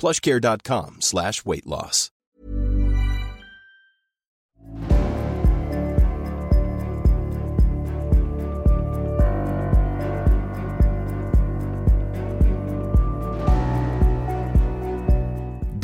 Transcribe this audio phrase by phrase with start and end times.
[0.00, 2.10] plushcare.com slash weight loss.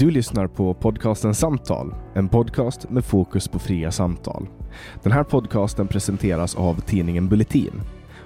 [0.03, 4.49] Du lyssnar på podcasten Samtal, en podcast med fokus på fria samtal.
[5.03, 7.83] Den här podcasten presenteras av tidningen Bulletin.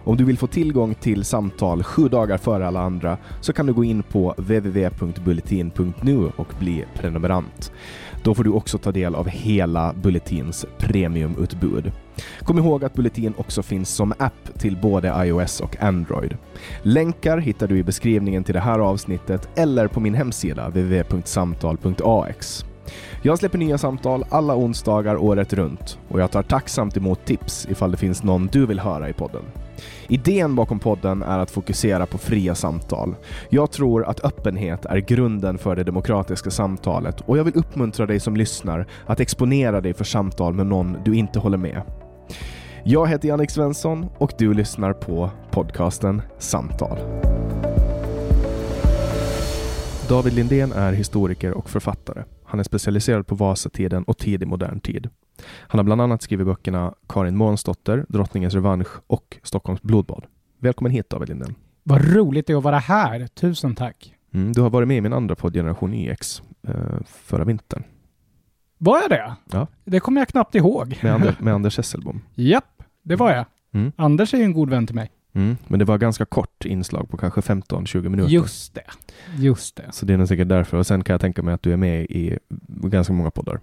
[0.07, 3.73] Om du vill få tillgång till samtal sju dagar före alla andra så kan du
[3.73, 7.73] gå in på www.bulletin.nu och bli prenumerant.
[8.23, 11.93] Då får du också ta del av hela Bulletins premiumutbud.
[12.41, 16.37] Kom ihåg att Bulletin också finns som app till både iOS och Android.
[16.83, 22.65] Länkar hittar du i beskrivningen till det här avsnittet eller på min hemsida www.samtal.ax.
[23.27, 27.91] Jag släpper nya samtal alla onsdagar året runt och jag tar tacksamt emot tips ifall
[27.91, 29.43] det finns någon du vill höra i podden.
[30.09, 33.15] Idén bakom podden är att fokusera på fria samtal.
[33.49, 38.21] Jag tror att öppenhet är grunden för det demokratiska samtalet och jag vill uppmuntra dig
[38.21, 41.83] som lyssnar att exponera dig för samtal med någon du inte håller med.
[42.85, 46.99] Jag heter Jannik Svensson och du lyssnar på podcasten Samtal.
[50.09, 52.23] David Lindén är historiker och författare.
[52.47, 55.09] Han är specialiserad på Vasatiden och tidig modern tid.
[55.45, 60.27] Han har bland annat skrivit böckerna Karin Månsdotter, Drottningens revansch och Stockholms blodbad.
[60.59, 61.55] Välkommen hit David Lindén.
[61.83, 63.27] Vad roligt det är att vara här.
[63.27, 64.15] Tusen tack.
[64.35, 66.75] Mm, du har varit med i min andra podd Generation YX eh,
[67.07, 67.83] förra vintern.
[68.79, 69.37] Var jag det?
[69.53, 69.67] Ja.
[69.85, 70.99] Det kommer jag knappt ihåg.
[71.03, 72.21] Med, Ander, med Anders Hesselbom.
[72.35, 73.45] Japp, det var jag.
[73.75, 73.93] Mm.
[73.97, 75.11] Anders är ju en god vän till mig.
[75.37, 78.31] Mm, men det var ganska kort inslag på kanske 15-20 minuter.
[78.33, 78.85] Just det.
[79.39, 79.85] Just det.
[79.93, 80.77] Så det är nog säkert därför.
[80.77, 83.61] Och sen kan jag tänka mig att du är med i ganska många poddar.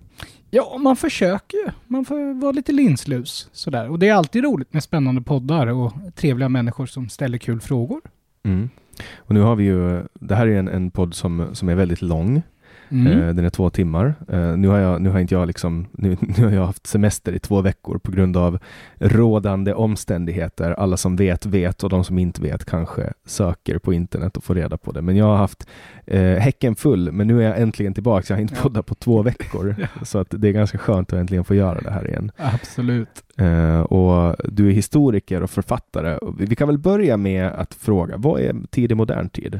[0.49, 1.71] Ja, man försöker ju.
[1.87, 3.89] Man får vara lite linslus sådär.
[3.89, 8.01] Och det är alltid roligt med spännande poddar och trevliga människor som ställer kul frågor.
[8.43, 8.69] Mm.
[9.17, 12.01] Och nu har vi ju, det här är en, en podd som, som är väldigt
[12.01, 12.41] lång.
[12.89, 13.07] Mm.
[13.21, 14.13] Eh, den är två timmar.
[14.29, 17.33] Eh, nu, har jag, nu har inte jag liksom, nu, nu har jag haft semester
[17.33, 18.59] i två veckor på grund av
[18.99, 20.71] rådande omständigheter.
[20.71, 24.55] Alla som vet vet och de som inte vet kanske söker på internet och får
[24.55, 25.01] reda på det.
[25.01, 25.67] Men jag har haft
[26.05, 28.25] eh, häcken full, men nu är jag äntligen tillbaka.
[28.27, 28.61] Jag har inte Ja.
[28.61, 29.75] poddat på två veckor.
[29.99, 30.05] Ja.
[30.05, 32.31] Så att det är ganska skönt att äntligen få göra det här igen.
[32.37, 33.23] Absolut.
[33.37, 36.17] Eh, och du är historiker och författare.
[36.39, 39.59] Vi- kan väl börja med att fråga, vad är tidig modern tid?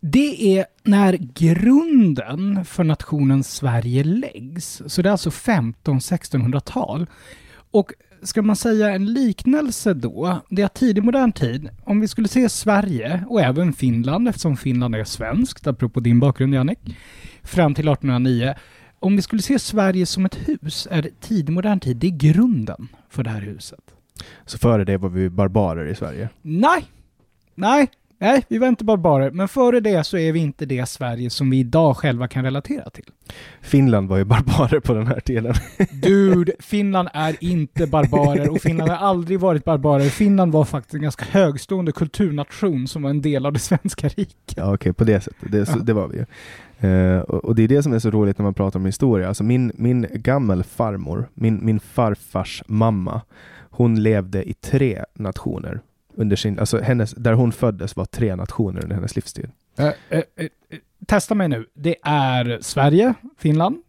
[0.00, 4.82] Det är när grunden för nationen Sverige läggs.
[4.86, 7.06] Så det är alltså 15-1600-tal.
[7.70, 7.92] Och
[8.22, 11.68] ska man säga en liknelse då, det är tidig modern tid.
[11.84, 16.54] Om vi skulle se Sverige och även Finland, eftersom Finland är svenskt, apropå din bakgrund
[16.54, 16.96] Jannik,
[17.42, 18.54] fram till 1809.
[19.00, 22.88] Om vi skulle se Sverige som ett hus, är tidig modern tid, det är grunden
[23.08, 23.80] för det här huset.
[24.46, 26.28] Så före det var vi barbarer i Sverige.
[26.42, 26.84] Nej!
[27.54, 29.30] Nej, nej, vi var inte barbarer.
[29.30, 32.90] Men före det så är vi inte det Sverige som vi idag själva kan relatera
[32.90, 33.04] till.
[33.60, 35.54] Finland var ju barbarer på den här tiden.
[36.02, 40.04] Dude, Finland är inte barbarer och Finland har aldrig varit barbarer.
[40.04, 44.54] Finland var faktiskt en ganska högstående kulturnation som var en del av det svenska riket.
[44.56, 45.52] Ja, okej, på det sättet.
[45.52, 46.24] Det, så, det var vi ju.
[47.20, 49.28] Och, och det är det som är så roligt när man pratar om historia.
[49.28, 53.20] Alltså min, min gammelfarmor, min, min farfars mamma,
[53.70, 55.80] hon levde i tre nationer.
[56.18, 59.50] Under sin, alltså hennes, där hon föddes var tre nationer under hennes livstid.
[59.78, 60.48] Eh, eh, eh,
[61.06, 61.66] testa mig nu.
[61.74, 63.82] Det är Sverige, Finland.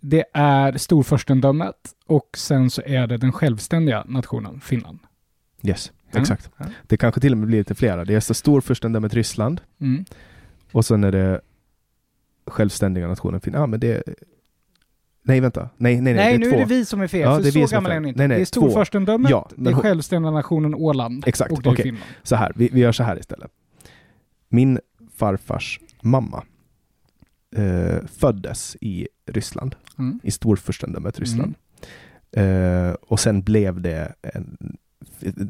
[0.00, 1.76] Det är Storfurstendömet
[2.06, 4.98] och sen så är det den självständiga nationen Finland.
[5.62, 6.20] Yes, Ja.
[6.20, 6.50] exakt.
[6.56, 6.64] Ja.
[6.86, 8.04] Det kanske till och med blir lite flera.
[8.04, 10.04] Det är så storfurstendömet Ryssland Mm.
[10.72, 11.40] och sen är det
[12.46, 13.62] självständiga nationen Finland.
[13.62, 14.02] Ja, men det...
[15.22, 15.68] Nej, vänta.
[15.76, 16.14] Nej, nej, nej.
[16.14, 16.56] Nej, det är nu två.
[16.56, 18.18] är det vi som är fel, Ja, för det är så är gammal är inte.
[18.18, 18.44] Nej, nej, det är.
[18.44, 21.82] Storfurstendömet, Ja, det är självständiga nationen Åland Exakt, och det är okej.
[21.82, 22.04] Finland.
[22.22, 23.50] Så här, vi, vi gör så här istället.
[24.48, 24.78] Min
[25.16, 26.44] farfars mamma,
[27.56, 30.20] eh, föddes i Ryssland, Mm.
[30.22, 31.54] i storfurstendömet Ryssland.
[32.36, 34.76] Eh, och sen blev det en,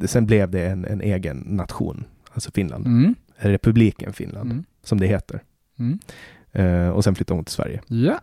[0.07, 2.87] sen blev det en, en egen nation, alltså Finland.
[2.87, 3.15] Mm.
[3.37, 4.65] Republiken Finland, Mm.
[4.83, 5.43] som det heter.
[5.79, 5.99] Mm.
[6.53, 7.81] Eh, och sen flyttade hon till Sverige.
[7.87, 8.21] Ja,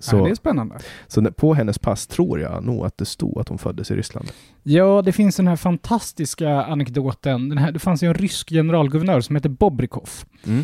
[0.00, 0.78] Så, ja, det är spännande.
[1.06, 4.28] så på hennes pass tror jag nog att det stod att hon föddes i Ryssland.
[4.62, 7.48] Ja, det finns den här fantastiska anekdoten.
[7.48, 10.08] Den här, det fanns ju en rysk generalguvernör som hette Bobrikov.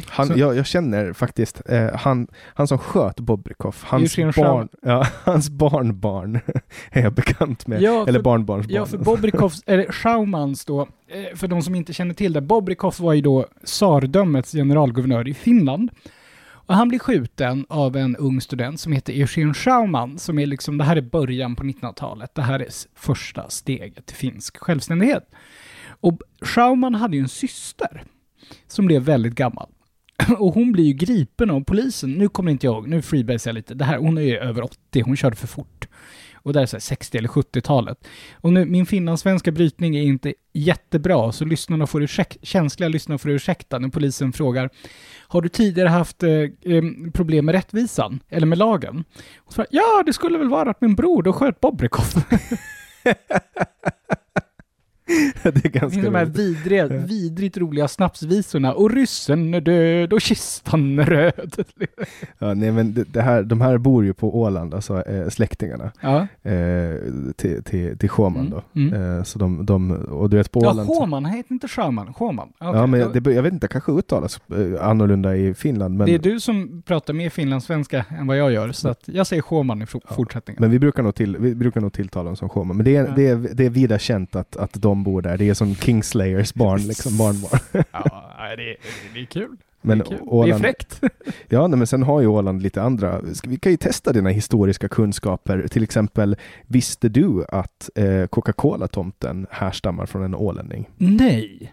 [0.08, 5.06] Han, Så- jag, jag känner faktiskt, eh, han, han som sköt Bobrikov, hans, barn, ja,
[5.25, 6.40] hans barnbarn
[6.90, 7.82] är jag bekant med.
[7.82, 8.75] Ja, Eller för- barnbarnsbarn.
[8.76, 12.94] Ja, för Bobrikovs, eller Schaumans då, eh, för de som inte känner till det, Bobrikov
[12.98, 15.90] var ju då tsardömets generalguvernör i Finland.
[16.66, 20.78] Och han blir skjuten av en ung student som heter Eugen Schauman, som är liksom,
[20.78, 22.34] det här är början på 1900-talet.
[22.34, 25.31] Det här är första steget till finsk självständighet.
[25.87, 28.05] Och Schauman hade ju en syster
[28.66, 29.69] som blev väldigt gammal.
[30.38, 32.12] Och hon blir ju gripen av polisen.
[32.12, 33.75] Nu kommer inte jag ihåg, nu freebasar jag lite.
[33.75, 35.88] Det här, hon är ju över 80, hon körde för fort.
[36.44, 38.06] Och där är så här 60 eller 70-talet.
[38.32, 43.31] Och nu, min finlandssvenska brytning är inte jättebra, så lyssnarna får ursäk- känsliga lyssnare får
[43.31, 44.70] ursäkta när polisen frågar
[45.29, 46.31] Har du tidigare haft eh,
[47.12, 48.20] problem med rättvisan?
[48.29, 49.05] Eller med lagen?
[49.38, 52.05] Och så, ja, det skulle väl vara att min bror då sköt Bobrikov.
[55.42, 58.74] det är Det ganska finns de här vidriga, vidrigt roliga snapsvisorna.
[58.74, 61.54] Och ryssen är död och kistan är röd.
[62.38, 65.92] Ja, nej, men det, det här, de här bor ju på Åland, alltså eh, släktingarna
[66.00, 66.96] Ja, eh,
[67.36, 68.62] till, till, till Sjöman då.
[68.80, 69.18] Mm, mm.
[69.18, 70.88] Eh, så de, de, och du vet på ja Åland...
[70.88, 72.14] Sjöman, han heter inte Sjöman.
[72.14, 72.48] Sjöman.
[72.58, 75.96] ja, Okej, men det, jag vet inte, kanske uttalas eh, annorlunda i Finland.
[75.96, 79.26] Men, Det är du som pratar mer finlandssvenska än vad jag gör, så att jag
[79.26, 80.60] säger Sjöman i for- fortsättningen.
[80.60, 82.76] men vi brukar nog, till, vi brukar nog tilltala dem som Sjöman.
[82.76, 83.12] Men det är, Ja.
[83.16, 85.38] det, är, det är vida känt att, att de bor där.
[85.38, 87.61] Det är som Kingslayers barn, liksom barnbarn.
[87.93, 88.76] ja, det är,
[89.14, 89.56] det är kul.
[89.82, 90.19] Men det är, kul.
[90.19, 91.00] det är Åland, fräckt.
[91.49, 93.20] Ja, nej, men sen har ju Åland lite andra.
[93.44, 95.69] Vi kan ju testa dina historiska kunskaper.
[95.69, 96.37] Till exempel,
[96.67, 100.91] visste du att eh, Coca-Cola-tomten härstammar från en ålänning?
[100.97, 101.73] Nej.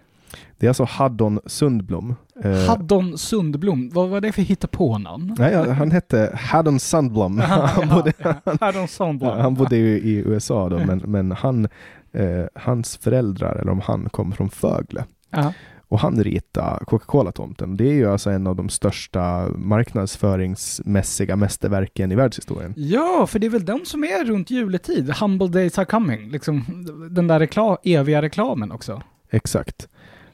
[0.57, 2.15] Det är alltså Haddon Sundblom.
[2.43, 5.35] Eh, Haddon Sundblom, vad var det för hittepånamn?
[5.39, 7.39] nej, han hette Haddon Sundblom.
[7.45, 8.13] han, bodde,
[8.59, 9.37] Haddon Sundblom.
[9.37, 11.67] ja, han bodde ju i USA då, men, men han,
[12.13, 15.05] eh, hans föräldrar, eller om han, kom från Fögle.
[15.29, 15.53] Ja.
[15.87, 17.77] Och han ritade Coca-Cola-tomten.
[17.77, 22.73] Det är ju alltså en av de största marknadsföringsmässiga mästerverken i världshistorien.
[22.77, 25.09] Ja, för det är väl de som är runt juletid.
[25.09, 26.29] Humble days are coming.
[26.29, 26.63] Liksom,
[27.09, 29.01] den där rekla- eviga reklamen också.
[29.29, 29.87] Exakt.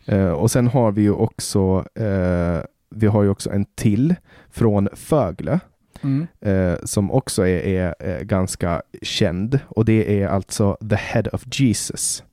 [0.06, 4.15] Eh, och sen har vi ju också eh, vi har ju också en till
[4.51, 5.59] från Fögle
[6.03, 6.27] Mm.
[6.41, 11.44] eh, som också är, är eh, ganska känd och det är alltså The Head of
[11.59, 12.23] Jesus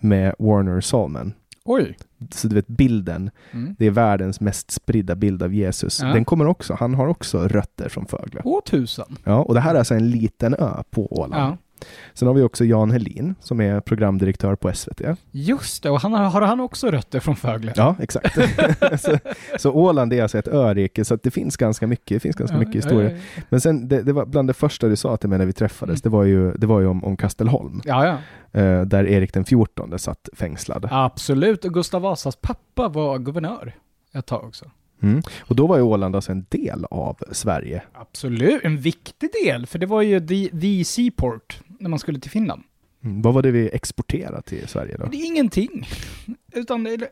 [0.00, 1.32] med Warner Solman.
[1.64, 1.96] Oj.
[2.34, 3.76] Så du vet bilden, Mm.
[3.78, 6.00] det är världens mest spridda bild av Jesus.
[6.02, 6.06] Ja.
[6.08, 8.40] Den kommer också, han har också rötter från Fögle.
[8.44, 9.16] År tusen.
[9.24, 11.42] Ja, och det här är alltså en liten ö på Åland.
[11.42, 11.56] Ja.
[12.14, 15.00] Sen har vi också Jan Helin som är programdirektör på SVT.
[15.30, 17.72] Just det, och han har, han också rötter från Fögle?
[17.76, 18.38] Ja, exakt.
[19.00, 19.18] så,
[19.58, 22.74] så Åland är alltså ett örike, så det finns ganska mycket, det finns ganska mycket
[22.74, 23.10] historia.
[23.10, 25.52] Ja, Men sen, det, det var bland det första du sa till mig när vi
[25.52, 26.00] träffades, Mm.
[26.02, 28.06] det var ju, det var ju om, om Kastelholm, ja.
[28.52, 28.60] ja.
[28.60, 30.88] eh, där Erik den XIV satt fängslad.
[30.90, 33.74] Absolut, och Gustav Vasas pappa var guvernör
[34.12, 34.70] ett tag också.
[35.02, 35.22] Mm.
[35.40, 37.82] Och då var ju Åland alltså en del av Sverige.
[37.92, 42.30] Absolut, en viktig del, för det var ju the, the seaport när man skulle till
[42.30, 42.62] Finland.
[43.04, 43.22] Mm.
[43.22, 45.06] Vad var det vi exporterade till Sverige då?
[45.06, 45.88] Det är ingenting.
[46.52, 47.08] Utan det är,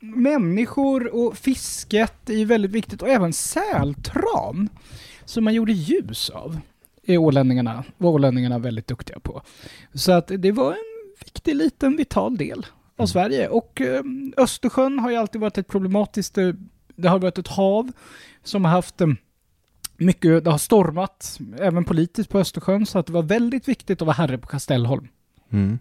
[0.00, 4.68] människor och fisket är ju väldigt viktigt och även sältran
[5.24, 6.60] som man gjorde ljus av
[7.06, 9.42] är ålänningarna, var ålänningarna väldigt duktiga på.
[9.94, 14.02] Så att det var en viktig liten vital del av Sverige och eh,
[14.36, 16.52] Östersjön har ju alltid varit ett problematiskt, eh,
[16.96, 17.92] det har varit ett hav
[18.44, 19.08] som har haft eh,
[19.98, 24.06] mycket, det har stormat även politiskt på Östersjön så att det var väldigt viktigt att
[24.06, 25.08] vara herre på Kastellholm.
[25.52, 25.78] Mm.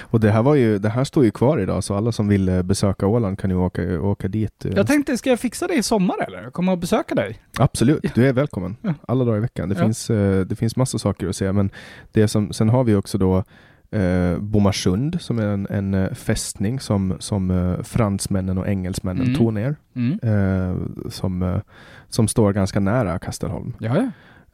[0.00, 2.48] Och det här, var ju, det här står ju kvar idag, så alla som vill
[2.48, 4.64] eh, besöka Åland kan ju åka, åka dit.
[4.64, 4.72] eh.
[4.76, 6.50] Jag tänkte, ska jag fixa det i sommar eller?
[6.50, 7.38] Komma och besöka dig?
[7.58, 8.76] Absolut, du är välkommen.
[9.08, 9.68] Alla dagar i veckan.
[9.68, 9.84] Det, Ja.
[9.84, 11.70] finns, eh, det finns massa saker att se, men
[12.12, 13.44] det som, sen har vi också då
[13.92, 19.34] eh, Bomarsund som är en, en eh, fästning som, som eh, fransmännen och engelsmännen Mm.
[19.38, 19.76] tog ner.
[19.94, 20.18] Mm.
[20.22, 20.76] Eh,
[21.10, 21.56] som, eh,
[22.08, 23.72] som står ganska nära Kastelholm.
[23.78, 24.10] Ja, ja.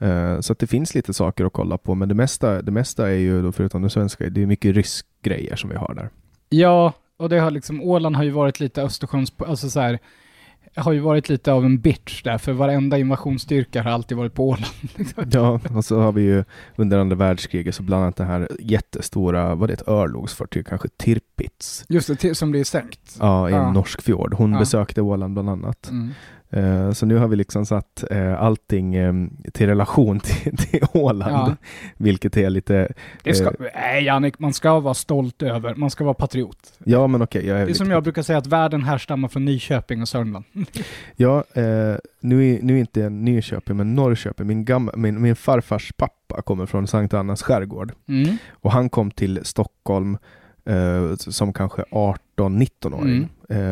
[0.06, 3.14] Eh, så det finns lite saker att kolla på, men det mesta, det mesta är
[3.16, 6.08] ju, då, förutom det svenska, det är mycket rysk grejer som vi har där.
[6.48, 9.98] Ja, och det har liksom, Åland har ju varit lite Östersjöns, alltså så här,
[10.76, 14.48] har ju varit lite av en bitch där, för varenda invasionsstyrka har alltid varit på
[14.48, 14.74] Åland.
[15.32, 16.44] Ja, och så har vi ju
[16.76, 21.84] under andra världskriget så bland annat det här jättestora, vad det ett örlogsfartyg, kanske Tirpitz.
[21.88, 23.16] Just det, som blir sänkt.
[23.20, 23.72] Ja, i en Ja.
[23.72, 24.34] norsk fjord.
[24.34, 24.58] Hon Ja.
[24.58, 25.90] besökte Åland bland annat.
[25.90, 26.10] Mm.
[26.50, 29.12] Eh, så nu har vi liksom satt eh, allting eh,
[29.52, 31.56] till relation till, till Åland, Ja.
[31.96, 32.92] vilket är lite...
[33.22, 36.72] Det ska, nej Jannik, man ska vara stolt över, man ska vara patriot.
[36.84, 37.50] Ja, men okej.
[37.50, 40.44] är Det är som jag brukar säga att världen härstammar från Nyköping och Sörmland.
[41.16, 41.44] Ja,
[42.20, 44.46] nu, är, nu är inte Nyköping, men Norrköping.
[44.46, 47.92] Min, gamma, min, min farfars pappa kommer från Sankt Annas skärgård.
[48.08, 48.36] Mm.
[48.50, 50.18] Och han kom till Stockholm
[51.16, 53.22] som kanske 18-19-åring.
[53.22, 53.28] Eh,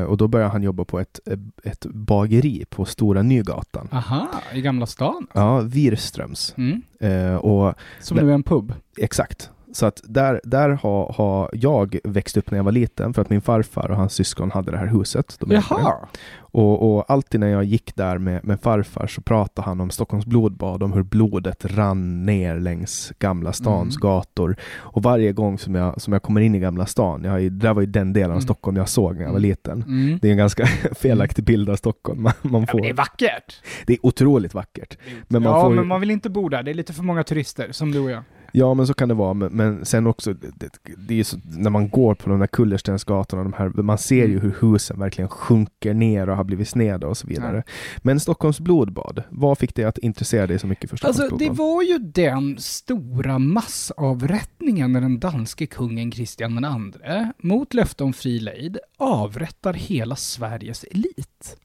[0.09, 1.21] och då började han jobba på ett,
[1.64, 3.88] ett bageri på Stora Nygatan.
[3.92, 5.26] Aha, i Gamla stan.
[5.33, 6.54] Ja, Wirströms.
[6.56, 6.83] Mm.
[7.00, 8.75] Eh, och Som nu är en pub.
[8.99, 9.50] exakt.
[9.73, 13.31] Så att där, där har, har jag växt upp när jag var liten för att
[13.31, 15.37] min farfar och hans syskon hade det här huset.
[15.41, 15.51] De.
[15.51, 15.95] Jaha.
[16.39, 20.27] Och, och alltid när jag gick där med, med farfar så pratade han om Stockholms
[20.27, 24.01] blodbad, om hur blodet rann ner längs Gamla stans Mm.
[24.01, 24.57] gator.
[24.75, 27.75] Och varje gång som jag, som jag kommer in i Gamla stan, jag det där
[27.75, 28.43] var ju den delen av Mm.
[28.43, 29.49] Stockholm jag såg när jag var Mm.
[29.49, 29.83] liten.
[29.83, 30.19] Mm.
[30.23, 32.79] Det är en ganska felaktig bild av Stockholm man, man Ja, får.
[32.79, 33.63] men det är vackert.
[33.87, 34.99] det är otroligt vackert.
[35.29, 36.63] Men man ja, får men man vill inte bo där.
[36.63, 38.23] Det är lite för många turister, som du och jag.
[38.53, 39.35] Ja, men så kan det vara.
[39.35, 40.69] Men, men sen också, det,
[41.09, 44.37] det är så, när man går på de där kullerstensgatorna, de här, man ser ju
[44.37, 44.41] Mm.
[44.41, 47.62] hur husen verkligen sjunker ner och har blivit sneda och så vidare.
[47.99, 51.45] Men Stockholms blodbad, vad fick dig att intressera dig så mycket för Stockholms Alltså, det
[51.45, 51.67] blodbad?
[51.67, 56.65] var ju den stora massavrättningen när den danske kungen Kristian
[57.05, 61.57] II, mot löfte om fri lejd, avrättar hela Sveriges elit.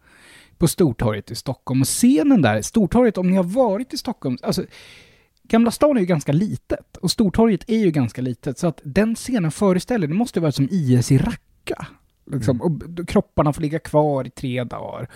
[0.57, 1.81] På Stortorget i Stockholm.
[1.81, 4.63] Och scenen där, Stortorget, om ni har varit i Stockholm, alltså
[5.51, 9.15] Gamla stan är ju ganska litet och Stortorget är ju ganska litet, så att den
[9.15, 11.87] scenen föreställer, det måste vara som IS i Raqqa.
[12.31, 15.07] Liksom, och b- kropparna får ligga kvar i tre dagar.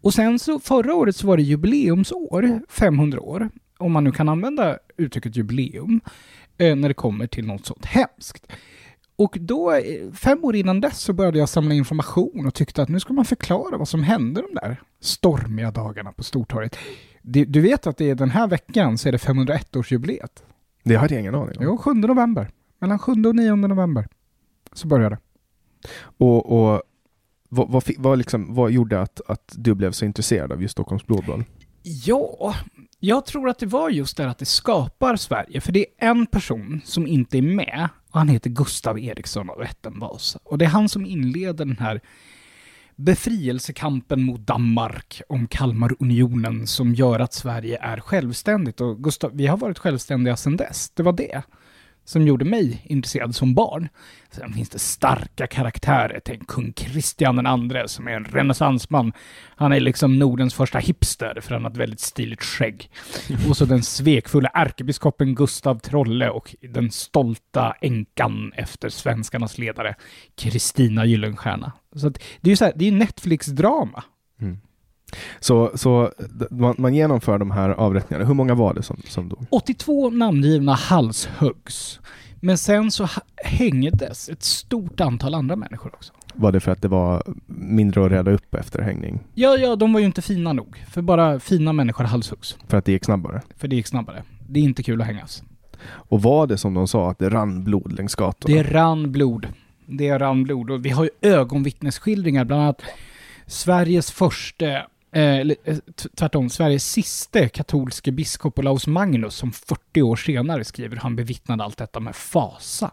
[0.00, 4.28] Och sen så förra året så var det jubileumsår, 500 år, om man nu kan
[4.28, 6.00] använda uttrycket jubileum,
[6.58, 8.46] eh, när det kommer till något sånt hemskt.
[9.16, 12.88] Och då, eh, fem år innan dess, så började jag samla information och tyckte att
[12.88, 16.76] nu ska man förklara vad som hände de där stormiga dagarna på Stortorget.
[17.22, 20.42] Du, du vet att det är den här veckan så är det 501-årsjubileet.
[20.84, 21.64] Det hade jag ingen aning om.
[21.64, 22.50] Jo, 7 november.
[22.78, 24.08] Mellan 7 och 9 november.
[24.72, 25.20] Så började det.
[26.00, 26.82] Och, och
[27.48, 31.06] vad, vad, vad, liksom, vad gjorde att, att du blev så intresserad av just Stockholms
[31.06, 31.44] blodbad?
[31.82, 32.54] Ja,
[33.00, 35.60] jag tror att det var just det att det skapar Sverige.
[35.60, 39.62] För det är en person som inte är med och han heter Gustav Eriksson av
[39.62, 40.38] ätten Vasa.
[40.44, 42.00] Och det är han som inleder den här
[42.98, 48.80] befrielsekampen mot Danmark om Kalmarunionen som gör att Sverige är självständigt.
[48.80, 50.90] Och Gustav, vi har varit självständiga sedan dess.
[50.90, 51.42] Det var det
[52.08, 53.88] som gjorde mig intresserad som barn.
[54.30, 56.20] Sen finns det starka karaktärer.
[56.24, 59.12] Tänk kung Kristian II som är en renässansman.
[59.56, 62.90] Han är liksom Nordens första hipster för han har ett väldigt stiligt skägg.
[63.48, 69.94] Och så den svekfulla ärkebiskopen Gustav Trolle och den stolta änkan efter svenskarnas ledare
[70.36, 71.72] Kristina Gyllenstierna.
[71.96, 74.04] Så att det är ju så här, det är Netflix-drama.
[74.40, 74.58] Mm.
[75.40, 76.12] Så, så
[76.50, 78.24] man, man genomför de här avrättningarna.
[78.24, 79.46] Hur många var det som, som dog?
[79.50, 82.00] 82 namngivna halshuggs.
[82.40, 83.08] Men sen så
[83.44, 86.12] hängdes ett stort antal andra människor också.
[86.34, 89.20] Var det för att det var mindre att reda upp efter hängning?
[89.34, 90.84] Ja, ja, de var ju inte fina nog.
[90.90, 92.56] För bara fina människor halshuggs.
[92.68, 93.42] För att det gick snabbare?
[93.56, 94.22] För det gick snabbare.
[94.48, 95.42] Det är inte kul att hängas.
[95.84, 98.54] Och var det som de sa, att det rann blod längs gatorna?
[98.54, 99.48] Det rann blod.
[99.86, 100.70] Det rann blod.
[100.70, 102.82] Och vi har ju ögonvittnesskildringar, bland annat
[103.46, 104.66] Sveriges första,
[105.12, 110.96] eller, eh, t- tvärtom, Sveriges sista katolske biskop Olaus Magnus som 40 år senare skriver
[110.96, 112.90] han bevittnade allt detta med fasa.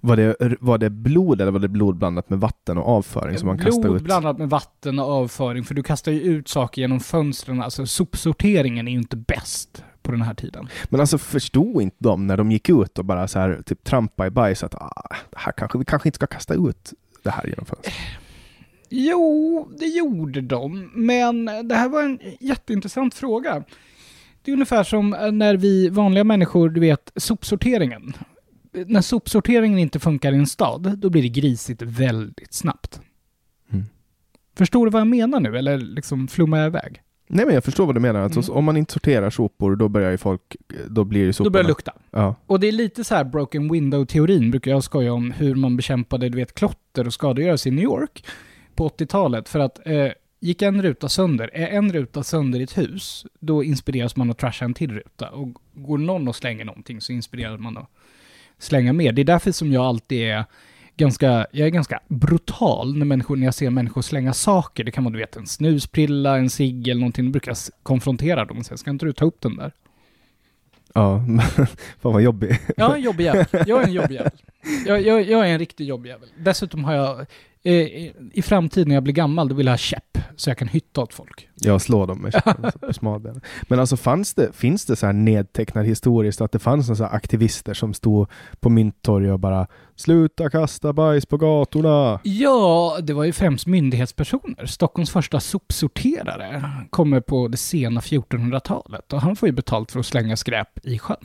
[0.00, 3.46] Var det, var det blod eller var det blod blandat med vatten och avföring som
[3.48, 4.02] man kastade Blod ut?
[4.02, 7.62] blandat med vatten och avföring, för du kastar ju ut saker genom fönstren.
[7.62, 10.68] Alltså sopsorteringen är ju inte bäst på den här tiden.
[10.88, 14.26] Men alltså förstod inte de när de gick ut och bara så här typ trampa
[14.26, 17.64] i bajs att ah, här kanske, vi kanske inte ska kasta ut det här genom
[17.66, 17.94] fönstret?
[18.96, 23.64] Jo, det gjorde de, men det här var en jätteintressant fråga.
[24.42, 28.12] Det är ungefär som eh, när vi vanliga människor, du vet, sopsorteringen.
[28.86, 33.00] När sopsorteringen inte funkar i en stad, då blir det grisigt väldigt snabbt.
[33.72, 33.84] Mm.
[34.56, 37.00] Förstår du vad jag menar nu, eller liksom flummar jag iväg?
[37.28, 38.20] Nej men jag förstår vad du menar.
[38.20, 38.56] Alltså, Mm.
[38.58, 40.56] om man inte sorterar sopor då börjar ju folk,
[40.88, 41.50] då blir ju Då soporna...
[41.52, 41.92] börjar det lukta.
[42.10, 42.34] Ja.
[42.46, 46.28] Och det är lite så här broken window-teorin brukar jag skoja om, hur man bekämpade,
[46.28, 48.24] du vet, klotter och skadegörelse i New York
[48.76, 49.48] på 80-talet.
[49.48, 50.08] För att eh,
[50.40, 54.38] gick en ruta sönder, är en ruta sönder i ett hus, då inspireras man att
[54.38, 55.30] trasha en till ruta.
[55.30, 57.88] Och går någon och slänger någonting så inspireras man att
[58.58, 59.12] slänga mer.
[59.12, 60.44] Det är därför som jag alltid är
[60.96, 64.84] ganska, jag är ganska brutal när, människor, när jag ser människor slänga saker.
[64.84, 67.24] Det kan vara du vet en snusprilla, en cigg eller någonting.
[67.24, 69.72] Då brukar jag konfrontera dem och säga, ska inte du ta upp den där?
[70.94, 71.24] Ja,
[72.00, 72.58] fan vad jobbig.
[72.76, 73.46] Är en jobbig jävel.
[73.66, 74.32] Jag är en jobbig jävel.
[74.86, 76.28] Jag, jag, jag är en riktig jobbig jävel.
[76.38, 77.26] Dessutom har jag,
[77.70, 80.68] i- I framtiden när jag blir gammal, då vill jag ha käpp, så jag kan
[80.68, 81.48] hytta åt folk.
[81.54, 83.40] Jag slår dem med käppen alltså, på smalbenen.
[83.62, 87.14] Men alltså fanns det, finns det så här nedtecknat historiskt att det fanns så här
[87.14, 88.28] aktivister som stod
[88.60, 89.66] på Mynttorget och bara
[89.96, 92.20] Sluta kasta bajs på gatorna!
[92.22, 94.66] Ja, det var ju främst myndighetspersoner.
[94.66, 100.06] Stockholms första sopsorterare kommer på det sena 1400-talet och han får ju betalt för att
[100.06, 101.16] slänga skräp i sjön.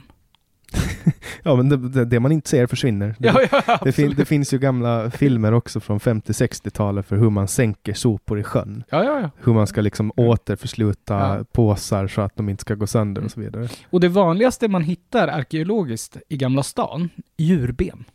[1.43, 3.15] Ja men det, det, man inte ser försvinner.
[3.19, 7.29] Det, Ja, ja, det, fin, det finns ju gamla filmer också från 50-60-talet för hur
[7.29, 8.83] man sänker sopor i sjön.
[8.89, 9.29] ja.
[9.37, 11.43] Hur man ska liksom återförsluta Ja.
[11.51, 13.67] påsar så att de inte ska gå sönder och så vidare.
[13.89, 18.05] Och det vanligaste man hittar arkeologiskt i Gamla stan, djurben.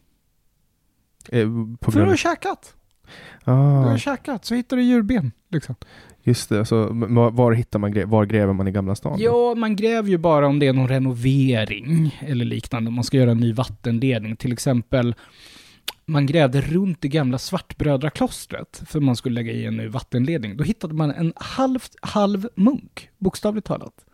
[1.29, 1.49] Eh,
[1.81, 2.19] på För du har grund...
[3.15, 3.45] käkat.
[3.47, 5.33] Du har Ah, käkat, så hittar du djurben.
[5.51, 5.75] Liksom.
[6.23, 7.07] just det, så m-
[7.37, 9.17] var, hittar man var gräver man i Gamla stan?
[9.21, 12.91] Ja, man gräver ju bara om det är någon renovering eller liknande.
[12.91, 14.37] Man ska göra en ny vattenledning.
[14.37, 15.15] Till exempel,
[16.07, 20.57] man grävde runt det gamla Svartbrödraklostret för man skulle lägga i en ny vattenledning.
[20.57, 24.05] Då hittade man en halvt, halv munk, bokstavligt talat.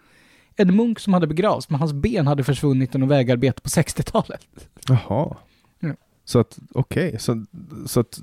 [0.57, 4.47] En munk som hade begravts, men hans ben hade försvunnit i något vägarbete på 60-talet.
[4.89, 5.37] Jaha.
[6.31, 7.45] Så att, okej, så,
[7.87, 8.19] så att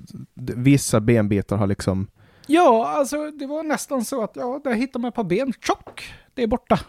[0.56, 2.08] vissa benbitar har liksom,
[2.48, 6.14] Ja, alltså det var nästan så att, ja, där hittade man ett par ben, tjock,
[6.34, 6.80] det är borta.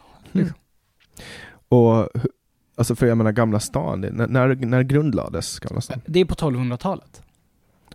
[1.69, 2.27] och hu-
[2.77, 6.01] alltså för jag menar Gamla stan, det, när, när, när grundlades Gamla stan?
[6.07, 7.23] Det är på 1200-talet.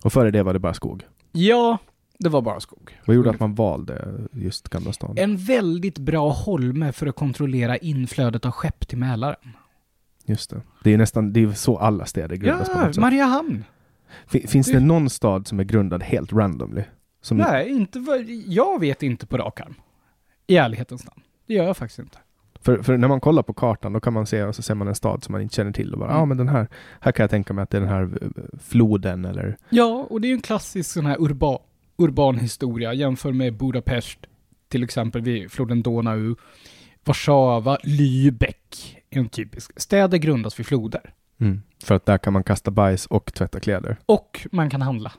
[0.03, 1.03] Och före det var det bara skog.
[1.32, 1.77] Ja,
[2.20, 3.00] det var bara skog.
[3.06, 5.13] Vad gjorde att man valde just Gamla stan?
[5.18, 9.50] En väldigt bra holme för att kontrollera inflödet av skepp till Mälaren.
[10.25, 10.62] Just det.
[10.84, 13.01] Det är nästan, det är så alla städer grundas på Ja, något sätt.
[13.01, 13.63] Mariehamn.
[14.27, 16.84] Fin- Finns det någon stad som är grundad helt randomly?
[17.22, 19.75] Som, Nej, inte vad, jag vet inte på rak arm.
[20.48, 21.22] I ärlighetens namn.
[21.48, 22.18] Det gör jag faktiskt inte.
[22.62, 24.88] För, för när man kollar på kartan då kan man se och så ser man
[24.88, 26.24] en stad som man inte känner till och bara ja Mm.
[26.24, 26.68] ah, men den här,
[27.00, 30.22] här kan jag tänka mig att det är den här eh, floden eller Ja, och
[30.22, 31.57] det är ju en klassisk sån här urba,
[31.98, 32.94] urban historia.
[32.94, 34.20] Jämför med Budapest,
[34.68, 36.36] till exempel vid floden Donau.
[37.05, 38.98] Warszawa, Lübeck.
[39.18, 39.72] En typisk.
[39.82, 41.14] Städer grundas vid floder.
[41.84, 43.98] För att där kan man kasta bajs och tvätta kläder.
[44.06, 45.12] Och man kan handla.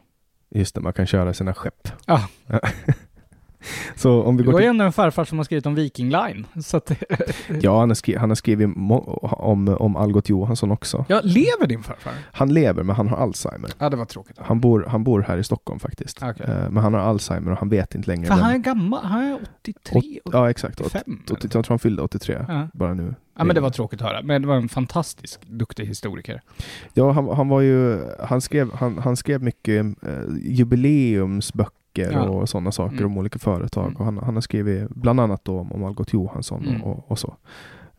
[0.51, 1.89] Just det, man kan köra sina skepp.
[2.07, 2.29] Ja.
[3.97, 4.71] så om vi Det går var ju till...
[4.71, 6.47] ändå en farfar som har skrivit om Viking Line.
[7.61, 8.17] Ja, han har, skri...
[8.17, 11.05] han har skrivit om, om Algot Johansson också.
[11.09, 12.13] ja, lever din farfar?
[12.33, 13.71] Han lever, men han har Alzheimer.
[13.79, 14.37] Ja, det var tråkigt.
[14.39, 16.23] Han bor, han bor här i Stockholm faktiskt.
[16.23, 16.47] Okej.
[16.49, 18.27] Eh, Men han har Alzheimer och han vet inte längre.
[18.27, 20.81] För han är vem- gammal, han är 83, Ja, exakt.
[20.81, 21.03] 85.
[21.31, 22.69] 80, jag tror han fyllde 83 Ja.
[22.73, 23.15] bara nu.
[23.37, 24.23] Ja, men det var tråkigt att höra.
[24.23, 26.41] Men det var en fantastisk duktig historiker.
[26.95, 32.23] Ja, han, han var ju, han skrev, han, han skrev mycket eh, jubileumsböcker Ja.
[32.23, 33.07] och sådana saker Mm.
[33.13, 33.85] om olika företag.
[33.87, 33.97] Mm.
[33.97, 36.83] Och han, han har skrivit bland annat om, om Algot Johansson Mm.
[36.83, 37.37] och, och så.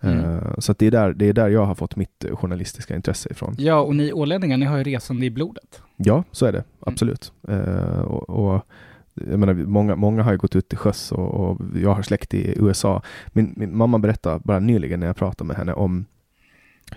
[0.01, 0.19] Mm.
[0.19, 3.29] Eh, så det, är där, det är där jag har fått mitt eh, journalistiska intresse
[3.31, 3.55] ifrån.
[3.57, 5.81] Ja, och ni ålänningar, ni har ju resande i blodet.
[5.95, 6.61] Ja, så är Mm.
[6.61, 6.89] det.
[6.91, 7.33] Absolut.
[7.47, 8.61] Eh, och, och,
[9.15, 12.33] jag menar, många, många har ju gått ut till sjöss och, och jag har släkt
[12.33, 13.01] i USA.
[13.27, 16.05] Min, min mamma berättade bara nyligen när jag pratade med henne om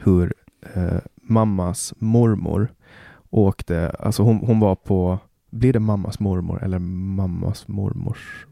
[0.00, 0.34] hur
[0.74, 2.68] eh, mammas mormor
[3.30, 5.18] åkte, alltså hon, hon var på,
[5.50, 8.46] blir det mammas mormor eller mammas mormors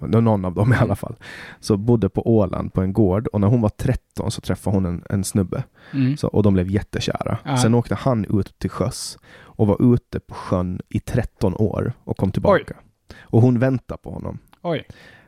[0.00, 1.16] någon av dem i alla fall,
[1.60, 4.86] så bodde på Åland på en gård och när hon var 13 så träffade hon
[4.86, 6.16] en, en snubbe Mm.
[6.16, 7.38] så, och de blev jättekära.
[7.44, 7.56] Ja.
[7.56, 12.16] Sen åkte han ut till sjöss och var ute på sjön i 13 år och
[12.16, 12.76] kom tillbaka.
[13.20, 14.38] Och hon väntade på honom.
[14.62, 14.84] Oj.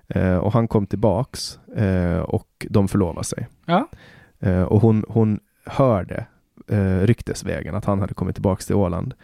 [0.09, 3.49] Eh, och han kom tillbaks eh, och de förlovade sig.
[3.67, 3.89] Ja.
[4.41, 6.27] Eh, och hon, hon hörde
[6.69, 9.15] eh, ryktesvägen att han hade kommit tillbaks till Åland.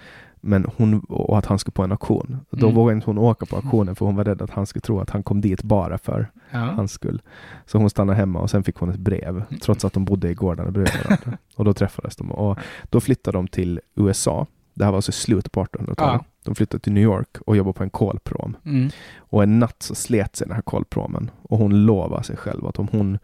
[0.46, 2.38] Men hon, och att han skulle på en auktion.
[2.50, 2.76] Då Mm.
[2.76, 5.10] vågade inte hon åka på auktionen för hon var rädd att han skulle tro att
[5.10, 6.58] han kom dit bara för Ja.
[6.58, 7.22] hans skull.
[7.66, 10.34] Så hon stannade hemma och sen fick hon ett brev, trots att de bodde i
[10.34, 11.38] gårdarna bredvid varandra.
[11.56, 12.30] Och då träffades de.
[12.32, 14.46] Och då flyttade de till USA.
[14.74, 15.98] Det här var alltså slutet på 1800-talet.
[15.98, 16.24] Ja.
[16.44, 18.56] De flyttade till New York och jobbade på en kolprom.
[18.64, 18.90] Mm.
[19.16, 21.30] Och en natt så slet sig den här kolpromen.
[21.42, 23.18] Och hon lovade sig själv att om hon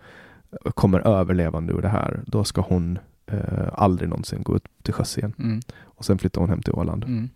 [0.74, 5.18] kommer överlevande ur det här, då ska hon eh, aldrig någonsin gå ut till sjöss
[5.18, 5.34] igen.
[5.38, 5.60] Mm.
[5.82, 7.04] Och sen flyttade hon hem till Åland.
[7.04, 7.28] Mm.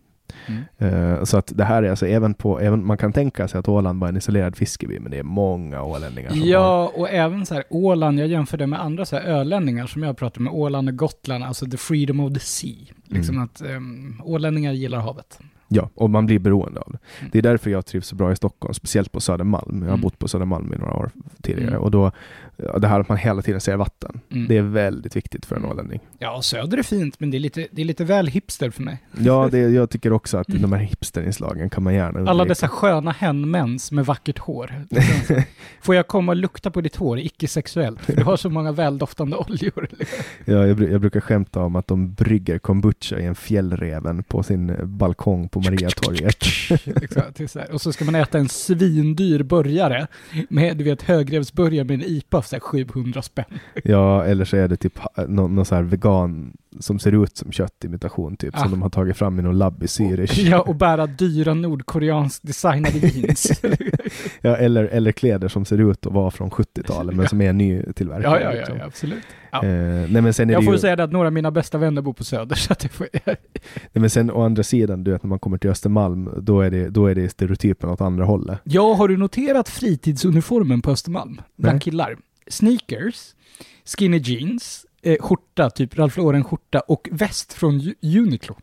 [0.78, 3.68] Eh, så att det här är alltså även på, även, man kan tänka sig att
[3.68, 7.46] Åland var en isolerad fiskeby, men det är många ålänningar som har Ja, och även
[7.46, 10.52] så här Åland, jag jämför det med andra så här ölänningar som jag pratar med,
[10.52, 12.94] Åland och Gotland, alltså the freedom of the sea.
[13.04, 13.44] Liksom Mm.
[13.44, 15.40] att um, ålänningar gillar havet.
[15.68, 16.98] Ja, och man blir beroende av det.
[17.20, 17.30] Mm.
[17.32, 19.76] Det är därför jag trivs så bra i Stockholm, speciellt på Södermalm.
[19.78, 20.00] Jag har Mm.
[20.00, 21.10] bott på Södermalm i några år
[21.42, 21.70] tidigare.
[21.70, 21.82] Mm.
[21.82, 22.12] Och då,
[22.56, 24.48] det här att man hela tiden ser vatten, Mm.
[24.48, 25.70] det är väldigt viktigt för en Mm.
[25.76, 26.00] ålänning.
[26.18, 28.98] Ja, söder är fint, men det är lite, det är lite väl hipster för mig.
[29.18, 33.10] Ja, det, jag tycker också att de här hipsterinslagen kan man gärna Alla dessa sköna
[33.10, 34.72] henmens med vackert hår.
[35.82, 38.00] Får jag komma och lukta på ditt hår, icke-sexuellt?
[38.00, 39.88] För du har så många väldoftande oljor.
[40.44, 44.70] Ja, jag, jag brukar skämta om att de brygger kombucha i en fjällreven på sin
[44.70, 46.44] eh, balkong på Mariatorget.
[47.72, 50.06] Och så ska man äta en svindyr burgare
[50.48, 53.44] med, du vet, högrevsburgare med en IPA så här 700 spänn.
[53.84, 57.52] Ja, eller så är det typ någon, någon så här vegan som ser ut som
[57.52, 58.58] köttimitation typ, Ah.
[58.60, 60.38] som de har tagit fram i någon labb i Zürich.
[60.50, 63.60] Ja, och bära dyra nordkoreanskt designade jeans.
[64.40, 67.28] Ja, eller, eller kläder som ser ut att vara från 70-talet, men Ja.
[67.28, 68.34] som är nytillverkade.
[68.36, 68.76] ja, ja, ja, liksom.
[68.78, 69.24] ja, absolut.
[69.52, 69.64] Ja.
[69.64, 69.70] Eh,
[70.10, 71.78] nej men sen är Jag det får ju, säga det att några av mina bästa
[71.78, 73.36] vänner bor på Söder, så att det får, nej,
[73.92, 76.88] men sen å andra sidan, du vet när man kommer till Östermalm, då är det,
[76.88, 78.58] då är det stereotypen åt andra hållet.
[78.64, 81.40] Ja, har du noterat fritidsuniformen på Östermalm?
[81.56, 82.16] Bland killar.
[82.48, 83.34] Sneakers,
[83.98, 88.56] skinny jeans, eh, skjorta, typ Ralph Lauren skjorta och väst från Uniqlo.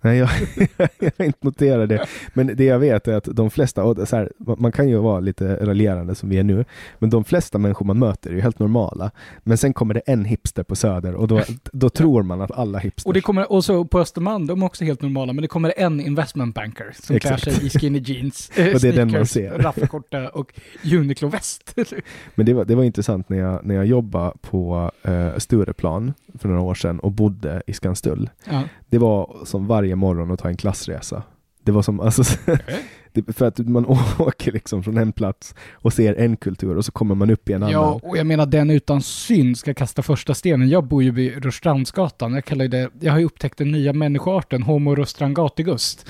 [0.00, 0.28] Nej, jag,
[0.98, 2.06] jag har inte noterat det.
[2.34, 5.20] Men det jag vet är att de flesta, och så här, man kan ju vara
[5.20, 6.64] lite raljerande som vi är nu,
[6.98, 9.10] men de flesta människor man möter är ju helt normala.
[9.42, 12.78] Men sen kommer det en hipster på Söder och då, då tror man att alla
[12.78, 13.06] hipsters...
[13.06, 15.74] Och det kommer, och så på Östermalm, de är också helt normala, men det kommer
[15.76, 17.42] en investment banker som Exakt.
[17.42, 19.58] klär sig i skinny jeans, Och det är den man sneakers, ser.
[19.58, 20.52] raffelskjorta och
[20.84, 21.74] Uniqlo-väst.
[22.34, 26.48] Men det var, det var intressant när jag, när jag jobbade på eh, Stureplan för
[26.48, 28.30] några år sedan och bodde i Skanstull.
[28.50, 28.62] ja.
[28.92, 31.22] Det var som varje morgon att ta en klassresa.
[31.62, 32.22] Det var som, alltså,
[33.12, 33.86] det, för att man
[34.18, 37.52] åker liksom från en plats och ser en kultur och så kommer man upp i
[37.52, 38.00] en Ja, annan.
[38.02, 40.68] och jag menar den utan synd ska kasta första stenen.
[40.68, 42.34] Jag bor ju vid Rörstrandsgatan.
[42.34, 46.06] Jag kallar ju det, jag har ju upptäckt den nya människoarten, Homo röstrangatigust.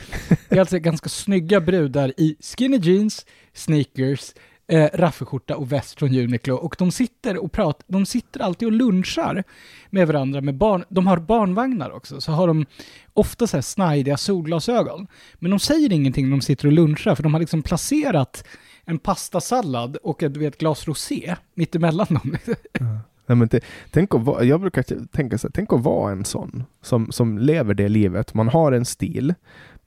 [0.48, 4.32] Det är alltså ganska snygga brudar i skinny jeans, sneakers,
[4.68, 6.54] eh, raffelskjorta och väst från Uniqlo.
[6.54, 9.44] Och de sitter och pratar, de sitter alltid och lunchar
[9.90, 10.84] med varandra med barn.
[10.88, 12.66] De har barnvagnar också, så har de
[13.12, 15.06] ofta så här snajdiga solglasögon.
[15.34, 18.44] Men de säger ingenting när de sitter och lunchar, för de har liksom placerat
[18.84, 22.36] en pastasallad och ett, vet, glas rosé mittemellan dem.
[23.26, 26.12] Nej, men det, tänk att vara, jag brukar t- tänka så här, tänk att vara
[26.12, 28.34] en sån som, som lever det livet.
[28.34, 29.34] Man har en stil,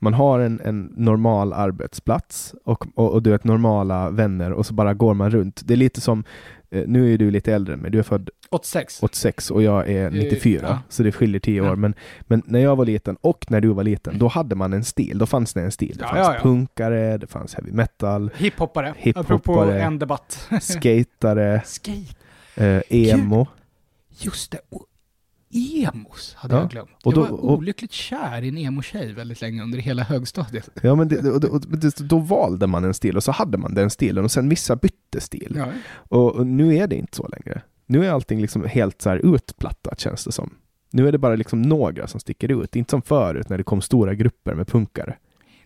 [0.06, 4.74] man har en, en normal arbetsplats och, och, och du vet normala vänner och så
[4.74, 5.62] bara går man runt.
[5.66, 6.24] Det är lite som,
[6.72, 9.04] eh, nu är du lite äldre än mig, du är född 86.
[9.04, 10.80] 86 och jag är 94, ja.
[10.90, 11.68] så det skiljer 10 år.
[11.68, 11.76] Ja.
[11.76, 14.84] Men, men när jag var liten och när du var liten, då hade man en
[14.84, 15.18] stil.
[15.18, 15.96] Då fanns det en stil.
[15.98, 18.94] Det Ja, fanns punkare, det fanns heavy metal, Hiphoppare.
[18.98, 19.36] Hiphoppare.
[19.36, 20.48] Apropå en debatt.
[20.62, 22.16] skatare, Skate.
[22.56, 23.48] eh, emo.
[24.10, 24.60] Just det.
[24.70, 24.86] Och
[25.56, 26.90] emos hade Ja, jag glömt.
[27.04, 30.70] och jag då- var och- olyckligt kär i en emo-tjej väldigt länge under hela högstadiet.
[30.82, 31.62] Ja, men det, och, och,
[32.00, 35.22] då valde man en stil och så hade man den stilen och sen vissa bytte
[35.22, 35.54] stil.
[35.58, 35.68] Ja.
[35.96, 37.62] Och, och nu är det inte så längre.
[37.86, 40.54] Nu är allting liksom helt så här utplattat känns det som.
[40.92, 42.76] Nu är det bara liksom några som sticker ut.
[42.76, 45.16] Inte som förut när det kom stora grupper med punkare.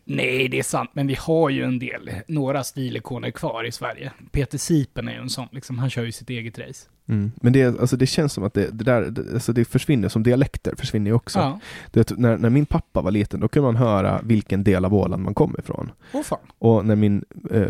[0.09, 4.11] Nej, det är sant, men vi har ju en del, några stilikoner kvar i Sverige.
[4.31, 6.87] Peter Sipen är ju en sån, liksom, han kör ju sitt eget race.
[7.41, 10.23] Men det, alltså det känns som att det, det där, det, alltså det försvinner, som
[10.23, 11.39] dialekter försvinner ju också.
[11.39, 11.59] Ja.
[11.91, 14.93] Du vet, när, när min pappa var liten, då kunde man höra vilken del av
[14.93, 15.91] Åland man kom ifrån.
[16.13, 16.39] Åh fan.
[16.59, 17.63] Och när min, eh,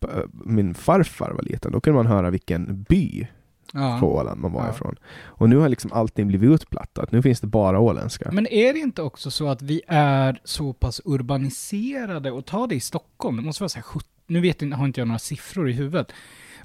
[0.00, 0.06] p-
[0.44, 3.26] min farfar var liten, då kunde man höra vilken by
[3.74, 4.02] Ja.
[4.04, 4.70] Åland man var Ja.
[4.70, 4.96] ifrån.
[5.24, 7.12] Och nu har liksom allting blivit utplattat.
[7.12, 8.30] Nu finns det bara åländska.
[8.32, 12.74] Men är det inte också så att vi är så pass urbaniserade och ta det
[12.74, 15.18] i Stockholm, det måste vara så här 70, nu vet jag, har inte jag några
[15.18, 16.12] siffror i huvudet,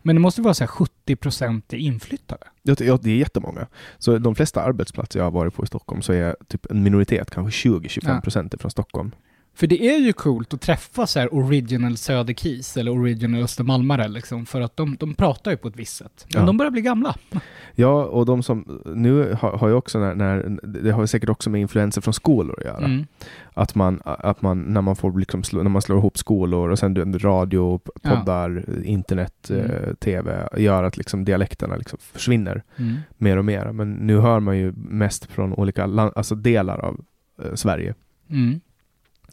[0.02, 2.48] men det måste vara så här 70% inflyttade.
[2.63, 3.67] Ja, det- ja, är jättemånga.
[3.98, 7.32] Så de flesta arbetsplatser jag har varit på i Stockholm så är typ en minoritet,
[7.32, 9.12] kanske 20-25 procent från Stockholm.
[9.58, 14.46] För det är ju coolt att träffa så här original Söderkis eller original Östermalmare liksom,
[14.46, 16.26] för att de, de pratar ju på ett visst sätt.
[16.34, 16.46] Men Ja.
[16.48, 17.15] de börjar bli gamla.
[17.80, 21.50] Ja, och de som nu har, har ju också när, när, det har säkert också
[21.50, 22.86] med influenser från skolor att göra.
[22.86, 23.06] Mm.
[23.54, 26.80] Att man, att man, när man får liksom slå, när man slår ihop skolor och
[26.80, 28.10] sen radio, p- Ja.
[28.10, 29.65] poddar, internet, Mm.
[29.65, 32.96] eh, tv, gör att liksom dialekterna liksom försvinner Mm.
[33.17, 33.72] mer och mer.
[33.72, 37.00] Men nu hör man ju mest från olika land, alltså delar av
[37.43, 37.93] eh, Sverige.
[38.30, 38.60] Mm.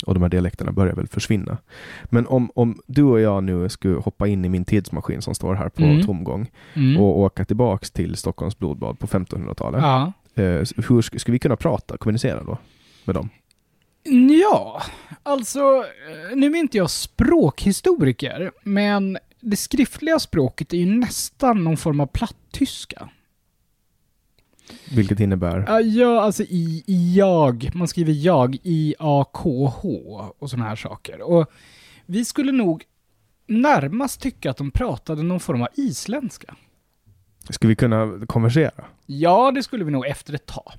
[0.06, 1.58] Och de här dialekterna börjar väl försvinna.
[2.04, 5.54] Men om, om du och jag nu skulle hoppa in i min tidsmaskin som står
[5.54, 6.06] här på Mm.
[6.06, 7.00] tomgång Mm.
[7.00, 9.80] och åka tillbaks till Stockholms blodbad på 1500-talet.
[9.82, 10.12] Ja.
[10.34, 12.58] Eh, hur sk- skulle vi kunna prata, kommunicera då
[13.04, 13.28] med dem?
[14.42, 14.82] Ja,
[15.22, 21.76] alltså, eh, nu är inte jag språkhistoriker, men det skriftliga språket är ju nästan någon
[21.76, 23.08] form av plattyska.
[24.94, 25.64] Vilket innebär?
[25.66, 29.88] Ja, Ja, alltså i, i jag, man skriver jag, I-A-K-H
[30.38, 31.20] och sådana här saker.
[31.22, 31.50] Och
[32.06, 32.84] vi skulle nog
[33.46, 36.54] närmast tycka att de pratade någon form av isländska.
[37.50, 38.84] Ska vi kunna konversera?
[39.06, 40.72] Ja, det skulle vi nog efter ett tag.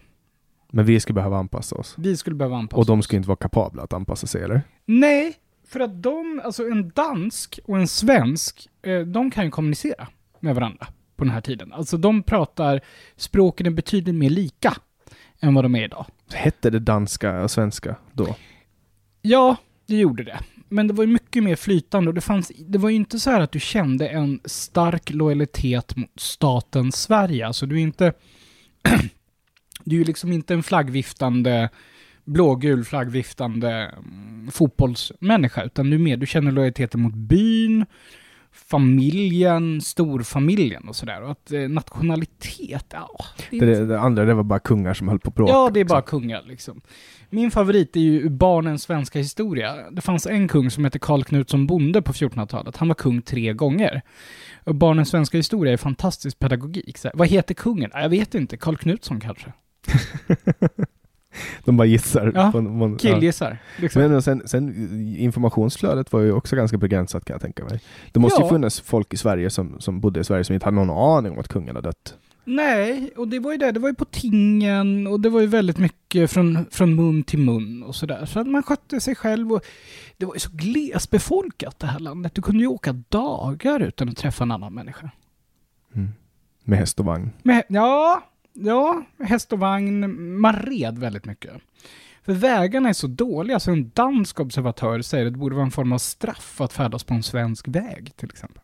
[0.72, 1.96] Men vi skulle behöva anpassa oss.
[1.98, 3.06] Vi skulle behöva anpassa Och de oss.
[3.06, 4.62] ska inte vara kapabla att anpassa sig, eller?
[4.86, 5.34] Nej,
[5.68, 10.08] för att de, alltså en dansk och en svensk, eh, de kan ju kommunicera
[10.40, 11.74] med varandra på den här tiden.
[11.74, 12.82] Alltså de pratar,
[13.16, 14.78] språken är betydligt mer lika
[15.40, 16.06] än vad de är idag.
[16.34, 18.36] Hette det danska och svenska då?
[19.22, 20.40] Ja, det gjorde det.
[20.70, 23.30] Men det var ju mycket mer flytande och det fanns, det var ju inte så
[23.30, 27.48] här att du kände en stark lojalitet mot staten Sverige.
[27.48, 28.14] Alltså du är inte,
[29.84, 31.70] du är liksom inte en flaggviftande,
[32.24, 37.86] blågul flaggviftande mm, fotbollsmänniska, utan du är mer, du känner lojaliteten mot byn,
[38.56, 41.22] familjen, storfamiljen och sådär.
[41.22, 43.10] Och att eh, nationalitet, ja.
[43.50, 45.52] Det Det, det andra det var bara kungar som höll på att bråka.
[45.54, 46.20] Ja, det är bara liksom.
[46.22, 46.82] kungar liksom.
[47.30, 49.90] Min favorit är ju barnens svenska historia.
[49.92, 52.78] Det fanns en kung som hette Karl Knutsson Bonde på 1400-talet.
[52.78, 54.02] Han var kung tre gånger.
[54.64, 56.98] Och barnens svenska historia är fantastisk pedagogik.
[56.98, 57.92] Så här, vad heter kungen?
[57.94, 58.58] Ja, Jag vet inte.
[58.58, 59.54] Karl Knutsson kanske?
[61.66, 62.32] De bara gissar.
[62.36, 62.98] Ja, på, ja.
[62.98, 63.58] Killgissar.
[63.78, 64.02] Liksom.
[64.02, 67.80] Men sen, sen informationsflödet var ju också ganska begränsat kan jag tänka mig.
[68.12, 68.46] Det måste Ja.
[68.46, 71.32] ju funnits folk i Sverige som, som bodde i Sverige som inte hade någon aning
[71.32, 72.18] om att kungen hade dött.
[72.48, 73.72] Nej, och det var ju det.
[73.72, 77.40] Det var ju på tingen och det var ju väldigt mycket från, från mun till
[77.40, 78.26] mun och sådär.
[78.26, 79.62] Så att man skötte sig själv och
[80.18, 82.36] det var ju så glesbefolkat det här landet.
[82.36, 85.10] Du kunde ju åka dagar utan att träffa en annan människa.
[86.64, 87.30] Med häst och vagn.
[87.44, 88.24] Med, ja,
[88.56, 90.22] ja, häst och vagn.
[90.40, 91.52] Man red väldigt mycket.
[92.24, 95.72] För vägarna är så dåliga så en dansk observatör säger att det borde vara en
[95.72, 98.62] form av straff att färdas på en svensk väg till exempel.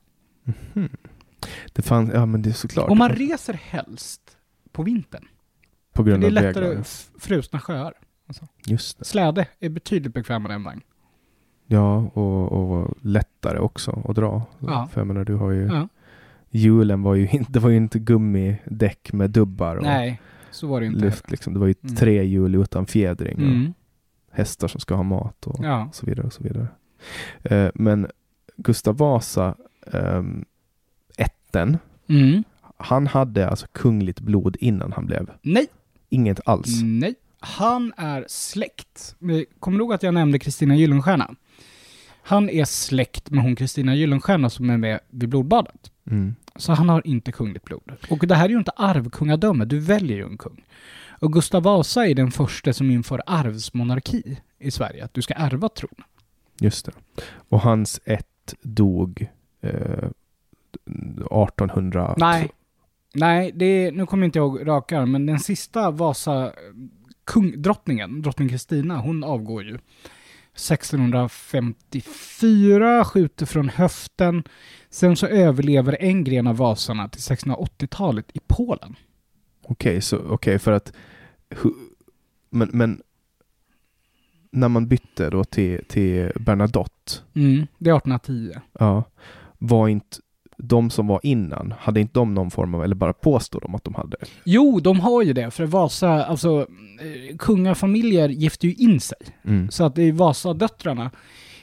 [1.74, 2.90] Det fanns, ja men det är såklart.
[2.90, 4.38] Och man reser helst
[4.72, 5.28] på vintern.
[5.94, 6.82] på grund det är av lättare vägarna.
[6.82, 7.94] f- frusna sjöar.
[8.66, 9.06] Just det.
[9.06, 10.82] Släde är betydligt bekvämare än vagn.
[11.68, 14.42] Ja, och, och lättare också att dra.
[14.60, 14.88] Ja.
[14.94, 15.66] För jag menar, du har ju...
[15.68, 15.88] Ja.
[16.52, 20.80] Hjulen var ju inte, det var ju inte gummidäck med dubbar och Nej, så var
[20.82, 21.00] det inte.
[21.00, 21.54] luft liksom.
[21.54, 21.96] Det var ju Mm.
[21.96, 23.74] tre hjul utan fjädring och Mm.
[24.32, 25.90] hästar som ska ha mat och Ja.
[25.94, 26.68] så vidare och så vidare.
[27.44, 28.08] Eh, men
[28.58, 30.46] Gustav Vasa, um,
[31.18, 31.78] ätten,
[32.10, 32.44] Mm.
[32.78, 35.30] han hade alltså kungligt blod innan han blev.
[35.42, 35.68] Nej.
[36.10, 36.82] Inget alls.
[36.84, 37.16] Nej.
[37.40, 39.16] Han är släkt.
[39.60, 41.36] Kommer du ihåg att jag nämnde Kristina Gyllenstierna?
[42.24, 45.92] Han är släkt med hon Kristina Gyllenstierna som är med vid blodbadet.
[46.12, 46.36] Mm.
[46.56, 47.92] Så han har inte kungligt blod.
[48.10, 50.66] Och det här är ju inte arvkungadöme, du väljer ju en kung.
[51.22, 55.70] Och Gustav Vasa är den första som inför arvsmonarki i Sverige, att du ska ärva
[55.70, 56.06] tronen.
[56.60, 56.92] Just det.
[57.50, 59.28] Och hans ett dog
[59.62, 60.10] eh,
[60.86, 62.16] 1800.
[62.18, 62.52] Nej.
[63.14, 66.54] Nej, det är, nu kommer inte jag raka men den sista Vasa,
[67.24, 69.78] kung, drottningen, drottning Kristina, hon avgår ju
[70.54, 74.44] 1654, skjuter från höften.
[74.90, 78.96] Sen så överlever en gren av Vasarna till 1680-talet i Polen.
[79.62, 80.94] Okej, så okej för att
[82.50, 83.02] men, men
[84.52, 88.52] när man bytte då till, till Bernadotte, Mm, det är 1810.
[88.80, 89.04] ja,
[89.58, 90.18] var inte
[90.64, 93.84] de som var innan, hade inte de någon form av, eller bara påstår de att
[93.84, 94.18] de hade?
[94.44, 99.18] Jo, de har ju det, för Vasa, alltså eh, kungafamiljer gifter ju in sig.
[99.46, 99.72] Mm.
[99.72, 101.12] Så att Vasadöttrarna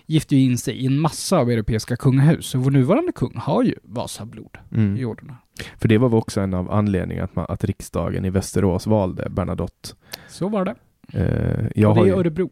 [0.07, 2.47] gifter ju in sig i en massa av europeiska kungahus.
[2.47, 5.09] Så vår nuvarande kung har ju Vasablod i Mm.
[5.09, 5.33] orden.
[5.77, 9.31] För det var väl också en av anledningarna att, man, att riksdagen i Västerås valde
[9.31, 9.89] Bernadotte.
[10.29, 10.75] Så var det.
[11.13, 12.51] Eh, jag och det har är Örebro.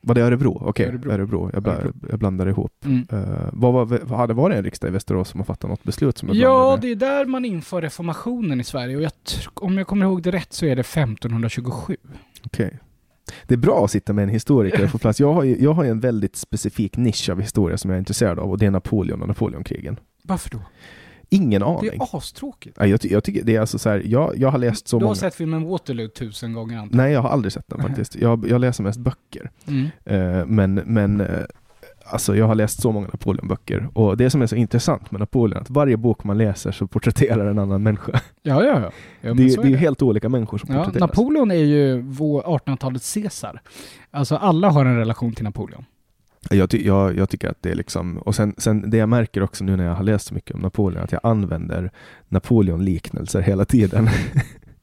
[0.00, 0.62] Var det Örebro?
[0.64, 1.10] Okej, Örebro.
[1.12, 1.50] Örebro.
[1.52, 2.08] Jag, bla, Örebro.
[2.10, 2.84] jag blandar ihop.
[2.84, 3.06] Mm.
[3.12, 6.28] Eh, vad var, hade varit en riksdag i Västerås som har fattat något beslut som
[6.32, 6.34] Ja,
[6.76, 6.82] blandade?
[6.86, 8.96] det är där man inför reformationen i Sverige.
[8.96, 9.12] Och jag
[9.54, 11.96] om jag kommer ihåg det rätt så är det 1527.
[12.44, 12.78] Okej.
[13.46, 15.20] Det är bra att sitta med en historiker på plats.
[15.20, 18.38] Jag har, ju, jag har en väldigt specifik nisch av historia som jag är intresserad
[18.38, 19.96] av och det är Napoleon och Napoleonkrigen.
[20.24, 20.58] Varför då?
[21.32, 21.90] Ingen Det aning.
[21.92, 22.76] är astråkigt.
[22.80, 24.96] Ja, jag, ty- jag tycker det är alltså så här, jag, jag har läst så
[24.98, 25.10] du många...
[25.10, 27.04] har sett filmen Waterloo tusen gånger antar jag?
[27.04, 28.14] Nej, jag har aldrig sett den faktiskt.
[28.16, 29.50] Jag, jag läser mest böcker.
[29.68, 29.88] Mm.
[30.04, 31.26] Eh, men men eh,
[32.06, 35.62] alltså jag har läst så många Napoleonböcker och det som är så intressant med Napoleon
[35.62, 38.12] att varje bok man läser så porträtterar en annan människa.
[38.42, 38.90] Ja, ja, ja.
[39.20, 39.76] ja det, är- så det är det.
[39.76, 41.08] helt olika människor som Ja, porträtteras.
[41.16, 43.60] Napoleon är ju vår 1800-talets Caesar.
[44.10, 45.84] Alltså alla har en relation till Napoleon.
[46.48, 49.42] Jag, ty- jag, jag tycker att det är liksom, och sen, sen det jag märker
[49.42, 51.90] också nu när jag har läst så mycket om Napoleon, att jag använder
[52.28, 54.08] Napoleon-liknelser hela tiden.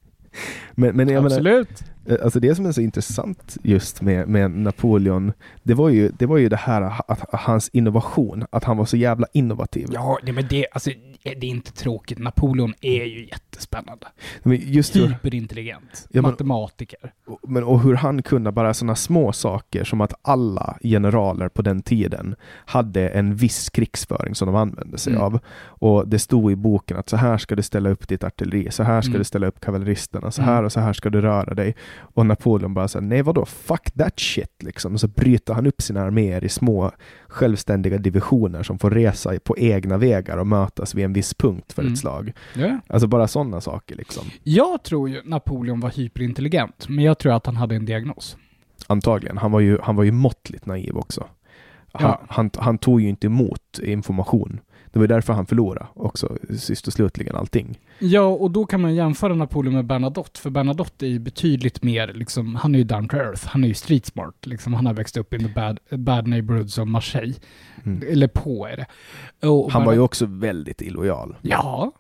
[0.72, 1.70] men, men jag menar, Absolut.
[1.82, 6.26] Menar, alltså det som är så intressant just med, med Napoleon, det var, ju, det
[6.26, 9.88] var ju det här att, att hans innovation, att han var så jävla innovativ.
[9.92, 10.90] Ja, det, men det, alltså,
[11.24, 12.20] det är inte tråkigt.
[12.20, 14.08] Napoleon är ju jättespännande.
[14.44, 16.08] Men just Hyperintelligent.
[16.10, 17.00] Ja, men- Matematiker.
[17.48, 21.82] men, och hur han kunde bara sådana små saker som att alla generaler på den
[21.82, 25.24] tiden hade en viss krigsföring som de använde sig Mm.
[25.26, 25.40] av.
[25.58, 28.84] Och det stod i boken att så här ska du ställa upp ditt artilleri, så
[28.84, 29.20] här ska Mm.
[29.20, 30.54] du ställa upp kavalleristerna, så Mm.
[30.54, 31.76] här och så här ska du röra dig.
[32.00, 34.94] Och Napoleon bara sa nej vadå, fuck that shit liksom.
[34.94, 36.92] Och så bryter han upp sina arméer i små
[37.28, 41.82] självständiga divisioner som får resa på egna vägar och mötas vid en viss punkt för
[41.82, 41.94] Mm.
[41.94, 42.34] ett slag.
[42.56, 42.80] Ja.
[42.88, 44.24] Alltså bara sådana saker liksom.
[44.44, 48.38] Jag tror ju Napoleon var hyperintelligent, men jag tror att han hade en diagnos.
[48.88, 49.38] Antagligen.
[49.38, 51.28] Han var ju, han var ju måttligt naiv också.
[51.92, 52.22] Han, Ja.
[52.30, 54.60] han, han tog ju inte emot information.
[54.98, 57.80] Det var därför han förlorade också, sist och slutligen allting.
[58.00, 62.12] Ja, och då kan man jämföra Napoleon med Bernadotte, för Bernadotte är ju betydligt mer,
[62.14, 64.94] liksom, han är ju down to earth, han är ju street smart, liksom, han har
[64.94, 67.34] växt upp in the bad, bad neighborhoods of Marseille.
[67.86, 68.04] Mm.
[68.12, 68.86] Eller på är det.
[69.48, 71.36] Och, Han var ju också väldigt illojal.
[71.42, 71.92] Ja,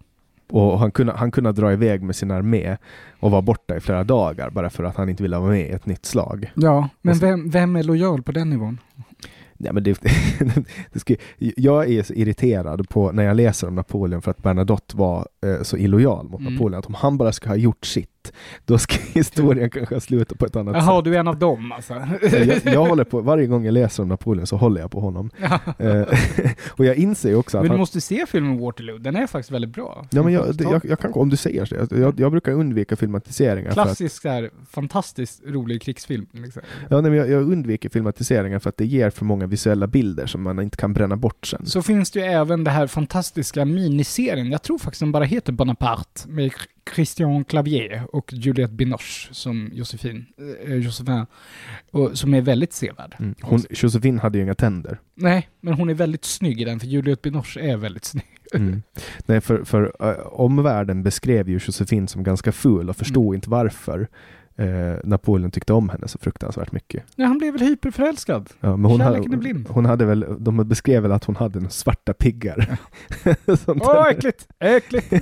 [0.49, 2.77] Och han kunde, han kunde dra iväg med sin armé
[3.19, 5.71] och vara borta i flera dagar bara för att han inte ville vara med i
[5.71, 6.51] ett nytt slag.
[6.55, 8.77] ja, men vem, vem är lojal på den nivån?
[9.58, 10.00] Ja, men det,
[10.93, 14.98] det ska, jag är så irriterad på när jag läser om Napoleon för att Bernadotte
[14.98, 16.54] var eh, så illojal mot Mm.
[16.54, 16.80] Napoleon.
[16.80, 18.10] Att om han bara ska ha gjort sitt,
[18.66, 21.06] då ska historien kanske ha slutat på ett annat Jaha, sätt.
[21.06, 21.94] du är en av dem alltså?
[22.22, 25.30] Jag, jag håller på, varje gång jag läser om Napoleon så håller jag på honom.
[25.80, 26.08] Eh,
[26.70, 29.28] och jag inser ju också att Men du han, måste se filmen Waterloo, den är
[29.28, 30.06] faktiskt väldigt bra.
[30.12, 32.96] Ja, men jag, det, jag, jag kan, om du säger så, jag, jag brukar undvika
[32.96, 33.72] filmatiseringar.
[33.72, 36.28] För att, Klassisk här, fantastiskt rolig krigsfilm.
[36.32, 36.62] Liksom.
[36.90, 40.26] ja, nej, men jag, jag undviker filmatiseringar för att det ger för många visuella bilder
[40.26, 41.66] som man inte kan bränna bort sen.
[41.66, 45.54] Så finns det ju även det här fantastiska miniserien, jag tror faktiskt den bara heter
[45.54, 46.52] Bonaparte, med
[46.95, 50.26] Christian Clavier och Juliette Binoche som Josefin,
[50.65, 51.26] eh, Josefin,
[51.91, 53.15] och, som är väldigt sevärd.
[53.19, 53.36] Mm.
[53.41, 55.00] Hon, Josefin hade ju inga tänder.
[55.15, 58.26] Nej, men hon är väldigt snygg i den, för Juliette Binoche är väldigt snygg.
[58.54, 58.82] Mm.
[59.26, 63.36] Nej, för, för uh, omvärlden beskrev ju Josefin som ganska ful och förstod Mm.
[63.36, 64.08] inte varför
[64.58, 67.04] eh, Napoleon tyckte om henne så fruktansvärt mycket.
[67.15, 68.50] Ja, han blev väl hyperförälskad.
[68.60, 69.67] Ja, men hon, Kärleken är hade, blind.
[69.70, 72.78] hon hade väl, de beskrev väl att hon hade några svarta piggar.
[73.46, 74.10] Åh, där.
[74.12, 74.48] äckligt!
[74.60, 75.13] Äckligt!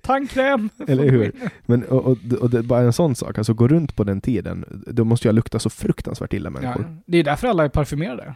[0.00, 0.70] Tandkräm!
[0.88, 1.32] Eller hur?
[1.66, 4.20] Men, och, och, och det är bara en sån sak, alltså gå runt på den
[4.20, 6.96] tiden, då måste jag lukta så fruktansvärt illa Ja, människor.
[7.06, 8.34] det är därför alla är parfymerade.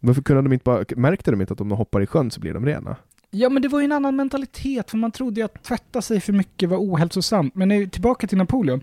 [0.00, 2.40] Varför kunde de inte bara, märkte de inte att om de hoppar i sjön så
[2.40, 2.96] blir de rena?
[3.30, 6.20] Ja, men det var ju en annan mentalitet, för man trodde ju att tvätta sig
[6.20, 7.54] för mycket var ohälsosamt.
[7.54, 8.80] Men nu, tillbaka till Napoleon.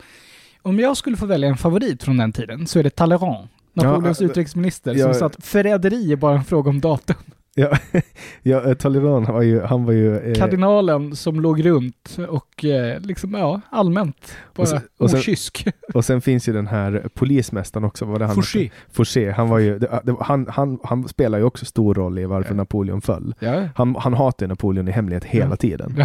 [0.64, 3.48] Om jag skulle få välja en favorit från den tiden så är det Talleyrand.
[3.74, 7.16] Napoleons Ja, utrikesminister ja, som sa att förräderi är bara en fråga om datum.
[7.56, 7.78] Ja,
[8.42, 10.18] ja eh, Talleyrand var ju, han var ju...
[10.18, 15.20] eh, Kardinalen som låg runt och eh, liksom, ja, allmänt bara Och sen- och sen-
[15.20, 15.68] okysk.
[15.94, 18.70] och sen finns ju den här polismästaren också, vad det han Fouché.
[18.92, 19.32] Fouché.
[19.32, 22.52] Han var ju, det, det, han, han, han spelar ju också stor roll i varför
[22.52, 22.56] Ja.
[22.56, 23.36] Napoleon föll.
[23.40, 23.68] Ja.
[23.76, 25.96] Han, han hatar Napoleon i hemlighet hela tiden.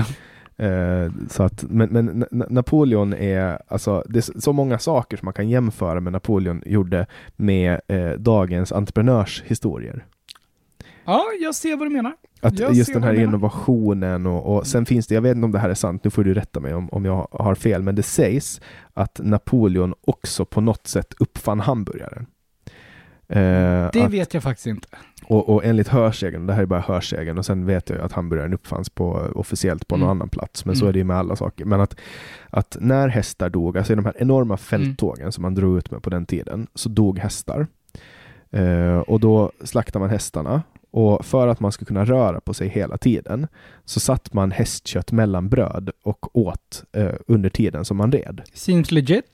[0.59, 5.17] Eh, så att, men, men Na- Na- Napoleon är, alltså, det är så många saker
[5.17, 10.05] som man kan jämföra med Napoleon gjorde med eh, dagens entreprenörshistorier.
[11.05, 12.13] ja, jag ser vad du menar.
[12.41, 15.53] Att Jag just den här innovationen och, och sen finns det, jag vet inte om
[15.53, 17.95] det här är sant, nu får du rätta mig om, om jag har fel, men
[17.95, 18.61] det sägs
[18.95, 22.27] att Napoleon också på något sätt uppfann hamburgaren.
[23.29, 24.89] Eh, Det att, vet jag faktiskt inte.
[25.25, 28.13] och, och enligt hörsägen, det här är bara hörsägen, och sen vet jag ju att
[28.13, 30.11] hamburgaren uppfanns på, officiellt på någon Mm.
[30.17, 30.89] annan plats, men så Mm.
[30.89, 31.65] är det ju med alla saker.
[31.65, 31.97] Men att,
[32.51, 34.59] att när hästar dog, alltså i de här enorma Mm.
[34.59, 37.67] fälttågen som man drog ut med på den tiden, så dog hästar.
[38.51, 42.69] Eh, och då slaktade man hästarna och för att man skulle kunna röra på sig
[42.69, 43.47] hela tiden
[43.85, 48.43] så satt man hästkött mellan bröd och åt eh, under tiden som man red.
[48.53, 49.25] Seems legit.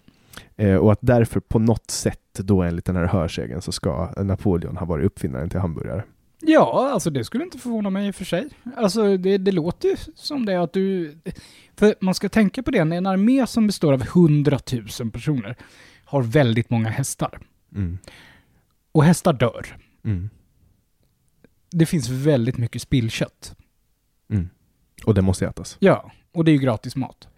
[0.57, 4.77] Eh, och att därför på något sätt då enligt den här hörsägen så ska Napoleon
[4.77, 6.05] ha varit uppfinnaren till hamburgare.
[6.41, 8.49] Ja, alltså det skulle inte förvåna mig i och för sig.
[8.77, 11.17] Alltså det, det låter ju som det att du...
[11.77, 14.59] För man ska tänka på det, en armé som består av 100
[15.01, 15.57] 000 personer
[16.05, 17.41] har väldigt många hästar.
[17.75, 17.99] Mm.
[18.93, 19.77] Och hästar dör.
[20.05, 20.31] Mm.
[21.71, 23.57] Det finns väldigt mycket spillkött.
[24.31, 24.49] Mm.
[25.05, 25.77] Och det måste ätas.
[25.81, 27.29] Ja, och det är ju gratis mat.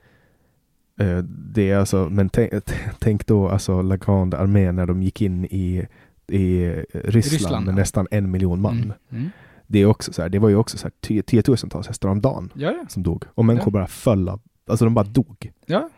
[0.99, 2.53] Eh, det är alltså, men tänk,
[2.99, 5.87] tänk då alltså La Grande Armée när de gick in i,
[6.27, 7.77] i Ryssland, Ryssland, med ja.
[7.77, 8.77] nästan en miljon man.
[8.77, 8.93] Mm.
[9.11, 9.31] Mm.
[9.67, 12.21] Det, är också så här, det var ju också så här tio- tiotusentals hästar om
[12.21, 12.85] dagen Ja, ja.
[12.89, 13.25] som dog.
[13.35, 15.53] Och människor bara föll av, alltså de bara dog.
[15.67, 15.91] Ja,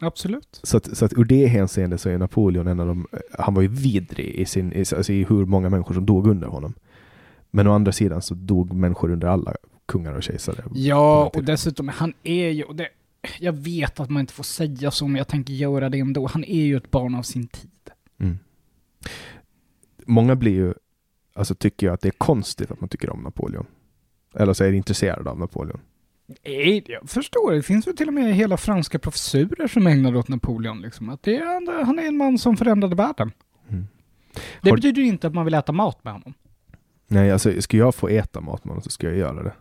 [0.00, 0.60] absolut.
[0.62, 3.06] Så att, så att ur det hänseende så är Napoleon en av de,
[3.38, 6.48] han var ju vidrig i, sin, i, alltså i hur många människor som dog under
[6.48, 6.74] honom.
[7.50, 9.54] Men å andra sidan så dog människor under alla
[9.86, 10.64] kungar och kejsare.
[10.74, 12.62] Ja, och dessutom, han är ju...
[12.62, 12.88] Och det,
[13.38, 16.26] jag vet att man inte får säga så, men jag tänker göra det ändå.
[16.26, 17.70] Han är ju ett barn av sin tid.
[18.20, 18.38] Mm.
[20.06, 20.74] Många blir ju,
[21.34, 23.66] alltså tycker jag att det är konstigt att man tycker om Napoleon.
[24.34, 25.80] Eller så är de intresserade av Napoleon.
[26.46, 27.52] Nej, jag förstår.
[27.52, 30.80] Det finns väl till och med hela franska professurer som ägnar åt Napoleon.
[30.80, 31.08] Liksom.
[31.08, 33.32] Att det är, han är en man som förändrade världen.
[33.68, 33.86] Mm.
[34.62, 36.34] Det Har- betyder ju inte att man vill äta mat med honom.
[37.06, 39.52] Nej, alltså ska jag få äta mat med honom så ska jag göra det.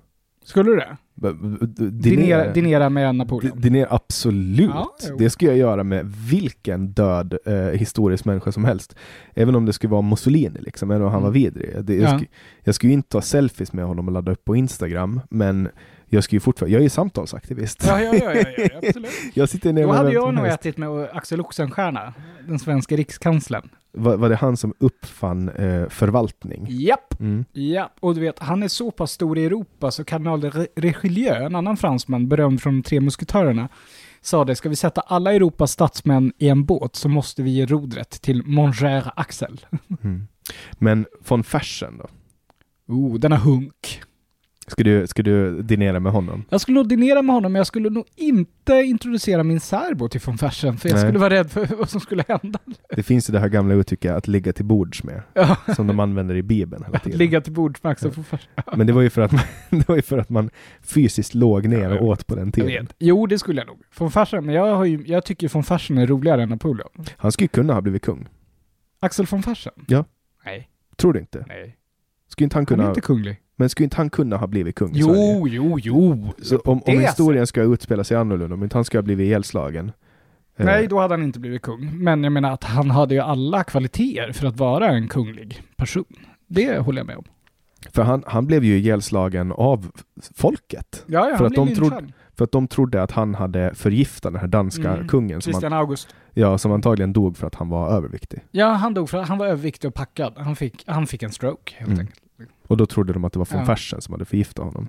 [0.43, 0.97] Skulle du det?
[1.15, 3.61] Dinera, dinera med Napoleon?
[3.61, 4.69] Dinera, absolut.
[4.73, 8.95] Ja, det ska jag göra med vilken död eh, historisk människa som helst.
[9.33, 11.23] Även om det skulle vara Mussolini, liksom, även om han Mm.
[11.23, 11.85] var vidrig.
[11.85, 12.17] Det, jag, Ja.
[12.17, 12.25] sku,
[12.63, 15.69] jag skulle ju inte ta selfies med honom och ladda upp på Instagram, men
[16.13, 17.83] Jag ska ju fortfarande, jag är ju samtalsaktivist.
[17.87, 19.11] Ja, ja, ja, ja, ja absolut.
[19.33, 22.13] Jag sitter ner Då hade jag nog ätit med Axel Oxenstierna,
[22.47, 23.69] den svenska rikskanslern.
[23.91, 26.65] Var, var det han som uppfann eh, förvaltning?
[26.69, 27.19] Japp!
[27.19, 27.45] Mm.
[27.51, 31.55] Ja, och du vet, han är så pass stor i Europa så kardinal Richelieu, en
[31.55, 33.69] annan fransman, berömd från de tre musketörerna,
[34.21, 37.65] sa det, ska vi sätta alla Europas statsmän i en båt så måste vi ge
[37.65, 39.65] rodret till Monger Axel.
[40.03, 40.27] Mm.
[40.73, 42.07] Men von Fersen då?
[42.93, 44.03] Oh, denna hunk.
[44.67, 46.45] Ska du, ska du dinera med honom?
[46.49, 50.21] Jag skulle nog dinera med honom, men jag skulle nog inte introducera min särbo till
[50.25, 51.03] von Fersen, för jag Nej.
[51.03, 52.59] skulle vara rädd för vad som skulle hända.
[52.89, 55.57] Det finns ju det här gamla uttrycket att ligga till bords med, Ja.
[55.75, 57.19] som de använder i Bibeln hela tiden.
[57.19, 58.49] Ligga till bords med Axel von Fersen.
[58.77, 60.49] Men det var ju för att man, det var ju för att man
[60.81, 62.87] fysiskt låg ner och åt på den tiden.
[62.99, 63.77] Jo, det skulle jag nog.
[63.97, 66.89] Von Fersen, men jag, har ju, jag tycker von Fersen är roligare än Napoleon.
[67.17, 68.27] Han skulle kunna ha blivit kung.
[68.99, 69.73] Axel von Fersen?
[69.87, 70.05] Ja.
[70.45, 71.45] Nej, Tror du inte?
[71.47, 71.77] nej.
[72.27, 73.39] Skulle inte han Han kunna, är inte kunglig.
[73.63, 75.37] Men skulle inte han kunna ha blivit kung i Sverige?
[75.39, 76.11] Jo, jo, jo.
[76.65, 79.91] Om, om historien ska utspela sig annorlunda, om inte han ska ha blivit ihjälslagen.
[80.57, 81.89] eh, Nej, då hade han inte blivit kung.
[82.03, 86.05] Men jag menar att han hade ju alla kvaliteter för att vara en kunglig person.
[86.47, 87.23] Det håller jag med om.
[87.91, 89.91] För han, han blev ju ihjälslagen av
[90.35, 91.03] folket.
[91.07, 92.07] Ja, ja, För han att de trodde-.
[92.37, 95.07] För att de trodde att han hade förgiftat den här danska Mm.
[95.07, 96.15] kungen som, han, Christian August.
[96.33, 98.39] ja, som antagligen dog för att han var överviktig.
[98.51, 100.33] Ja, han dog för att han var överviktig och packad.
[100.37, 101.99] Han fick, han fick en stroke, helt Mm.
[101.99, 102.19] enkelt.
[102.67, 103.65] Och då trodde de att det var von Ja.
[103.65, 104.87] Fersen som hade förgiftat honom.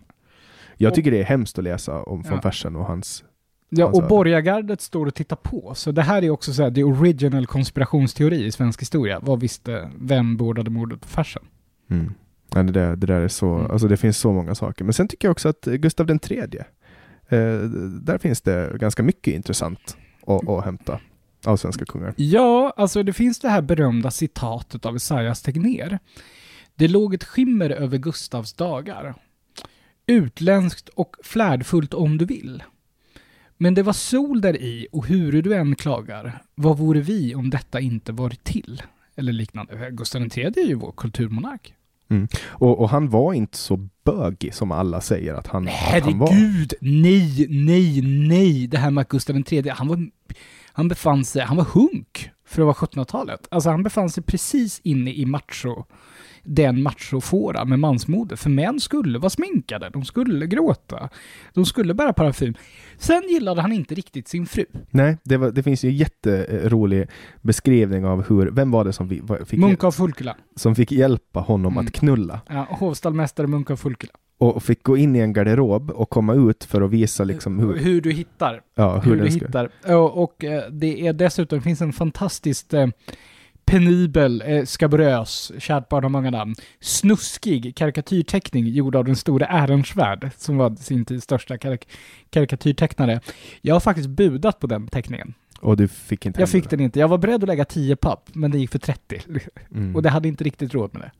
[0.76, 2.40] Jag Och- tycker det är hemskt att läsa om von Ja.
[2.42, 3.24] Fersen och hans...
[3.68, 5.72] Ja, Alltså- och borgargardet står och tittar på.
[5.74, 9.20] Så det här är också så här, the original konspirationsteori i svensk historia.
[9.22, 11.42] Vad visste, vem bordade mordet på Fersen?
[11.90, 12.14] Mm.
[12.54, 13.54] Ja, det, där, det där är så...
[13.54, 13.70] Mm.
[13.70, 14.84] Alltså det finns så många saker.
[14.84, 16.60] Men sen tycker jag också att Gustav den tredje,
[17.28, 17.58] eh,
[18.02, 19.96] där finns det ganska mycket intressant
[20.26, 21.00] att, att hämta
[21.46, 22.14] av svenska kungar.
[22.16, 25.98] Ja, alltså det finns det här berömda citatet av Esaias Tegnér.
[26.74, 29.14] Det låg ett skimmer över Gustavs dagar.
[30.06, 32.62] Utländskt och flärdfullt om du vill.
[33.56, 37.50] Men det var sol där i och huru du än klagar, vad vore vi om
[37.50, 38.82] detta inte varit till?
[39.16, 39.90] Eller liknande.
[39.90, 41.74] Gustav III är ju vår kulturmonark.
[42.46, 46.28] Och, och han var inte så bögig som alla säger att han, att han var.
[46.28, 46.74] Herregud!
[46.80, 48.66] Nej, nej, nej!
[48.66, 50.10] Det här med att Gustav III, han var...
[50.72, 51.42] Han befann sig...
[51.42, 53.48] Han var hunk för att vara 1700-talet.
[53.50, 55.84] Alltså han befann sig precis inne i macho...
[56.44, 58.36] Den machofåra med mansmode.
[58.36, 61.08] För män skulle vara sminkade, de skulle gråta,
[61.54, 62.54] de skulle bära parfym.
[62.98, 64.64] Sen gillade han inte riktigt sin fru.
[64.90, 67.08] Nej, det, var, det finns ju en jätterolig
[67.42, 70.36] beskrivning av hur, vem var det som vi, fick, Munk av Fulkela.
[70.56, 71.86] som fick hjälpa honom Mm.
[71.86, 72.40] att knulla?
[72.48, 74.12] Ja, hovstallmästare Munk av Fulkela.
[74.38, 77.76] Och fick gå in i en garderob och komma ut för att visa liksom hur,
[77.78, 79.46] hur du hittar ja, hur, hur, du ska...
[79.46, 79.70] hittar.
[79.96, 82.86] Och, och eh, det är dessutom, finns en fantastiskt eh,
[83.66, 90.30] penibel, eh, skabrös, kärt barn har många namn, snuskig karikatyrteckning gjord av den store Ehrensvärd,
[90.36, 91.88] som var sin tids största karik
[92.30, 93.20] karikatyrtecknare.
[93.62, 95.34] Jag har faktiskt budat på den teckningen.
[95.64, 97.00] Och du fick inte Jag fick den inte.
[97.00, 99.20] Jag var beredd att lägga 10 papp, men det gick för 30.
[99.74, 99.96] Mm.
[99.96, 101.10] Och det hade inte riktigt råd med det.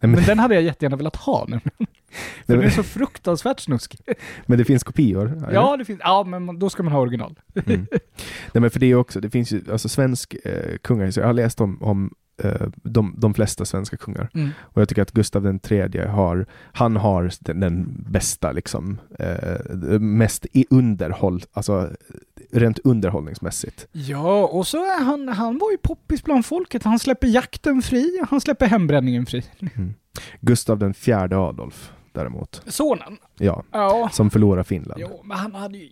[0.00, 1.60] men- Men den hade jag jättegärna velat ha nu.
[2.46, 4.00] För den är så fruktansvärt snuskig.
[4.46, 5.48] Men det finns kopior?
[5.52, 7.38] Ja, det finns, ja, men då ska man ha original.
[7.66, 7.86] Mm.
[8.52, 11.34] Nej men för det är också, det finns ju, alltså svensk eh, kungahistoria, jag har
[11.34, 12.14] läst om, om
[12.82, 14.30] de, de flesta svenska kungar.
[14.34, 14.50] Mm.
[14.60, 20.00] Och jag tycker att Gustav den tredje har, han har den, den bästa liksom, eh,
[20.00, 21.88] mest i underhåll, alltså
[22.52, 23.86] rent underhållningsmässigt.
[23.92, 26.82] Ja, och så är han, han var ju poppis bland folket.
[26.84, 29.44] Han släpper jakten fri, han släpper hembränningen fri.
[30.40, 33.18] Gustav den fjärde Adolf däremot, Sonen?
[33.38, 34.08] ja, Ja.
[34.12, 35.00] som förlorar Finland.
[35.00, 35.88] Jo, men han hade ju...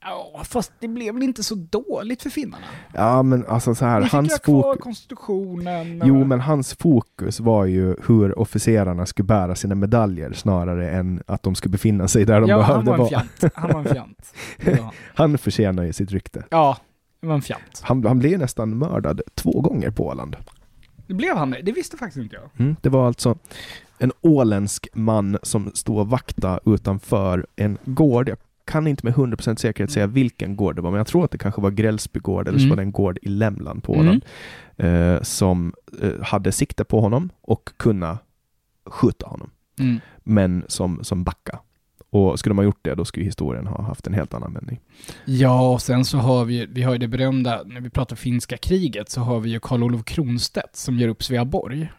[0.00, 2.64] Ja, fast det blev väl inte så dåligt för finnarna?
[2.94, 6.02] Ja men alltså så här, Vi hans fokus konstitutionen.
[6.04, 11.42] Jo, men hans fokus var ju hur officerarna skulle bära sina medaljer snarare än att
[11.42, 13.08] de skulle befinna sig där de Ja, han behövde vara.
[13.08, 13.44] fjant.
[13.54, 14.34] Han var en fjant.
[14.82, 14.90] Han.
[15.14, 16.44] Han förtjänar ju sitt rykte.
[16.50, 16.76] Ja,
[17.20, 17.80] det var en fjant.
[17.82, 20.36] Han, han blev nästan mördad två gånger på Åland.
[21.06, 21.62] Det blev han det?
[21.62, 22.50] Det visste faktiskt inte jag.
[22.66, 23.38] Mm, det var alltså
[24.00, 28.28] en åländsk man som och vakta utanför en gård.
[28.28, 31.30] Jag kan inte med 100% säkerhet säga vilken gård det var, men jag tror att
[31.30, 32.70] det kanske var Grällsby gård eller så Mm.
[32.70, 34.06] var det en gård i Lämland på Mm.
[34.06, 34.24] Åland.
[34.76, 35.72] Eh, som
[36.02, 38.18] eh, hade sikte på honom och kunna
[38.86, 39.50] skjuta honom.
[39.78, 40.00] Mm.
[40.24, 41.58] men som, som backa.
[42.10, 44.80] Och skulle man gjort det, då skulle historien ha haft en helt annan vändning.
[45.24, 48.56] Ja, och sen så har vi, vi har ju det berömda, när vi pratar finska
[48.56, 51.92] kriget, så har vi ju Karl Olof Kronstedt som ger upp Sveaborg.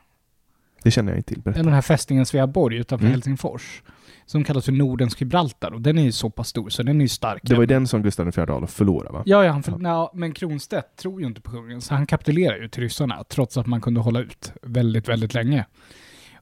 [0.83, 1.41] Det känner jag inte till.
[1.41, 1.63] Berätta.
[1.63, 3.11] Den här fästningen Sveaborg utanför Mm.
[3.13, 3.81] Helsingfors.
[4.25, 7.01] Som kallas för Nordens Gibraltar och den är ju så pass stor så den är
[7.05, 7.41] ju stark.
[7.43, 9.23] Det var ju den som Gustav IV Adolf förlorade va?
[9.25, 12.57] Ja, ja, han för, ja, men Kronstedt tror ju inte på kungen så han kapitulerar
[12.57, 15.65] ju till ryssarna trots att man kunde hålla ut väldigt, väldigt länge.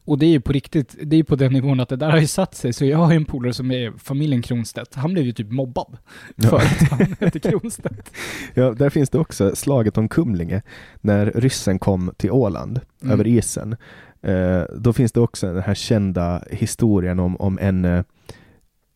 [0.06, 2.10] Och det är ju på riktigt, det är ju på den nivån att det där
[2.12, 2.74] har ju satt sig.
[2.74, 4.96] Så jag har ju en polare som är familjen Kronstedt.
[4.96, 5.98] Han blev ju typ mobbad
[6.36, 6.50] Ja.
[6.50, 8.12] för att han hette Kronstedt.
[8.54, 10.62] Ja, där finns det också slaget om Kumlinge,
[11.02, 13.14] när ryssen kom till Åland Mm.
[13.14, 13.76] över isen.
[14.22, 18.03] Eh, då finns det också den här kända historien om, om en, eh,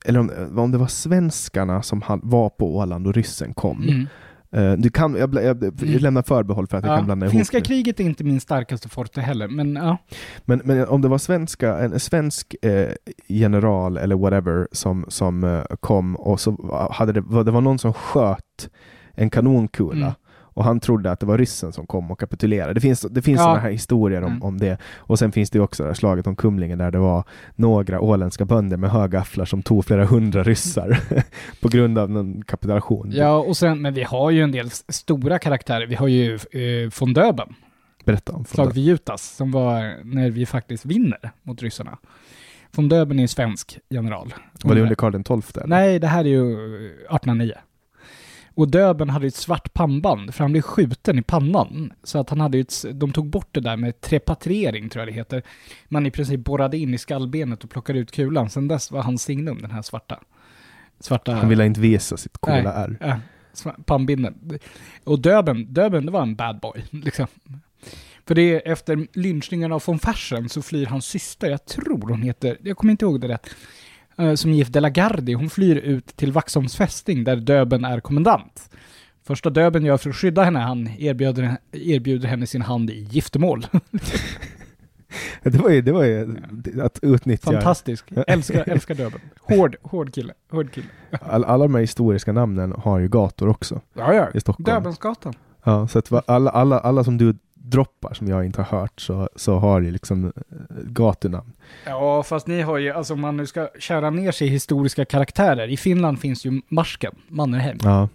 [0.05, 3.83] eller om, om det var svenskarna som var på Åland och ryssen kom.
[3.83, 4.07] Mm.
[4.51, 7.37] Eh, du kan, jag, jag, jag lämnar förbehåll för att jag kan blanda Ja, ihop
[7.37, 9.97] finska kriget är inte min starkaste forte heller, men ja.
[10.45, 12.89] Men, men om det var svenska, en svensk eh,
[13.27, 17.93] general eller whatever som, som eh, kom och så hade det, det var någon som
[17.93, 18.69] sköt
[19.13, 20.13] en kanonkula Mm.
[20.53, 22.73] Och han trodde att det var ryssen som kom och kapitulerade.
[22.73, 23.43] Det finns, det finns Ja.
[23.43, 24.43] sådana här historier om, Mm.
[24.43, 24.77] om det.
[24.97, 27.23] Och sen finns det ju också det här slaget om Kumlingen där det var
[27.55, 30.99] några åländska bönder med högafflar som tog flera hundra ryssar
[31.61, 33.11] på grund av någon kapitulation.
[33.15, 35.85] Ja, och sen, men vi har ju en del stora karaktärer.
[35.87, 37.53] Vi har ju eh, von Döben,
[38.05, 41.97] Berätta om slaget vid Jutas, som var när vi faktiskt vinner mot ryssarna.
[42.75, 44.33] Von Döben är svensk general.
[44.63, 45.63] Var det under Karl XII?
[45.65, 47.53] Nej, det här är ju eh, 1809.
[48.55, 51.93] Och Döben hade ett svart pannband, för han blev skjuten i pannan.
[52.03, 55.17] Så att han hade ett, de tog bort det där med trepatriering, tror jag det
[55.17, 55.43] heter.
[55.87, 58.49] Man i princip borrade in i skallbenet och plockade ut kulan.
[58.49, 60.19] Sen dess var hans signum den här svarta.
[60.99, 61.33] Svarta...
[61.33, 62.89] Han ville inte visa sitt coola.
[62.99, 63.19] Ja,
[63.53, 64.59] sva- pannbindeln.
[65.03, 66.83] Och Döben, Döben det var en bad boy.
[66.91, 67.27] Liksom.
[68.27, 72.21] För det är efter lynchningen av von Fersen så flyr hans syster, jag tror hon
[72.21, 73.49] heter, jag kommer inte ihåg det rätt,
[74.35, 78.69] som gift de la Gardie, hon flyr ut till Vaxholms fästing där Döben är kommendant.
[79.23, 83.65] Första Döben gör för att skydda henne, han erbjuder, erbjuder henne sin hand i giftermål.
[85.43, 86.35] Det var ju, det var ju
[86.81, 88.05] att utnyttja Fantastisk.
[88.27, 89.19] Älskar, älskar Döben.
[89.41, 90.33] Hård, hård kille.
[90.51, 90.87] Hård kille.
[91.21, 94.27] all, alla de här historiska namnen har ju gator också Ja, ja.
[94.33, 94.63] i Stockholm.
[94.63, 95.33] Döbensgatan.
[95.63, 97.35] Ja, så att alla, alla, alla som du
[97.65, 100.31] droppar som jag inte har hört så, så har ju liksom eh,
[100.83, 101.53] gatunamn.
[101.85, 105.05] Ja, fast ni har ju, alltså om man nu ska kära ner sig i historiska
[105.05, 105.67] karaktärer.
[105.67, 107.77] I Finland finns ju Marsken, Mannerheim.
[107.83, 108.09] Ja.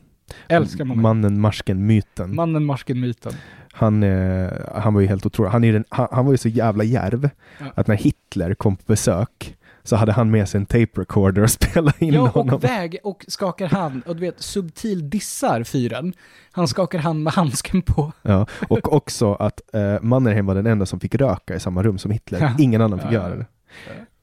[0.48, 1.00] Älskar man.
[1.00, 2.34] Mannen, marsken, myten.
[2.34, 3.32] Mannen, Marsken-myten.
[3.72, 5.50] Han, eh, han var ju helt otrolig.
[5.50, 7.30] Han, är den, han, han var ju så jävla järv
[7.60, 7.66] Ja.
[7.74, 9.56] att när Hitler kom på besök
[9.88, 12.54] så hade han med sig en tape recorder och spelade in Ja, honom.
[12.54, 14.02] och väg och skakar hand.
[14.06, 16.12] Och du vet, subtil dissar fyren.
[16.52, 18.12] Han skakar hand med handsken på.
[18.22, 21.98] Ja, och också att eh, Mannerheim var den enda som fick röka i samma rum
[21.98, 22.40] som Hitler.
[22.40, 22.54] Ja.
[22.58, 23.44] Ingen annan fick Ja, göra ja.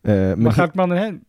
[0.02, 0.14] det.
[0.14, 1.20] Eh, men, Mannerheim,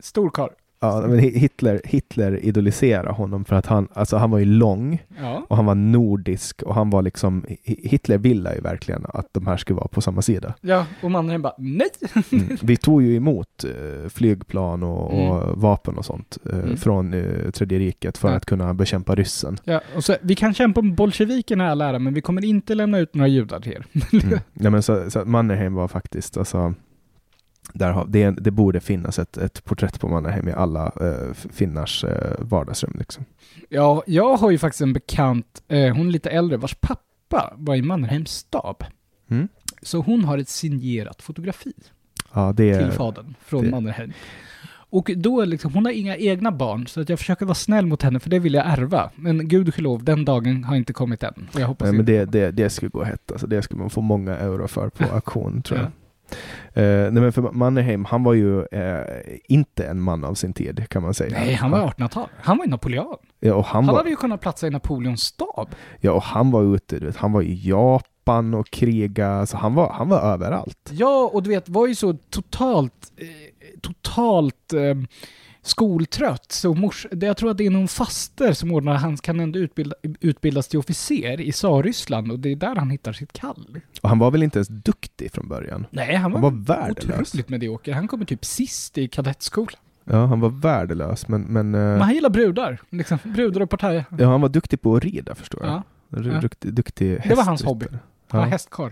[0.00, 0.50] stor karl.
[0.84, 5.02] Ja, men Hi- Hitler, Hitler idoliserade honom för att han, alltså han var ju lång
[5.20, 5.46] Ja.
[5.48, 9.46] och han var nordisk och han var liksom, Hi- Hitler ville ju verkligen att de
[9.46, 10.54] här skulle vara på samma sida.
[10.60, 11.86] Ja, och Mannerheim bara, nej!
[12.32, 12.56] Mm.
[12.62, 16.76] Vi tog ju emot eh, flygplan och, och vapen och sånt eh, Mm.
[16.76, 18.34] från eh, Tredje riket för Ja.
[18.36, 19.56] att kunna bekämpa ryssen.
[19.64, 22.98] Ja, och så, vi kan kämpa med bolsjevikerna all ära, men vi kommer inte lämna
[22.98, 23.86] ut några judar till er.
[24.12, 24.38] Mm.
[24.52, 26.74] Nej, men så, så Mannerheim var faktiskt, alltså,
[27.72, 32.04] där har, det, det borde finnas ett, ett porträtt på Mannerheim i alla eh, finnars
[32.04, 32.94] eh, vardagsrum.
[32.98, 33.24] Liksom.
[33.68, 37.74] Ja, jag har ju faktiskt en bekant, eh, hon är lite äldre, vars pappa var
[37.74, 38.84] i Mannerheims stab.
[39.30, 39.48] Mm.
[39.82, 41.72] Så hon har ett signerat fotografi
[42.32, 44.12] Ja, det, till fadern från det- Mannerheim.
[44.90, 48.02] Och då liksom, hon har inga egna barn, så att jag försöker vara snäll mot
[48.02, 49.10] henne, för det vill jag ärva.
[49.16, 51.48] Men gudskelov, den dagen har inte kommit än.
[51.54, 53.32] Och jag hoppas nej, men det, det, det skulle gå hett.
[53.32, 55.86] Alltså, det skulle man få många euro för på auktion tror jag.
[55.86, 55.90] Ja.
[56.74, 59.02] Eh, nej, men för Mannerheim, han var ju eh,
[59.48, 61.38] inte en man av sin tid kan man säga.
[61.38, 62.28] Nej, han var 1800-tal.
[62.36, 63.16] Han var i Napoleon.
[63.40, 65.68] Ja, och han, Han var, hade ju kunnat platsa i Napoleons stab.
[66.00, 69.74] ja, och han var ute, du vet, han var i Japan och kriga, alltså han
[69.74, 70.90] var, han var överallt.
[70.92, 73.26] Ja, och du vet, var ju så totalt, eh,
[73.80, 74.94] totalt eh,
[75.68, 76.52] skoltrött.
[76.52, 79.58] Så mors, det, jag tror att det är någon faster som ordnar, han kan ändå
[79.58, 83.80] utbilda, utbildas till officer i Tsarryssland och det är där han hittar sitt kall.
[84.02, 85.86] Och han var väl inte ens duktig från början?
[85.90, 87.20] Nej, han var, Han var värdelös.
[87.20, 87.92] otroligt medioker.
[87.92, 89.80] Han kommer typ sist i kadettskolan.
[90.04, 93.18] Ja, han var värdelös, men, men, eh, Men han gillar brudar, liksom.
[93.24, 94.04] Brudar och partajer.
[94.18, 95.72] ja, han var duktig på att rida förstår jag.
[95.72, 96.40] Ja.
[96.40, 97.86] Duktig, duktig Det var hans hobby.
[98.28, 98.50] han var Ja.
[98.50, 98.90] hästkarl.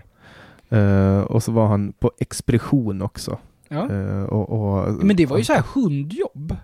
[0.69, 3.37] Eh, och så var han på expedition också.
[3.73, 3.91] Ja.
[3.91, 6.55] Eh, och, och, Men det var ju så här hundjobb.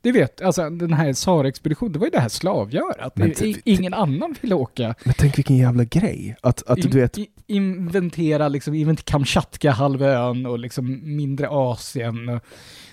[0.00, 3.16] Det vet, alltså den här Sara-expeditionen, det var ju det här slavgörat.
[3.16, 3.34] Men
[3.64, 4.94] Ingen annan ville åka.
[5.04, 6.36] Men tänk vilken jävla grej!
[6.40, 12.28] Att, att In- du vet, inventera liksom, invent Kamchatka-halvön och liksom mindre Asien.
[12.28, 12.44] Och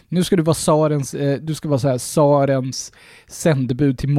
[0.10, 2.92] nu ska du vara Sarens, eh, du ska vara så här Sarens
[3.28, 4.10] sändebud till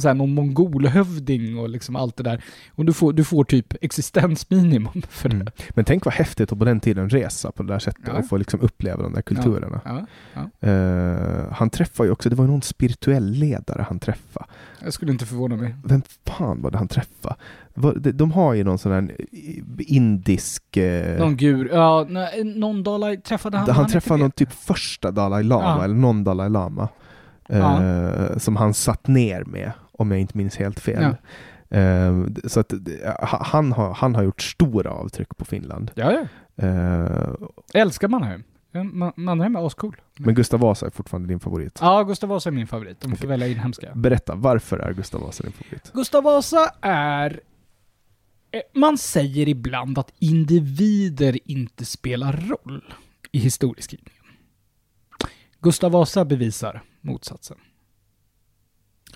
[0.00, 2.44] så här, någon mongolhövding och liksom allt det där.
[2.74, 5.34] Och du får, du får typ existensminimum för det.
[5.34, 5.48] mm.
[5.70, 8.18] men tänk vad häftigt att på den tiden resa på det där sättet Ja.
[8.18, 9.80] och få liksom uppleva de där kulturerna.
[9.84, 10.68] Ja, ja.
[10.68, 14.46] Eh, han träffade ju också, det var ju någon spirituell ledare han träffade.
[14.84, 15.74] Jag skulle inte förvåna mig.
[15.84, 17.36] Vem fan var det han träffade?
[18.12, 19.16] De- har ju någon sån här
[19.78, 20.76] indisk...
[20.76, 23.70] eh, Någon gur, ja, nej, någon Dalai träffade han.
[23.70, 25.84] han inte träffade någon typ första Dalai Lama, Ja.
[25.84, 26.88] eller någon Dalai Lama.
[27.48, 28.38] Eh, Ja.
[28.38, 31.02] Som han satt ner med, om jag inte minns helt fel.
[31.70, 32.78] Eh, så att eh,
[33.28, 35.90] ha- han har, han har gjort stora avtryck på Finland.
[35.94, 36.20] Ja, ja.
[36.66, 37.34] Eh,
[37.74, 38.42] Älskar Mannerheim.
[38.72, 39.96] Ja, Ma- Mannerheim är ascool.
[40.18, 41.78] men Gustav Vasa är fortfarande din favorit.
[41.80, 43.00] Ja, Gustav Vasa är min favorit.
[43.00, 43.86] De får välja inhemska.
[43.94, 45.90] Berätta, varför är Gustav Vasa din favorit?
[45.94, 47.40] Gustav Vasa är...
[48.58, 52.94] eh, Man säger ibland att individer inte spelar roll
[53.32, 54.22] i historieskrivningen.
[55.60, 57.56] Gustav Vasa bevisar motsatsen.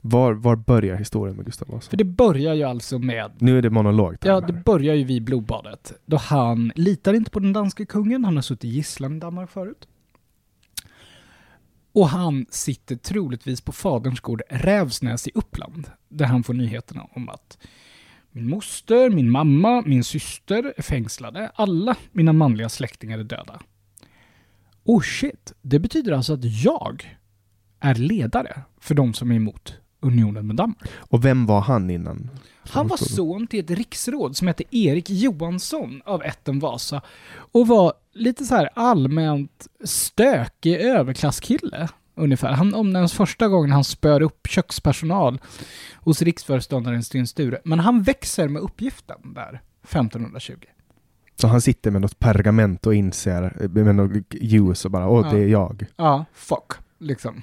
[0.05, 1.90] Var, var börjar historien med Gustav Vasa?
[1.90, 4.24] För det börjar ju alltså med Nu är det monologt.
[4.24, 5.93] här Ja, det börjar ju vid blodbadet.
[6.07, 9.88] Då han litar inte på den danske kungen, han har suttit gisslan i Danmark förut.
[11.93, 17.28] Och han sitter troligtvis på faderns gård Rävsnäs i Uppland, där han får nyheterna om
[17.28, 17.59] att
[18.33, 21.51] min moster, min mamma, min syster är fängslade.
[21.55, 23.61] Alla mina manliga släktingar är döda.
[24.85, 27.18] Oh shit, det betyder alltså att jag
[27.80, 30.89] är ledare för de som är emot unionen med Danmark.
[30.97, 32.30] Och vem var han innan?
[32.70, 37.03] Han var son till ett riksråd som hette Erik Johansson av ätten Vasa
[37.35, 41.89] och var lite så här allmänt stökig överklasskille.
[42.15, 42.53] Ungefär.
[42.53, 45.41] Han omnämns första gången han spör upp kökspersonal
[45.97, 47.61] hos riksföreståndaren Sten Sture.
[47.65, 50.55] Men han växer med uppgiften där, 1520.
[51.41, 55.33] Så han sitter med något pergament och inser, med något ljus och bara åh, Ja.
[55.37, 55.87] det är jag.
[55.97, 57.43] Ja, fuck, liksom.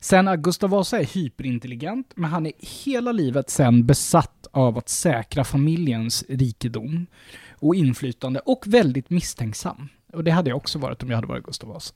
[0.00, 2.52] Sen Gustav Vasa är hyperintelligent, men han är
[2.84, 7.06] hela livet sen besatt av att säkra familjens rikedom
[7.52, 9.88] och inflytande och väldigt misstänksam.
[10.12, 11.94] Och det hade jag också varit om jag hade varit Gustav Vasa.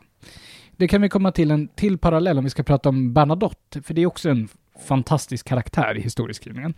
[0.78, 3.94] Det kan vi komma till en till parallell om vi ska prata om Bernadotte, för
[3.94, 4.48] det är också en
[4.86, 6.74] fantastisk karaktär i historieskrivningen.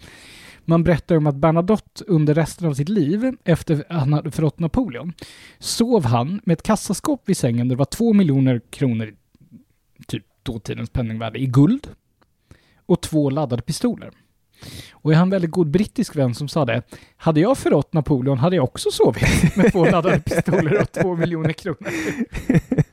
[0.64, 4.58] Man berättar om att Bernadotte under resten av sitt liv, efter att han hade förrått
[4.58, 5.12] Napoleon,
[5.58, 9.14] sov han med ett kassaskåp vid sängen där det var två miljoner kronor,
[10.06, 11.88] typ dåtidens penningvärde, i guld
[12.86, 14.10] och två laddade pistoler.
[14.92, 16.82] Och jag har en väldigt god brittisk vän som sa det.
[17.16, 21.52] Hade jag förrått Napoleon hade jag också sovit med två laddade pistoler och två miljoner
[21.52, 21.88] kronor.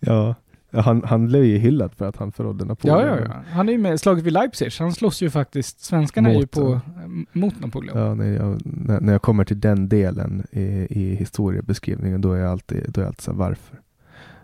[0.00, 0.34] Ja,
[0.70, 3.00] han, han blev ju hyllad för att han förrådde Napoleon.
[3.00, 3.42] Ja, ja, ja.
[3.50, 4.72] Han är ju med i slaget vid Leipzig.
[4.78, 7.08] Han slåss ju faktiskt, svenskarna är ju Mot, på, ja.
[7.32, 7.98] mot Napoleon.
[7.98, 8.60] Ja, när, jag,
[9.02, 13.02] när, jag kommer till den delen i, i historiebeskrivningen, då är jag alltid, då är
[13.02, 13.78] jag alltid så här, varför?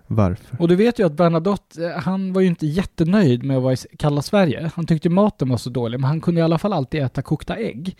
[0.06, 0.60] Varför?
[0.60, 3.72] Och du vet ju att Bernadotte, eh, han var ju inte jättenöjd med att vara
[3.72, 4.70] i kalla Sverige.
[4.74, 7.56] Han tyckte maten var så dålig, men han kunde i alla fall alltid äta kokta
[7.56, 7.96] ägg.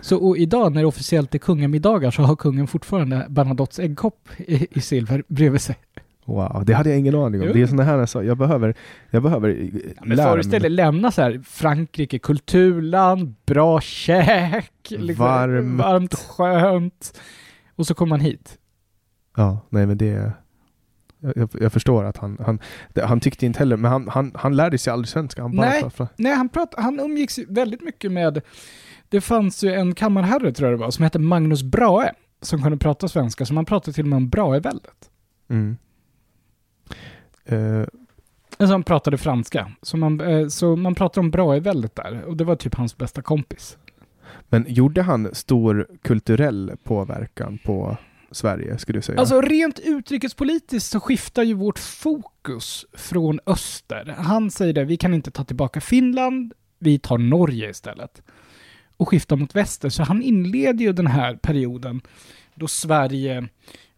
[0.00, 4.66] Så och idag när det officiellt är kungamiddagar så har kungen fortfarande Bernadottes äggkopp i,
[4.70, 5.76] i silver bredvid sig.
[6.28, 7.46] Wow, det hade jag ingen aning om.
[7.46, 7.52] Jo.
[7.52, 8.74] Det är sådana här så jag behöver,
[9.10, 9.48] jag behöver
[9.96, 15.78] Ja, men föreställ dig lämna så här Frankrike, kulturland, bra käk, liksom, Varmt.
[15.80, 17.20] varmt, skönt.
[17.76, 18.58] Och så kommer man hit.
[19.36, 20.32] Ja, nej men det
[21.20, 22.58] jag, jag, förstår att han, han,
[23.04, 25.42] han tyckte inte heller, men han, han, han lärde sig aldrig svenska.
[25.42, 25.82] Han Nej.
[25.82, 28.40] pratade- Nej, han, prat, han umgicks väldigt mycket med...
[29.08, 32.12] Det fanns ju en kammarherre, tror jag det var, som hette Magnus Brahe,
[32.42, 35.10] som kunde prata svenska, så man pratade till och med om Brahe-väldet.
[35.50, 35.76] Mm.
[37.48, 37.84] Eh,
[38.60, 42.44] Alltså han pratade franska, så man, eh, så man pratade om Brahe-väldet där, och det
[42.44, 43.78] var typ hans bästa kompis.
[44.48, 47.96] men gjorde han stor kulturell påverkan på
[48.30, 49.20] Sverige, skulle du säga?
[49.20, 54.14] Alltså rent utrikespolitiskt så skiftar ju vårt fokus från öster.
[54.18, 58.22] Han säger det, vi kan inte ta tillbaka Finland, vi tar Norge istället.
[58.96, 59.88] Och skiftar mot väster.
[59.88, 62.00] Så han inleder ju den här perioden
[62.54, 63.48] då Sverige,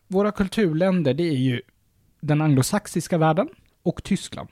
[0.08, 1.60] våra kulturländer, det är ju
[2.20, 3.48] den anglosaxiska världen
[3.82, 4.48] och Tyskland.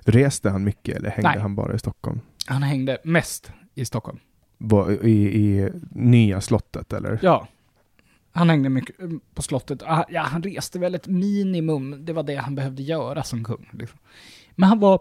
[0.00, 1.38] Reste han mycket eller hängde Nej.
[1.40, 2.20] han bara i Stockholm?
[2.46, 4.18] Han hängde mest i Stockholm.
[5.02, 7.18] I, I nya slottet eller?
[7.22, 7.48] Ja.
[8.32, 9.82] Han hängde mycket eh, på slottet.
[9.82, 12.04] Ah, Ja, han reste väl ett minimum.
[12.04, 13.68] Det var det han behövde göra som kung.
[13.72, 13.98] Liksom.
[14.50, 15.00] Men han var,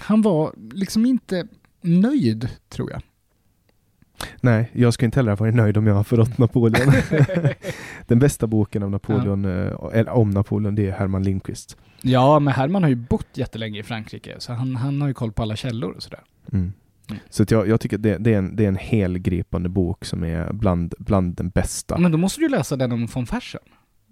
[0.00, 1.48] han var liksom inte
[1.80, 3.02] nöjd, tror jag.
[4.40, 6.92] Nej, jag skulle inte heller ha varit nöjd om jag har förrått Napoleon.
[8.06, 11.76] Den bästa boken av Napoleon, eh, eller om Napoleon, det är Herman Lindqvist.
[12.02, 15.32] Ja, men Herman har ju bott jättelänge i Frankrike, så han, han har ju koll
[15.32, 16.20] på alla källor och sådär.
[16.52, 16.72] Mm.
[17.10, 17.20] Mm.
[17.30, 20.24] Så jag, jag tycker att det, det, är en, det är en helgripande bok som
[20.24, 21.98] är bland, bland den bästa.
[21.98, 23.60] Men då måste du läsa den om von Fersen.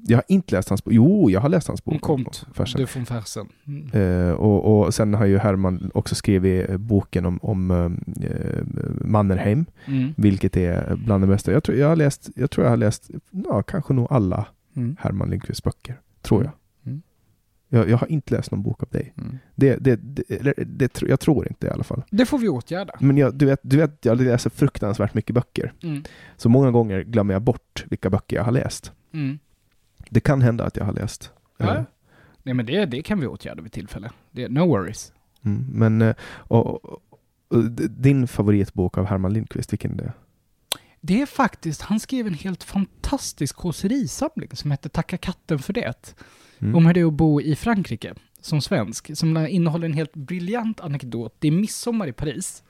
[0.06, 0.92] Jag har inte läst hans bok.
[0.94, 1.94] Jo, jag har läst hans bok.
[1.94, 2.80] Om Comte Fersen.
[2.80, 3.48] de von Fersen.
[3.66, 4.28] Mm.
[4.28, 8.62] Eh, och, och sen har ju Herman också skrivit eh, boken om, om eh,
[9.06, 10.12] Mannerheim, Mm.
[10.16, 11.52] vilket är bland det bästa.
[11.52, 14.46] Jag tror jag har läst, jag tror jag har läst, ja, kanske nog alla
[14.76, 14.96] Mm.
[15.00, 16.00] Herman Lindqvists böcker.
[16.22, 16.52] Tror jag.
[16.86, 17.02] Mm.
[17.68, 19.14] Jag, jag har inte läst någon bok av dig.
[19.18, 19.38] Mm.
[19.54, 22.02] Det, det, det, det, jag tror inte i alla fall.
[22.10, 22.92] Det får vi åtgärda.
[23.00, 25.72] Men jag, du, vet, du vet, jag läser fruktansvärt mycket böcker.
[25.82, 26.02] Mm.
[26.36, 28.92] Så många gånger glömmer jag bort vilka böcker jag har läst.
[29.12, 29.38] Mm.
[30.14, 31.30] Det kan hända att jag har läst.
[31.56, 31.76] Ja.
[31.76, 31.82] eh,
[32.42, 34.10] Nej men det, det kan vi åtgärda vid tillfälle.
[34.30, 35.12] Det, no worries.
[35.44, 37.02] Mm, men eh, och, och,
[37.48, 40.12] och, din favoritbok av Herman Lindqvist, vilken är det?
[41.00, 46.14] Det är faktiskt, han skrev en helt fantastisk kåserisamling som heter Tacka katten för det.
[46.58, 46.74] Mm.
[46.74, 49.16] Om hur det är att bo i Frankrike som svensk.
[49.16, 51.34] Som innehåller en helt briljant anekdot.
[51.38, 52.62] Det är midsommar i Paris.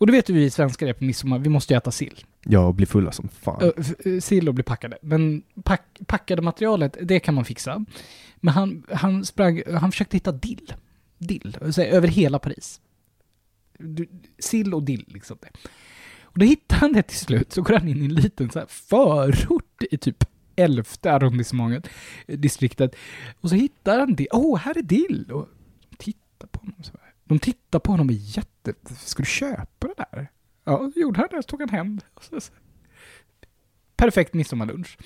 [0.00, 2.24] Och då vet ju vi svenskar det på midsommar, vi måste ju äta sill.
[2.44, 3.62] Ja, och bli fulla som fan.
[3.62, 3.72] Ö,
[4.04, 4.98] ö, sill och bli packade.
[5.02, 7.84] Men pack, packade materialet, det kan man fixa.
[8.36, 10.74] Men han, han sprang, han försökte hitta dill.
[11.18, 12.80] Dill, så här, över hela Paris.
[13.78, 15.38] Du, sill och dill liksom.
[15.40, 15.50] Det.
[16.22, 18.58] Och då hittar han det till slut, så går han in i en liten så
[18.58, 20.24] här förort i typ
[20.56, 21.88] elfte arrondissemanget,
[22.26, 22.94] eh, distriktet.
[23.40, 24.28] Och så hittar han det.
[24.32, 25.32] Åh, oh, här är dill!
[25.32, 25.48] Och
[25.98, 27.09] tittar på honom så här.
[27.30, 28.74] De tittar på honom och är jätte...
[28.98, 30.30] Ska du köpa det där?
[30.64, 31.42] Ja, så gjorde han det.
[31.42, 32.40] Så tog han hem så.
[33.96, 34.98] Perfekt midsommarlunch.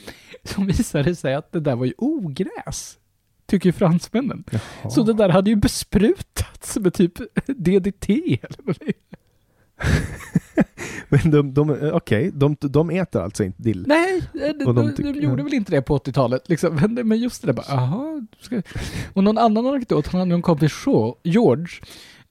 [0.45, 2.99] Så visade det sig att det där var ju ogräs.
[3.47, 4.45] Tycker fransmännen.
[4.51, 4.91] Jaha.
[4.91, 7.13] Så det där hade ju besprutats med typ
[7.47, 8.09] DDT
[8.43, 8.95] eller vad det är.
[11.09, 13.85] Men de, de, eh, okej, de, de äter alltså inte dill?
[13.89, 16.49] Nej, de, Och de de, de, gjorde väl inte det på 80-talet.
[16.49, 16.75] Liksom.
[16.75, 18.27] Men, men just det där bara.
[18.41, 18.63] Ska...
[19.13, 20.73] Och någon annan anekdot, han hade en kompis
[21.23, 21.69] George,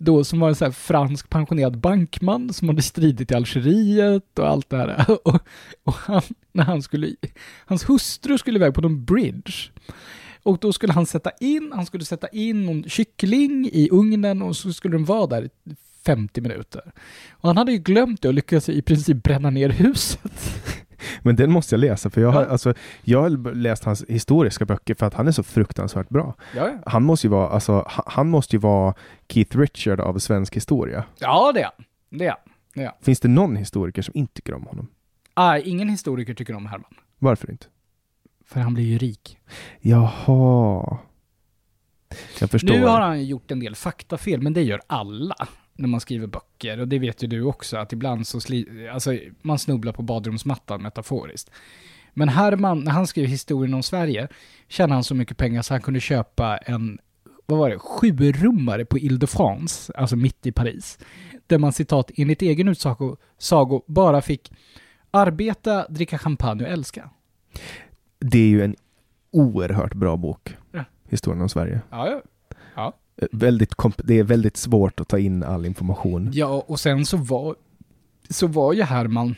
[0.03, 4.47] då som var en så här fransk pensionerad bankman som hade stridit i Algeriet och
[4.47, 5.11] allt det här.
[5.27, 5.39] Och,
[5.83, 7.15] och han, när han skulle,
[7.65, 9.53] hans hustru skulle iväg på någon bridge.
[10.43, 14.55] Och då skulle han sätta in, han skulle sätta in någon kyckling i ugnen och
[14.55, 15.49] så skulle den vara där i
[16.05, 16.91] 50 minuter.
[17.31, 20.31] Och han hade ju glömt det och lyckades i princip bränna ner huset.
[21.21, 22.47] Men den måste jag läsa, för jag har, Ja.
[22.49, 26.35] alltså, jag har läst hans historiska böcker för att han är så fruktansvärt bra.
[26.55, 26.77] Ja, ja.
[26.91, 28.93] Han måste ju vara, alltså, ha- han måste ju vara
[29.29, 31.03] Keith Richard av svensk historia.
[31.19, 31.71] Ja, det är.
[32.09, 32.35] Det är.
[32.73, 32.91] Det är.
[33.01, 34.87] Finns det någon historiker som inte tycker om honom?
[35.33, 36.93] Ah, ingen historiker tycker om Herman.
[37.19, 37.65] Varför inte?
[38.45, 39.37] För han blir ju rik.
[39.81, 40.97] Jaha.
[42.39, 42.73] Jag förstår.
[42.73, 45.35] Nu har han gjort en del faktafel, men det gör alla
[45.83, 46.79] när man skriver böcker.
[46.79, 50.81] Och det vet ju du också, att ibland så sli- alltså, man snubblar på badrumsmattan
[50.81, 51.51] metaforiskt.
[52.13, 54.27] Men Herman, när han skrev historien om Sverige,
[54.67, 56.99] tjänade han så mycket pengar så han kunde köpa en,
[57.45, 60.99] vad var det, sjurummare på Ile-de-France, alltså mitt i Paris.
[61.47, 64.51] Där man citat, enligt egen utsago sago, bara fick
[65.11, 67.09] arbeta, dricka champagne och älska.
[68.19, 68.75] Det är ju en
[69.31, 70.55] oerhört bra bok.
[70.71, 70.83] Ja.
[71.09, 71.81] Historien om Sverige.
[71.89, 72.21] Ja,
[73.31, 76.29] Väldigt komp- det är väldigt svårt att ta in all information.
[76.33, 77.55] Ja, och sen så var,
[78.29, 79.35] så var ju Herman,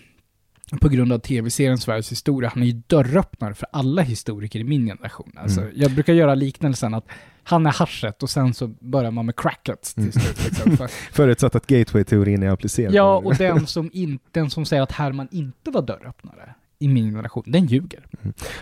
[0.81, 4.85] på grund av tv-serien Sveriges historia, han är ju dörröppnare för alla historiker i min
[4.85, 5.31] generation.
[5.35, 5.73] Alltså, Mm.
[5.75, 7.05] Jag brukar göra liknelsen att
[7.43, 10.11] han är haschet och sen så börjar man med cracket till Mm.
[10.11, 10.45] slut.
[10.45, 10.77] Liksom.
[10.77, 12.93] För, Förutsatt att gateway-teorin är applicerad.
[12.93, 16.55] ja, och den som, in, den som säger att Herman inte var dörröppnare
[16.85, 18.05] i min generation, den ljuger.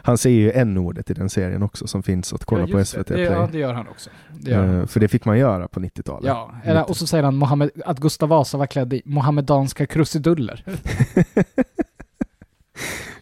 [0.02, 3.08] Han säger ju n-ordet i den serien också som finns att kolla ja, på SVT
[3.08, 3.14] det.
[3.14, 3.24] Play.
[3.24, 4.10] Ja, det gör han också.
[4.32, 4.80] Det gör han.
[4.80, 6.28] Eh, för det fick man göra på 90-talet.
[6.28, 10.66] Ja, eller, och så säger han Mohammed, att Gustav Vasa var klädd i mohammedanska krusiduller.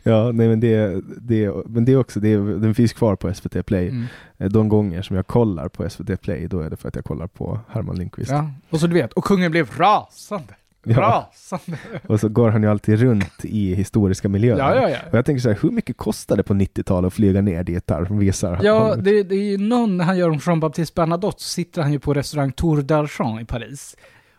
[0.03, 3.65] Ja, nej men det, det, men det är också, det, den finns kvar på SVT
[3.65, 3.87] Play.
[3.89, 4.05] Mm.
[4.37, 7.05] Eh, De gånger som jag kollar på SVT Play, då är det för att jag
[7.05, 8.31] kollar på Herman Lindqvist.
[8.31, 10.53] Ja, och så du vet, och kungen blev rasande.
[10.83, 11.31] Ja.
[12.07, 14.57] Och så går han ju alltid runt i historiska miljöer.
[14.57, 14.97] Ja, ja, ja.
[15.11, 17.87] Och jag tänker så här, hur mycket kostar det på 90-talet att flyga ner dit
[17.87, 21.43] där som visar Ja, det, det är ju någon, när han gör om Jean-Baptiste Bernadotte,
[21.43, 23.97] så sitter han ju på restaurang Tour d'Argent i Paris.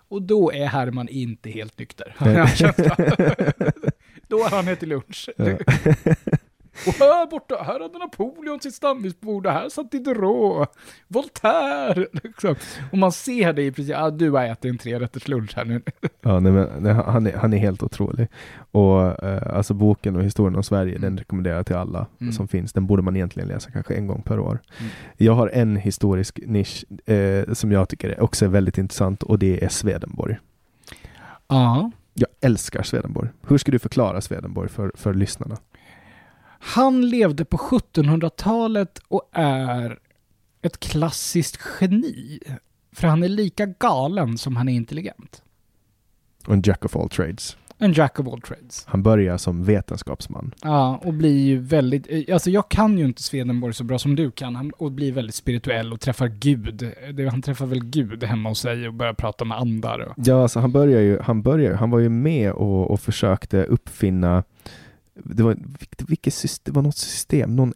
[0.09, 2.15] Och då är Herman inte helt nykter.
[2.19, 2.29] har
[4.29, 5.29] då är han till lunch.
[5.37, 5.45] Ja.
[6.87, 10.69] Och här borta, här hade Napoleon sitt stammisbord, och här satt Diderot,
[11.09, 12.07] Voltaire.
[12.13, 12.55] Liksom.
[12.93, 15.83] Och man ser det i princip, ah, du har ätit en trerätters lunch här nu.
[16.21, 18.29] Ja, nej, men, nej, han, är, han är helt otrolig.
[18.71, 22.33] Och eh, alltså boken och historien om Sverige, den rekommenderar jag till alla Mm.
[22.33, 22.73] som finns.
[22.73, 24.59] Den borde man egentligen läsa kanske en gång per år.
[24.79, 24.91] Mm.
[25.17, 29.39] Jag har en historisk nisch eh, som jag tycker är också är väldigt intressant och
[29.39, 30.39] det är Swedenborg.
[31.49, 31.91] Ja.
[32.15, 33.29] Jag älskar Swedenborg.
[33.47, 35.57] Hur ska du förklara Swedenborg för, för lyssnarna?
[36.65, 39.99] Han levde på 1700-talet och är
[40.63, 42.39] ett klassiskt geni.
[42.93, 45.43] För han är lika galen som han är intelligent.
[46.47, 47.57] Och en jack of all trades.
[47.79, 48.85] En jack of all trades.
[48.87, 50.55] Han börjar som vetenskapsman.
[50.63, 52.31] Ja, och blir ju väldigt...
[52.31, 54.57] Alltså jag kan ju inte Swedenborg så bra som du kan.
[54.57, 56.93] Han, och blir väldigt spirituell och träffar Gud.
[57.31, 59.99] Han träffar väl Gud hemma hos sig och börjar prata med andar.
[59.99, 63.65] Och, Ja, alltså han börjar ju, han börjar, han var ju med och, och försökte
[63.65, 64.43] uppfinna,
[65.15, 65.57] det var,
[65.99, 67.73] vilket, system, det var något system, någon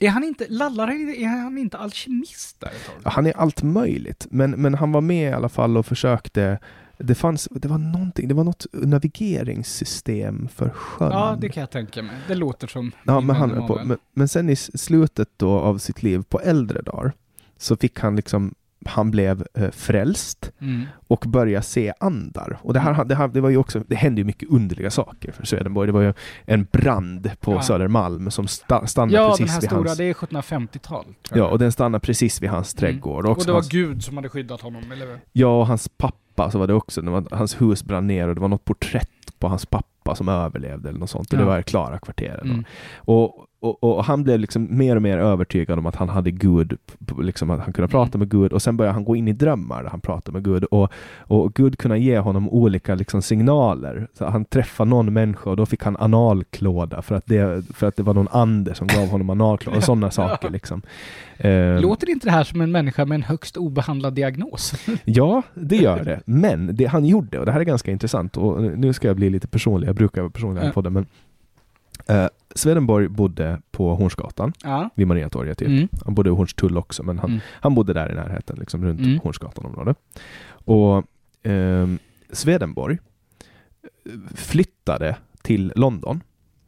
[0.00, 2.72] Är han inte, lallar han, är han inte alkemist där?
[3.04, 6.58] Ja, Han är allt möjligt, men, men han var med i alla fall och försökte
[6.98, 11.10] det fanns, det var någonting, det var något navigeringssystem för sjön.
[11.12, 12.16] Ja, det kan jag tänka mig.
[12.28, 12.92] Det låter som...
[13.04, 16.82] Ja, men, han, på, men, men sen i slutet då av sitt liv, på äldre
[16.82, 17.12] dagar,
[17.56, 18.54] så fick han liksom,
[18.86, 20.84] han blev eh, frälst Mm.
[21.08, 22.58] och började se andar.
[22.62, 25.32] Och det här, det här det var ju också, det hände ju mycket underliga saker
[25.32, 25.86] för Swedenborg.
[25.86, 26.12] Det var ju
[26.44, 27.62] en brand på Ja.
[27.62, 29.98] Södermalm som sta, stannade Ja, precis den här vid stora, hans...
[29.98, 31.04] det är 1750-tal.
[31.04, 31.38] tror jag.
[31.38, 33.24] Ja, och den stannade precis vid hans trädgård.
[33.24, 33.24] Mm.
[33.24, 35.18] Och, Och också det var hans, Gud som hade skyddat honom, eller hur?
[35.32, 37.02] ja, och hans pappa så var det också.
[37.02, 40.28] Det var, hans hus brann ner och det var något porträtt på hans pappa som
[40.28, 41.32] överlevde eller något sånt.
[41.32, 41.48] Och det Ja.
[41.48, 42.50] var Klara kvarteren.
[42.50, 42.64] Mm.
[42.96, 46.78] Och, och, och han blev liksom mer och mer övertygad om att han hade Gud,
[47.18, 49.82] liksom att han kunde prata med Gud och sen började han gå in i drömmar
[49.82, 54.08] där han pratade med Gud och, och Gud kunde ge honom olika liksom signaler.
[54.18, 57.96] Så han träffade någon människa och då fick han analklåda för att det, för att
[57.96, 60.82] det var någon ande som gav honom analklåda och sådana saker liksom.
[61.38, 64.74] Eh, Låter inte det här som en människa med en högst obehandlad diagnos?
[65.04, 66.20] Ja, det gör det.
[66.26, 69.30] Men det han gjorde, och det här är ganska intressant, och nu ska jag bli
[69.30, 71.06] lite personlig, jag brukar vara personlig här på det, men
[72.08, 74.90] eh, Swedenborg bodde på Hornsgatan, ja.
[74.94, 75.68] vid Mariatorget typ.
[75.68, 75.88] Mm.
[76.04, 77.40] Han bodde i Hornstull också, men han, Mm.
[77.60, 79.18] han bodde där i närheten, liksom runt Mm.
[79.18, 79.96] Hornsgatan-området.
[80.48, 81.04] Och
[81.42, 81.98] ehm,
[82.32, 82.98] Swedenborg
[84.04, 86.22] eh, flyttade till London,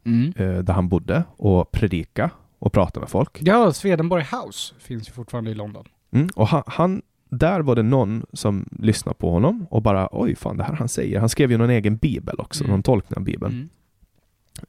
[0.05, 0.33] Mm.
[0.35, 2.29] eh, där han bodde, och predika
[2.59, 3.37] och prata med folk.
[3.41, 5.85] Ja, Swedenborg House finns ju fortfarande i London.
[6.11, 6.29] Mm.
[6.35, 10.57] Och han, han, där var det någon som lyssnade på honom och bara oj fan
[10.57, 11.19] det här han säger.
[11.19, 12.71] Han skrev ju någon egen bibel också, Mm.
[12.71, 13.53] någon tolkning av bibeln.
[13.53, 13.69] Mm.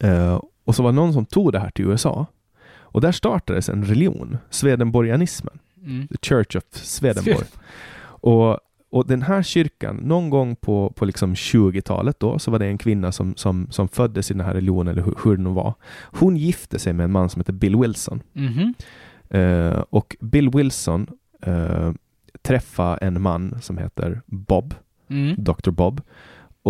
[0.01, 2.27] Eh, och så var det någon som tog det här till USA.
[2.93, 5.59] Och där startades en religion, Swedenborgianismen.
[5.85, 6.09] Mm.
[6.09, 7.47] The Church of Swedenborg.
[8.03, 8.59] och,
[8.91, 12.79] och den här kyrkan, någon gång på, på liksom 20-talet då, så var det en
[12.79, 15.75] kvinna som, som, som föddes i den här religionen, eller hur, hur det nu var.
[16.03, 18.23] Hon gifte sig med en man som heter Bill Wilson.
[18.33, 18.75] Mhm.
[19.31, 21.07] Eh, och Bill Wilson
[21.43, 21.93] eh,
[22.43, 24.75] träffade en man som heter Bob,
[25.11, 25.35] Mm.
[25.39, 25.71] Dr.
[25.71, 26.01] Bob.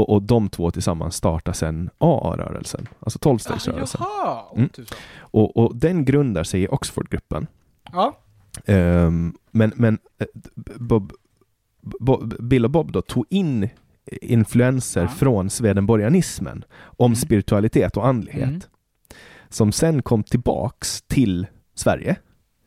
[0.00, 4.00] Och, och de två tillsammans startar sen AA-rörelsen, alltså tolvstegsrörelsen.
[4.02, 4.68] Ah, Mm.
[5.20, 7.46] och, och den grundar sig i Oxfordgruppen.
[7.92, 8.16] Ja.
[8.66, 10.26] Ehm, men men eh,
[10.78, 11.12] Bob,
[12.00, 13.68] Bob, Bill och Bob då tog in
[14.22, 15.08] influenser Ja.
[15.08, 17.16] från Swedenborgianismen om Mm.
[17.16, 18.48] spiritualitet och andlighet.
[18.48, 18.60] Mm.
[19.48, 22.16] Som sen kom tillbaks till Sverige.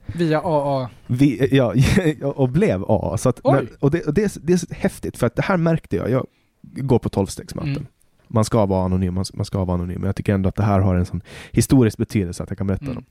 [0.05, 0.89] Via AA.
[1.07, 1.73] Vi, ja,
[2.35, 3.17] och blev AA.
[3.17, 5.41] Så att, men, och det, och det, är, det är så häftigt, för att det
[5.41, 6.09] här märkte jag.
[6.09, 6.27] Jag
[6.63, 7.71] går på tolvstegsmöten.
[7.71, 7.85] Mm.
[8.27, 9.99] Man ska vara anonym, man, ska vara anonym.
[10.01, 12.67] Men jag tycker ändå att det här har en sån historisk betydelse att jag kan
[12.67, 12.97] berätta Mm.
[12.97, 13.03] om.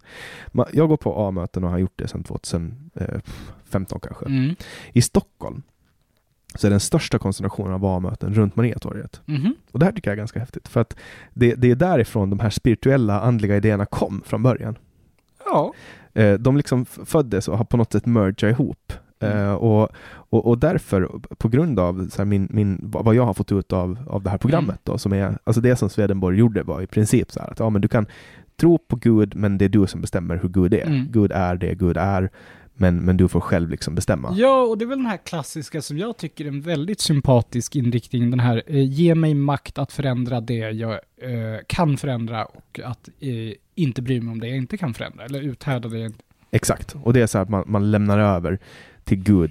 [0.53, 4.27] Ma- Jag går på A-möten och har gjort det sedan 2015 kanske.
[4.27, 4.55] Mm.
[4.93, 5.63] I Stockholm
[6.55, 9.21] så är den största koncentrationen av A-möten runt Mariatorget.
[9.27, 9.55] Mhm.
[9.73, 10.69] Och det här tycker jag är ganska häftigt.
[10.69, 10.97] För att
[11.35, 14.79] det, det är därifrån de här spirituella, andliga idéerna kom från början.
[15.45, 15.73] Ja.
[16.13, 18.93] Eh, de liksom föddes och har på något sätt mergat ihop.
[19.23, 19.47] Mm.
[19.47, 21.09] Eh, och, och, och därför,
[21.39, 24.39] på grund av så min, min, vad jag har fått ut av, av det här
[24.39, 24.81] programmet, Mm.
[24.83, 27.71] då, som är, alltså det som Swedenborg gjorde var i princip så här att ja,
[27.71, 28.07] men du kan
[28.61, 30.87] tro på Gud, men det är du som bestämmer hur Gud är.
[30.87, 31.07] Mm.
[31.11, 32.31] Gud är det Gud är,
[32.75, 34.35] men, men du får själv liksom bestämma.
[34.37, 37.77] Ja, och det är väl den här klassiska som jag tycker är en väldigt sympatisk
[37.77, 38.31] inriktning.
[38.31, 43.09] Den här, eh, ge mig makt att förändra det jag eh, kan förändra och att
[43.21, 45.25] eh, inte bry mig om det jag inte kan förändra.
[45.25, 46.25] Eller uthärda det jag inte...
[46.51, 48.59] Exakt, och det är så här att man, man lämnar över
[49.05, 49.51] till Gud.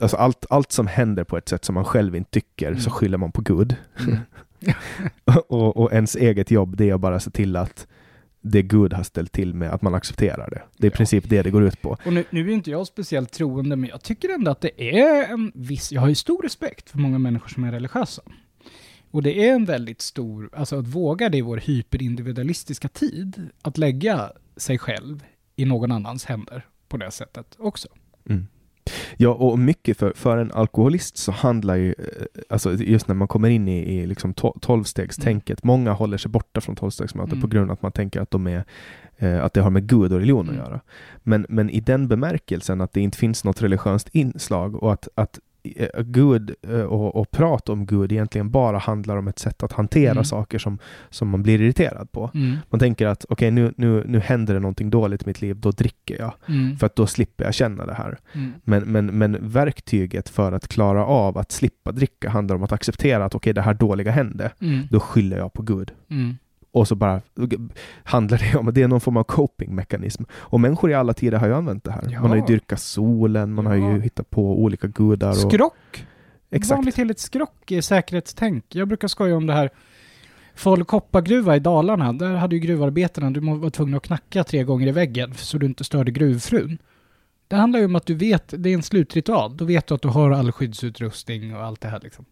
[0.00, 2.80] Alltså allt, allt som händer på ett sätt som man själv inte tycker, Mm.
[2.80, 3.76] så skyller man på Gud.
[5.48, 7.86] och, och ens eget jobb, det är att bara se till att
[8.40, 10.62] det Gud har ställt till med, att man accepterar det.
[10.76, 10.96] Det är i Ja.
[10.96, 11.96] princip det det går ut på.
[12.06, 15.32] Och nu, nu är inte jag speciellt troende, men jag tycker ändå att det är
[15.32, 15.92] en viss...
[15.92, 18.22] Jag har ju stor respekt för många människor som är religiösa.
[19.10, 20.50] Och det är en väldigt stor...
[20.52, 25.24] Alltså att våga det i vår hyperindividualistiska tid, att lägga sig själv
[25.56, 27.88] i någon annans händer på det sättet också.
[28.28, 28.46] Mm.
[29.16, 33.28] Ja, och mycket för, för en alkoholist så handlar ju, eh, alltså just när man
[33.28, 37.40] kommer in i, i liksom to- tolvstegstänket, många håller sig borta från tolvstegsmöten Mm.
[37.40, 38.64] på grund av att man tänker att de är
[39.18, 40.64] eh, att det har med Gud och religion att Mm.
[40.66, 40.80] göra.
[41.22, 45.38] Men, men i den bemärkelsen att det inte finns något religiöst inslag och att, att
[45.76, 49.72] eh, Gud eh, och, och prat om Gud egentligen bara handlar om ett sätt att
[49.72, 50.24] hantera Mm.
[50.24, 50.78] saker som,
[51.10, 52.30] som man blir irriterad på.
[52.34, 52.56] Mm.
[52.70, 55.70] Man tänker att okej, nu, nu, nu händer det någonting dåligt i mitt liv, då
[55.70, 56.32] dricker jag.
[56.48, 56.76] Mm.
[56.76, 58.18] För att då slipper jag känna det här.
[58.32, 58.52] Mm.
[58.64, 63.24] Men, men, men verktyget för att klara av att slippa dricka handlar om att acceptera
[63.24, 64.52] att okej, det här dåliga hände.
[64.60, 64.80] Mm.
[64.90, 65.92] Då skyller jag på Gud.
[66.74, 66.80] Mm.
[66.80, 67.20] Och så bara
[68.04, 70.22] handlar det om att det är någon form av copingmekanism.
[70.32, 72.08] Och människor i alla tider har ju använt det här.
[72.10, 72.20] Ja.
[72.20, 73.92] Man har ju dyrkat solen, man har Ja.
[73.92, 75.30] ju hittat på olika gudar.
[75.30, 76.06] Och, Skrock!
[76.50, 76.76] exakt.
[76.78, 78.64] Vanligt heligt skrock är säkerhetstänk.
[78.68, 79.70] Jag brukar skoja om det här.
[80.54, 84.86] Falu koppargruva i Dalarna, där hade ju gruvarbetarna, du var tvungen att knacka tre gånger
[84.86, 86.78] i väggen så du inte störde gruvfrun.
[87.48, 89.56] Det handlar ju om att du vet, det är en slutritual.
[89.56, 92.24] Då vet du att du har all skyddsutrustning och allt det här liksom.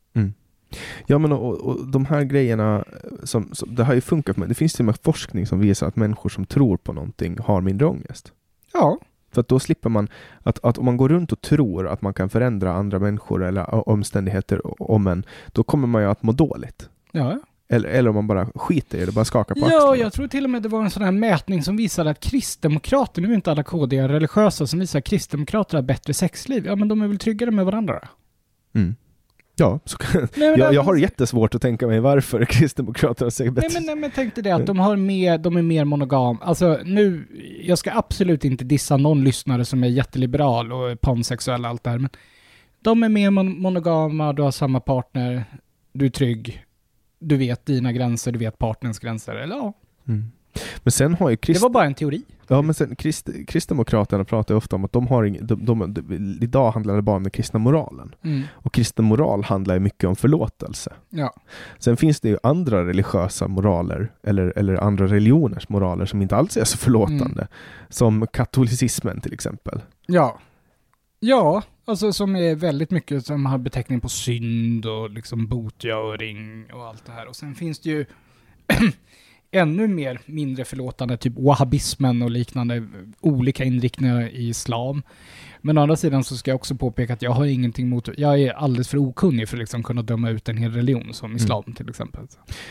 [1.06, 2.84] Ja men och, och de här grejerna,
[3.24, 5.86] som, som, det har ju funkat med, det finns till och med forskning som visar
[5.86, 8.32] att människor som tror på någonting har mindre ångest.
[8.72, 8.98] Ja.
[9.32, 10.08] För att då slipper man,
[10.42, 13.88] att, att om man går runt och tror att man kan förändra andra människor eller
[13.88, 16.88] omständigheter om en, då kommer man ju att må dåligt.
[17.12, 19.96] Ja, Eller, eller om man bara skiter i det, bara skakar på Ja, axlarna.
[19.96, 23.22] jag tror till och med det var en sån här mätning som visade att kristdemokrater,
[23.22, 26.66] nu är inte alla KD religiösa, som visar att kristdemokrater har bättre sexliv.
[26.66, 28.08] Ja, men de är väl tryggare med varandra?
[28.74, 28.94] Mm.
[29.60, 33.68] Ja, så kan, Nej, jag, jag har jättesvårt att tänka mig varför Kristdemokraterna säkert bättre...
[33.68, 36.38] Nej men, nej, men tänk dig det att de har mer, de är mer monogam.
[36.42, 37.26] Alltså nu,
[37.62, 41.90] jag ska absolut inte dissa någon lyssnare som är jätteliberal och pansexuell och allt det
[41.90, 42.10] här, men
[42.80, 45.44] de är mer mon- monogama, du har samma partner,
[45.92, 46.64] du är trygg,
[47.18, 49.72] du vet dina gränser, du vet partnerns gränser, eller ja.
[50.08, 50.32] Mm.
[50.82, 51.62] Men sen har ju Det Krist...
[51.62, 52.22] var bara en teori.
[52.48, 53.28] Ja, men sen, Krist...
[53.46, 55.38] Kristdemokraterna pratar ju ofta om att de har ing...
[55.46, 58.14] de, de, de, idag handlar det bara om den kristna moralen.
[58.24, 58.42] Mm.
[58.52, 60.92] Och kristen moral handlar ju mycket om förlåtelse.
[61.08, 61.34] Ja.
[61.78, 66.56] Sen finns det ju andra religiösa moraler, eller, eller andra religioners moraler som inte alls
[66.56, 67.48] är så förlåtande.
[67.88, 69.80] Som katolicismen till exempel.
[70.06, 70.38] Ja.
[71.20, 76.86] Ja, alltså som är väldigt mycket som har beteckning på synd och liksom botgöring och
[76.86, 77.28] allt det här.
[77.28, 78.04] Och sen finns det ju
[79.52, 82.86] ännu mer mindre förlåtande, typ wahhabismen och liknande
[83.20, 85.02] olika inriktningar i islam.
[85.62, 88.40] Men å andra sidan så ska jag också påpeka att jag har ingenting mot, jag
[88.40, 91.62] är alldeles för okunnig för att liksom kunna döma ut en hel religion som islam
[91.76, 92.20] till exempel.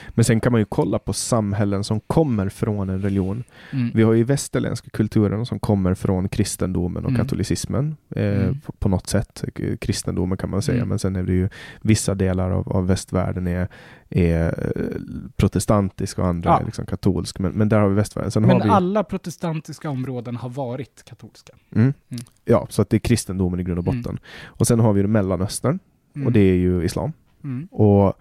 [0.10, 3.44] Men sen kan man ju kolla på samhällen som kommer från en religion.
[3.72, 3.92] Mm.
[3.94, 7.22] Vi har ju västerländska kulturen som kommer från kristendomen och Mm.
[7.22, 8.60] katolicismen eh, Mm.
[8.60, 9.44] på, på något sätt.
[9.82, 10.90] Kristendomen kan man säga, Mm.
[10.90, 11.50] men sen är det ju
[11.82, 13.68] vissa delar av, av västvärlden är,
[14.10, 15.02] är eh,
[15.36, 16.60] protestantisk och andra Ja.
[16.60, 17.40] är liksom katolsk.
[17.40, 18.32] Men, men där har vi västvärlden.
[18.32, 21.54] Sen Men har vi, alla protestantiska områden har varit katolska.
[21.76, 22.24] mm, Mm.
[22.46, 24.02] Ja, så att det är kristendomen i grund och Mm.
[24.02, 24.20] botten.
[24.46, 25.80] Och sen har vi Mellanöstern
[26.16, 26.26] Mm.
[26.28, 27.14] och det är ju islam.
[27.44, 27.68] Mm.
[27.72, 28.14] Och eh,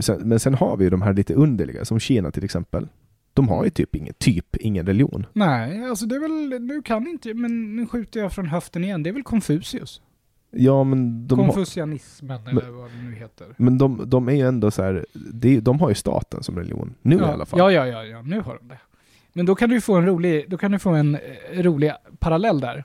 [0.00, 2.88] sen, men sen har vi ju de här lite underliga, som Kina till exempel.
[3.34, 5.26] De har ju typ ingen, typ ingen religion.
[5.32, 9.02] Nej, alltså det är väl, nu kan inte, men nu skjuter jag från höften igen.
[9.02, 10.00] Det är väl Konfucius?
[10.50, 13.46] Ja, men de, har, Konfucianismen eller vad det nu heter.
[13.56, 16.94] men de, de är ju ändå så här, det, de har ju staten som religion.
[17.02, 17.58] Nu ja, i alla fall.
[17.58, 18.78] Ja, ja, ja, ja, nu har de det.
[19.32, 22.60] Men då kan du få en rolig, då kan du få en eh, rolig parallell
[22.60, 22.84] där.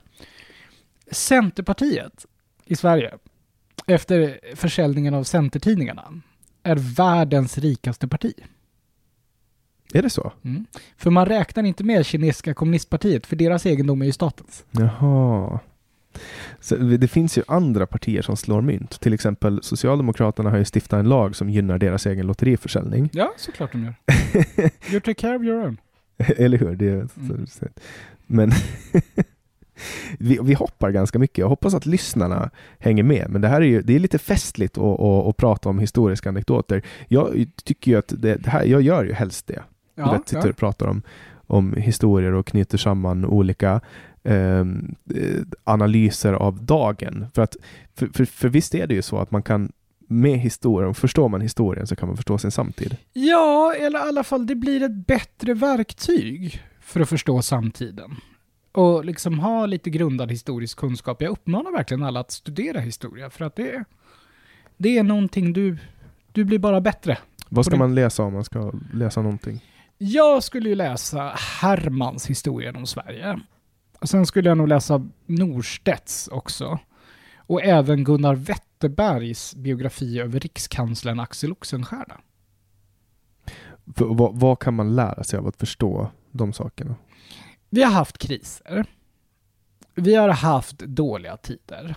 [1.10, 2.26] Centerpartiet
[2.64, 3.14] i Sverige,
[3.86, 6.20] efter försäljningen av Centertidningarna,
[6.62, 8.34] är världens rikaste parti.
[9.94, 10.32] Är det så?
[10.44, 10.66] Mm.
[10.96, 14.64] För man räknar inte med kinesiska kommunistpartiet, för deras egendom är ju statens.
[14.70, 15.60] Jaha.
[16.60, 19.00] Så det finns ju andra partier som slår mynt.
[19.00, 23.10] Till exempel Socialdemokraterna har ju stiftat en lag som gynnar deras egen lotteriförsäljning.
[23.12, 23.94] Ja, såklart de gör.
[24.90, 25.76] You take care of your own.
[26.18, 26.76] Eller hur?
[26.76, 27.46] Det är, Mm.
[28.26, 28.52] Men
[30.18, 31.38] vi, vi hoppar ganska mycket.
[31.38, 33.30] Jag hoppas att lyssnarna hänger med.
[33.30, 36.28] Men det här är ju det är lite festligt att, att, att prata om historiska
[36.28, 36.82] anekdoter.
[37.08, 39.62] Jag tycker ju att det, det här, jag gör ju helst det.
[39.94, 40.50] Ja, Rätt sitter ja.
[40.50, 41.02] och pratar om,
[41.46, 43.80] om historier och knyter samman olika
[44.24, 44.64] eh,
[45.64, 47.26] analyser av dagen.
[47.34, 47.56] För, att,
[47.94, 49.72] för, för, för visst är det ju så att man kan
[50.12, 52.96] med historien, förstår man historien så kan man förstå sin samtid.
[53.12, 58.16] Ja, eller i alla fall det blir ett bättre verktyg för att förstå samtiden.
[58.72, 61.22] Och liksom ha lite grundad historisk kunskap.
[61.22, 63.84] Jag uppmanar verkligen alla att studera historia för att det,
[64.76, 65.78] det är någonting du,
[66.32, 67.18] du blir bara bättre.
[67.48, 69.64] Vad ska man läsa om man ska läsa någonting?
[69.98, 73.40] Jag skulle ju läsa Hermans historien om Sverige.
[74.02, 76.78] Och sen skulle jag nog läsa Norstedts också.
[77.36, 82.20] Och även Gunnar Wetterbergs biografi över rikskanslern Axel Oxenstierna.
[83.84, 86.94] Vad, vad kan man lära sig av att förstå de sakerna?
[87.70, 88.84] Vi har haft kriser.
[89.94, 91.96] Vi har haft dåliga tider.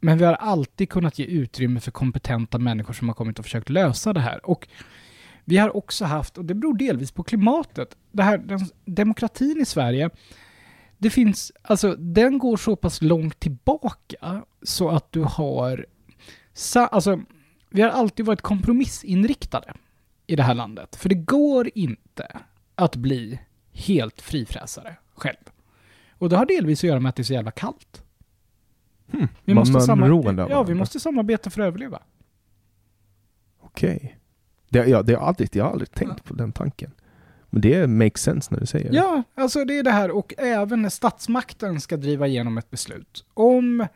[0.00, 3.68] Men vi har alltid kunnat ge utrymme för kompetenta människor som har kommit och försökt
[3.68, 4.46] lösa det här.
[4.46, 4.68] Och
[5.44, 9.64] vi har också haft, och det beror delvis på klimatet, det här, den, demokratin i
[9.64, 10.10] Sverige,
[11.00, 15.86] det finns, alltså den går så pass långt tillbaka så att du har,
[16.52, 17.20] sa, alltså
[17.70, 19.72] vi har alltid varit kompromissinriktade
[20.26, 20.96] i det här landet.
[20.96, 22.38] För det går inte
[22.74, 23.40] att bli
[23.72, 25.36] helt frifräsare själv.
[26.10, 28.02] Och det har delvis att göra med att det är så jävla kallt.
[29.12, 29.28] Hmm.
[29.44, 32.02] Vi Man- måste, man är samar- beroende av ja, vi måste samarbeta för att överleva.
[33.60, 34.18] Okej.
[34.68, 36.90] Det, ja, det har aldrig, jag har aldrig tänkt på den tanken.
[37.50, 38.96] Men det makes sense när du säger det.
[38.96, 43.24] Ja, alltså det är det här och även när statsmakten ska driva igenom ett beslut.
[43.34, 43.86] Om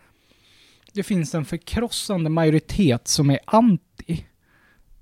[0.93, 4.25] det finns en förkrossande majoritet som är anti,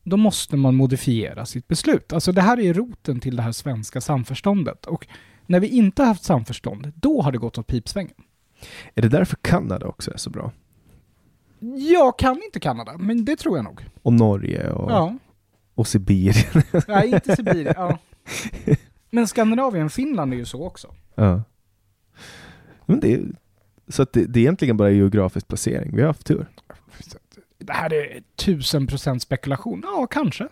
[0.03, 2.13] då måste man modifiera sitt beslut.
[2.13, 4.87] Alltså det här är roten till det här svenska samförståndet.
[4.87, 5.07] Och
[5.47, 8.15] när vi inte haft samförstånd, då har det gått åt pipsvängen.
[8.95, 10.53] Är det därför Kanada också är så bra?
[11.91, 13.87] Jag kan inte Kanada, men det tror jag nog.
[14.03, 15.17] Och Norge och, Ja.
[15.75, 16.63] och Sibirien.
[16.89, 17.75] Nej, inte Sibirien.
[17.77, 17.99] Ja.
[19.11, 20.95] Men Skandinavien, Finland är ju så också.
[21.15, 21.43] ja.
[22.87, 23.23] Men det är,
[23.89, 25.97] så att det, det är egentligen bara geografisk placering.
[25.97, 26.47] Vi har haft tur.
[27.59, 29.83] Det här är tusen procent spekulation.
[29.85, 30.49] Ja, kanske.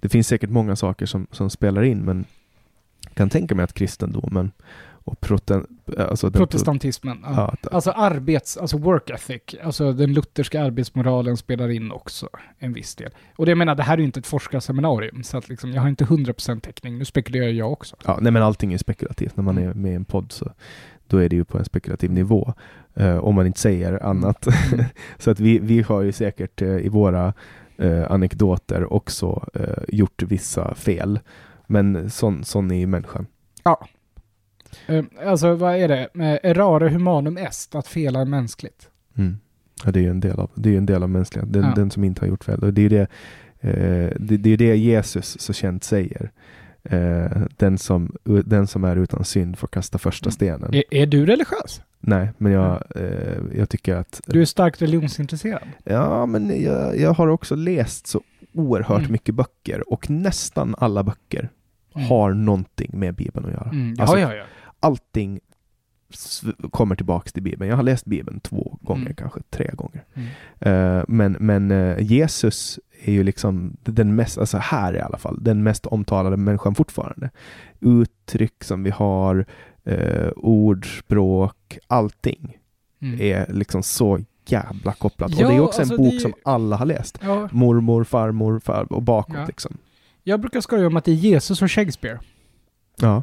[0.00, 2.24] Det finns säkert många saker som, som spelar in, men
[3.02, 4.52] jag kan tänka mig att kristendomen
[5.04, 5.66] och proten,
[5.98, 7.18] alltså Protestantismen.
[7.24, 7.54] Ja.
[7.62, 12.28] Ja, Alltså arbets, alltså work ethic, alltså den lutherska arbetsmoralen spelar in också
[12.58, 13.10] en viss del.
[13.36, 15.82] Och det jag menar, det här är ju inte ett forskarseminarium, så att liksom, jag
[15.82, 17.96] har inte 100% täckning, nu spekulerar jag också.
[18.04, 19.36] Ja, nej men allting är spekulativt.
[19.36, 19.70] När man Mm.
[19.70, 20.52] är med i en podd så
[21.06, 22.52] då är det ju på en spekulativ nivå.
[22.96, 24.46] eh, om man inte säger annat.
[24.72, 24.84] Mm.
[25.18, 27.32] så att vi, vi har ju säkert eh, i våra
[27.78, 31.20] eh, anekdoter också eh, gjort vissa fel.
[31.66, 33.26] Men sån, sån är ju människan.
[33.66, 33.76] Eh,
[35.26, 36.00] Alltså vad är det?
[36.14, 38.88] Eh, Errare humanum est, att fela är mänskligt.
[39.18, 39.36] Mm.
[39.84, 41.52] Ja, det är ju en del av, det är en del av mänskligheten.
[41.52, 41.72] Den, Ja.
[41.76, 42.60] den som inte har gjort fel.
[42.64, 43.06] Och det är det,
[43.60, 46.30] eh, det, det, är det Jesus så känt säger.
[46.82, 50.74] Eh, den, som, den som är utan synd får kasta första stenen.
[50.74, 51.82] Är, är du religiös?
[52.00, 55.62] Nej, men jag, eh, jag tycker att Du är starkt religionsintresserad?
[55.84, 58.20] Ja, men jag, jag har också läst så
[58.54, 59.12] oerhört Mm.
[59.12, 61.48] mycket böcker och nästan alla böcker
[61.96, 62.08] Mm.
[62.08, 63.68] har någonting med Bibeln att göra.
[63.72, 63.94] Mm.
[63.98, 64.44] Ja, Alltså, ja, ja.
[64.84, 65.40] Allting
[66.70, 67.68] kommer tillbaks till Bibeln.
[67.70, 69.14] Jag har läst Bibeln två gånger, Mm.
[69.16, 70.04] kanske tre gånger.
[70.14, 70.28] Mm.
[70.98, 75.38] Eh, men men eh, Jesus är ju liksom den mest, alltså här i alla fall,
[75.44, 77.30] den mest omtalade människan fortfarande.
[77.80, 79.46] Uttryck som vi har,
[79.84, 82.58] eh, ordspråk, allting
[83.00, 83.20] Mm.
[83.20, 85.30] är liksom så jävla kopplat.
[85.38, 87.18] Ja, och det är också alltså en bok är- som alla har läst.
[87.22, 89.44] Ja, Mormor, farmor, far och bakåt Ja.
[89.46, 89.76] liksom.
[90.22, 92.18] jag brukar skoja om att det är Jesus och Shakespeare.
[93.00, 93.22] Ja.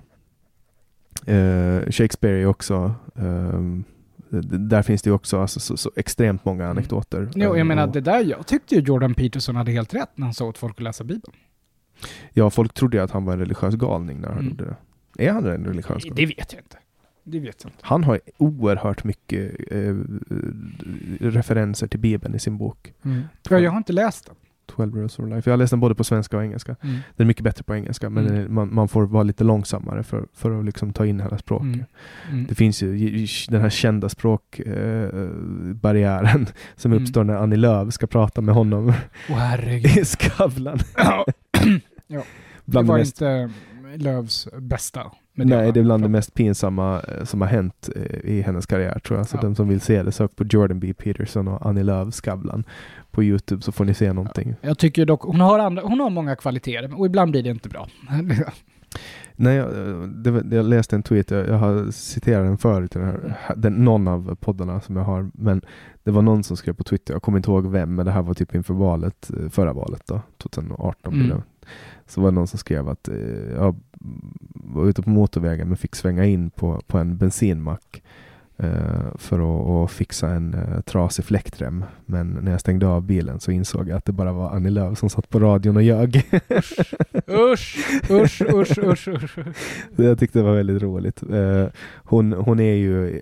[1.25, 3.83] Eh, Shakespeare är också, ehm,
[4.69, 7.17] där finns det ju också alltså, så, så extremt många anekdoter.
[7.17, 7.31] Mm.
[7.35, 10.25] Jo, jag Eh, menar det där, jag tyckte ju Jordan Peterson hade helt rätt när
[10.25, 11.33] han sa åt folk att läsa Bibeln.
[12.33, 14.49] Ja, folk trodde ju att han var en religiös galning när han Mm.
[14.49, 15.25] gjorde det.
[15.27, 16.27] Är han en religiös Det galning?
[16.37, 16.77] vet jag inte.
[17.23, 17.79] Det vet jag inte.
[17.81, 19.95] Han har oerhört mycket eh,
[21.19, 22.93] referenser till Bibeln i sin bok.
[23.49, 24.35] Ja, jag har inte läst den.
[24.65, 25.49] 12 Rules of Life.
[25.49, 26.75] Jag har läst den både på svenska och engelska.
[26.81, 28.53] Den är mycket bättre på engelska, men Mm.
[28.53, 31.65] man, man får vara lite långsammare för, för att liksom ta in hela språket.
[31.67, 31.85] Mm.
[32.31, 32.45] Mm.
[32.49, 37.03] Det finns ju den här kända språkbarriären eh, som Mm.
[37.03, 38.93] uppstår när Annie Lööf ska prata med honom
[39.27, 39.97] herregud.
[39.97, 40.79] i Skavlan.
[42.07, 42.23] Ja.
[42.65, 43.49] Det var mest, inte
[43.95, 45.11] Lövs bästa.
[45.45, 48.99] Nej, det är bland det mest pinsamma eh, som har hänt eh, i hennes karriär
[48.99, 49.27] tror jag.
[49.27, 49.41] Så Ja.
[49.41, 50.93] de som vill se det, sök på Jordan B.
[50.93, 52.63] Peterson och Annie Lööf Skavlan
[53.11, 54.55] på Youtube så får ni se någonting.
[54.61, 57.69] Jag tycker dock, hon har, andra, hon har många kvaliteter och ibland blir det inte
[57.69, 57.87] bra.
[59.35, 59.69] Nej, jag,
[60.09, 64.07] det, jag läste en tweet, jag, jag har citerat den förut, den här, den, någon
[64.07, 65.61] av poddarna som jag har, men
[66.03, 68.21] det var någon som skrev på Twitter, jag kommer inte ihåg vem, men det här
[68.21, 71.41] var typ inför valet, eh, förra valet då, 2018 blir Mm.
[72.11, 73.15] Så var det någon som skrev att eh,
[73.55, 73.75] jag
[74.53, 78.03] var ute på motorvägen men fick svänga in på, på en bensinmack
[78.57, 81.85] eh, för att, att fixa en uh, trasig fläktrem.
[82.05, 84.99] Men när jag stängde av bilen så insåg jag att det bara var Annie Lööf
[84.99, 86.15] som satt på radion och ljög.
[87.27, 87.77] Usch,
[88.09, 89.35] usch, usch, usch, usch.
[89.95, 91.23] Så jag tyckte det var väldigt roligt.
[91.23, 93.21] Eh, hon, hon är ju,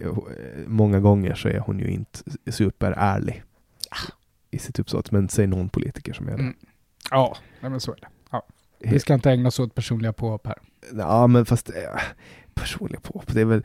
[0.67, 2.19] många gånger så är hon ju inte
[2.51, 3.43] superärlig
[4.51, 6.43] i sitt uppsåt, men säg någon politiker som är det.
[6.43, 6.55] Mm.
[7.11, 8.07] Ja, men så är det.
[8.79, 10.57] Vi ska inte ägna oss åt personliga påhopp här.
[10.97, 11.75] Ja, men fast eh,
[12.53, 13.63] personliga påhopp, det är väl,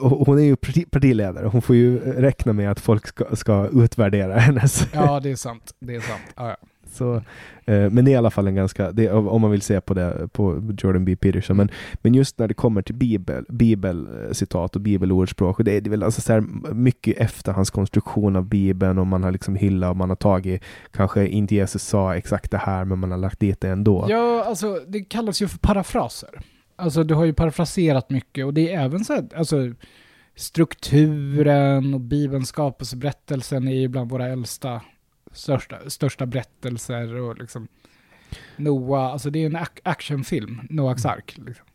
[0.00, 4.38] hon är ju parti, partiledare, hon får ju räkna med att folk ska, ska utvärdera
[4.38, 4.86] hennes.
[4.92, 5.74] Ja, det är sant.
[5.78, 6.22] Det är sant.
[6.36, 6.56] Ja, ja.
[6.94, 7.14] Så,
[7.64, 9.94] eh, men det är i alla fall en ganska, det, om man vill se på
[9.94, 11.16] det, på Jordan B.
[11.16, 15.80] Peterson, men, men just när det kommer till bibel, bibelcitat och bibelordspråk, och det är
[15.80, 16.40] det är väl alltså så här
[16.74, 20.62] mycket efter hans konstruktion av bibeln och man har liksom hyllat och man har tagit,
[20.90, 24.06] kanske inte Jesus sa exakt det här, men man har lagt dit det ändå.
[24.08, 26.40] Ja, alltså det kallas ju för parafraser.
[26.76, 29.56] Alltså du har ju parafraserat mycket och det är även så här, alltså
[30.36, 34.80] strukturen och Bibelns skapelseberättelsen är ju bland våra äldsta,
[35.34, 37.68] största, största berättelser och liksom
[38.56, 41.36] Noah, alltså det är en ac- actionfilm, Noaks ark.
[41.46, 41.66] Liksom.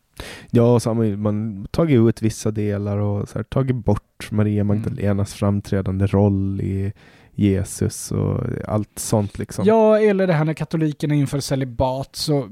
[0.52, 6.08] Ja, har man, tagit ut vissa delar och så här, tagit bort Maria Magdalenas framträdande
[6.08, 6.94] roll i
[7.32, 9.66] Jesus och allt sånt liksom.
[9.66, 12.50] Ja, eller det här när katolikerna inför celibat så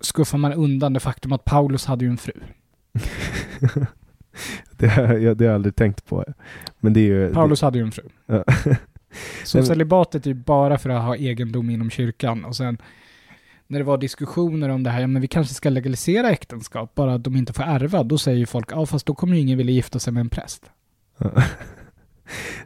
[0.00, 2.32] skuffar man undan det faktum att Paulus hade ju en fru.
[4.76, 6.24] det, har jag, det har jag aldrig tänkt på.
[6.80, 7.34] Men det är ju...
[7.34, 8.08] Paulus hade ju en fru.
[8.26, 8.44] Det,
[9.44, 12.78] Så celibatet är ju bara för att ha egendom inom kyrkan och sen
[13.66, 17.14] när det var diskussioner om det här, ja men vi kanske ska legalisera äktenskap, bara
[17.14, 19.58] att de inte får ärva, då säger ju folk, ja fast då kommer ju ingen
[19.58, 20.70] vilja gifta sig med en präst.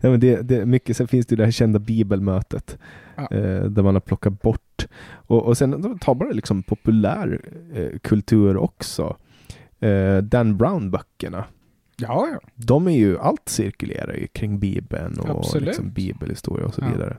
[0.01, 2.79] Nej, men det, det, mycket, sen finns det ju det här kända bibelmötet
[3.17, 3.37] Ja.
[3.37, 7.41] eh, där man har plockat bort och, och sen tar man det liksom populär
[7.75, 9.17] eh, kultur också.
[9.81, 11.45] Eh, Dan Brown-böckerna,
[12.01, 12.39] Ja, ja.
[12.55, 15.67] de är ju, allt cirkulerar ju kring bibeln och Absolut.
[15.69, 16.89] liksom bibelhistoria och så Ja.
[16.93, 17.17] vidare.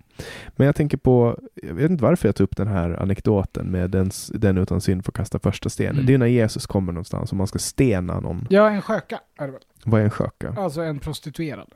[0.56, 3.90] Men jag tänker på, jag vet inte varför jag tog upp den här anekdoten med
[3.90, 5.94] den, den utan synd får kasta första stenen.
[5.96, 6.06] Mm.
[6.06, 8.48] Det är när Jesus kommer någonstans och man ska stena någon.
[8.50, 9.62] Ja, en sköka är det väl.
[9.86, 10.56] Vad är en sköka?
[10.58, 11.68] Alltså en prostituerad.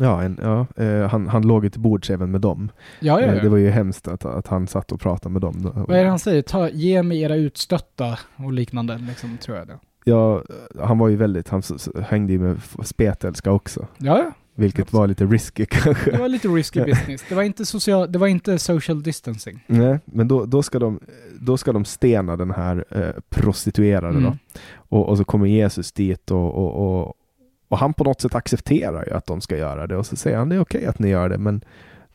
[0.00, 2.68] Ja, en, ja eh, han, han låg ju till bords även med dem.
[3.00, 3.42] Ja, ja, Eh, ja.
[3.42, 5.72] Det var ju hemskt att, att han satt och pratade med dem.
[5.88, 6.42] Vad är det han säger?
[6.42, 9.78] Ta, ge mig era utstötta och liknande, liksom, tror jag det.
[10.08, 10.42] Ja,
[10.80, 11.62] han var ju väldigt, han
[12.02, 13.86] hängde ju med spetälska också.
[13.98, 14.32] Ja.
[14.54, 16.18] Vilket var lite risky Det kanske.
[16.18, 17.24] var lite risky business.
[17.28, 19.64] Det var inte, social, det var inte social distancing.
[19.66, 21.00] Nej, men då, då, ska de,
[21.40, 24.26] då ska de stena den här eh, prostituerade då.
[24.26, 24.38] Mm.
[24.74, 27.14] Och, och så kommer Jesus dit och, och, och,
[27.68, 29.96] och han på något sätt accepterar ju att de ska göra det.
[29.96, 31.64] Och så säger han det är okej att ni gör det, men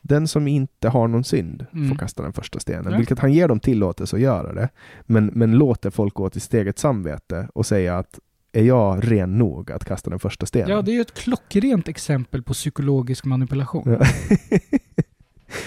[0.02, 1.96] den som inte har någon synd får Mm.
[1.96, 2.92] kasta den första stenen.
[2.92, 2.98] Ja.
[2.98, 4.68] Vilket han ger dem tillåtelse att göra det.
[5.02, 8.18] Men, men låter folk gå till sitt eget samvete och säga att
[8.52, 10.70] är jag ren nog att kasta den första stenen?
[10.70, 13.82] Ja, det är ju ett klockrent exempel på psykologisk manipulation.
[13.86, 13.98] Ja.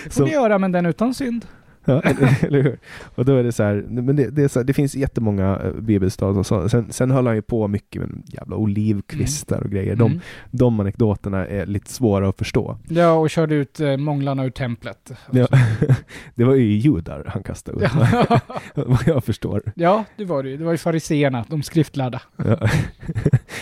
[0.04, 1.46] Det får Så- ni göra, men den utan synd.
[1.86, 2.02] Ja,
[2.42, 2.80] eller, hur?
[3.16, 5.60] Och då är det så här, men det, det, är så här, det finns jättemånga
[5.64, 6.70] eh, bibelstad och så.
[6.70, 9.96] Sen, sen höll han ju på mycket med jävla olivkvistar och grejer.
[9.96, 10.22] De, Mm.
[10.52, 12.78] de anekdoterna är lite svåra att förstå.
[12.90, 15.12] Ja, och körde ut eh, månglarna ur templet.
[15.32, 15.48] Ja.
[16.36, 18.40] det var ju judar han kastade ut, Ja.
[18.86, 19.62] vad jag förstår.
[19.76, 20.58] ja, det var det ju.
[20.58, 22.22] Det var ju fariseerna, de skriftlärda.
[22.38, 22.58] Ja.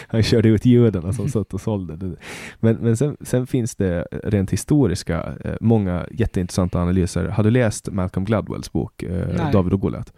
[0.07, 2.15] Han körde ut judarna som satt och sålde.
[2.59, 7.25] Men, men sen, sen finns det rent historiska eh, många jätteintressanta analyser.
[7.27, 9.51] Har du läst Malcolm Gladwells bok eh.
[9.51, 10.13] David och Goliat?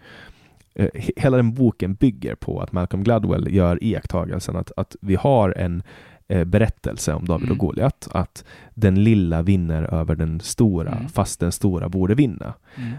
[0.75, 5.15] Eh, he- hela den boken bygger på att Malcolm Gladwell gör iakttagelsen att, att vi
[5.15, 5.83] har en
[6.27, 7.57] eh, berättelse om David och Mm.
[7.67, 8.43] Goliat, att
[8.73, 11.09] den lilla vinner över den stora, Mm.
[11.09, 12.53] fast den stora borde vinna.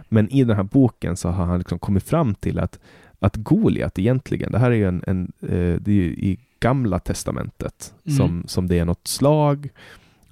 [0.08, 2.78] Men i den här boken så har han liksom kommit fram till att,
[3.18, 6.98] att Goliat egentligen, det här är ju en, en eh, det är ju i gamla
[6.98, 8.16] testamentet Mm.
[8.18, 9.68] som, som det är något slag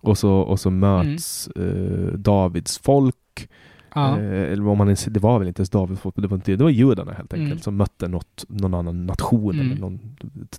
[0.01, 3.49] och så, och så möts eh, Davids folk
[3.95, 4.19] Ja.
[4.21, 6.57] Eh, eller om man ens, det var väl inte ens Davids folk, det var, inte,
[6.57, 7.59] det var judarna helt enkelt Mm.
[7.59, 9.67] som mötte något, någon annan nation Mm.
[9.71, 10.17] eller någon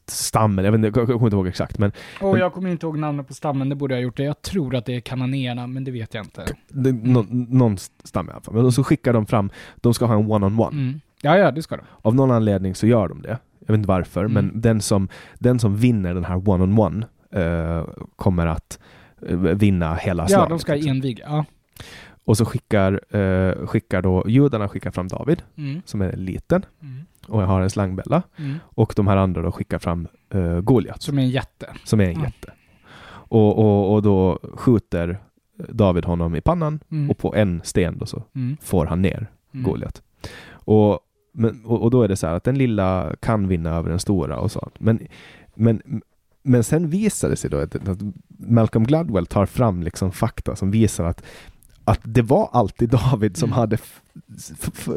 [0.08, 1.92] stam, jag, vet jag, jag kommer inte ihåg exakt, men
[2.22, 4.24] Och jag kommer inte ihåg namnet på stammen, det borde jag ha gjort det.
[4.24, 6.46] Jag tror att det är kananéerna, men det vet jag inte.
[6.70, 8.54] det, nå, någon stam i alla fall.
[8.56, 10.72] Men så skickar de fram, de ska ha en one-on-one.
[10.72, 11.00] Mm.
[11.22, 11.84] Ja, ja, det ska de.
[12.02, 13.38] Av någon anledning så gör de det.
[13.60, 14.34] Jag vet inte varför, Mm.
[14.34, 15.08] men den som,
[15.40, 18.80] den som vinner den här one-on-one eh, kommer att
[19.28, 20.50] eh, vinna hela Ja, slaget.
[20.50, 20.92] de ska liksom.
[20.92, 21.26] enviga.
[21.30, 21.46] Ja.
[22.26, 25.82] Och så skickar, eh, skickar då judarna skickar fram David, Mm.
[25.86, 27.02] som är liten Mm.
[27.28, 28.24] och har en slangbella.
[28.38, 28.56] Mm.
[28.64, 31.68] Och de här andra då skickar fram uh, Goliat, Som är en jätte.
[31.84, 32.52] som är en jätte.
[33.08, 35.18] Och, och, och då skjuter
[35.70, 37.10] David honom i pannan Mm.
[37.10, 38.58] och på en sten då så Mm.
[38.62, 39.64] får han ner Mm.
[39.64, 40.02] Goliat.
[40.52, 41.00] Och,
[41.34, 44.00] men, och, och då är det så här att den lilla kan vinna över den
[44.00, 44.76] stora och sånt.
[44.80, 45.08] Men,
[45.56, 46.02] men,
[46.44, 47.98] men sen visar det sig då att, att
[48.28, 51.24] Malcolm Gladwell tar fram liksom fakta som visar att,
[51.86, 53.58] att det var alltid David som Mm.
[53.60, 53.78] hade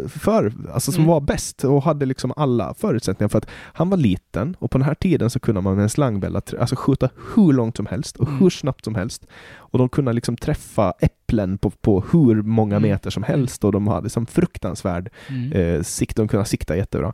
[0.09, 1.11] för, alltså som Mm.
[1.13, 4.85] var bäst och hade liksom alla förutsättningar för att han var liten och på den
[4.87, 8.29] här tiden så kunde man med en slangbella alltså skjuta hur långt som helst och
[8.29, 8.41] Mm.
[8.41, 9.27] hur snabbt som helst.
[9.57, 12.89] Och de kunde liksom träffa äpplen på, på hur många Mm.
[12.91, 15.53] meter som helst och de hade liksom fruktansvärd Mm.
[15.53, 17.13] eh, sikt, de kunde sikta jättebra.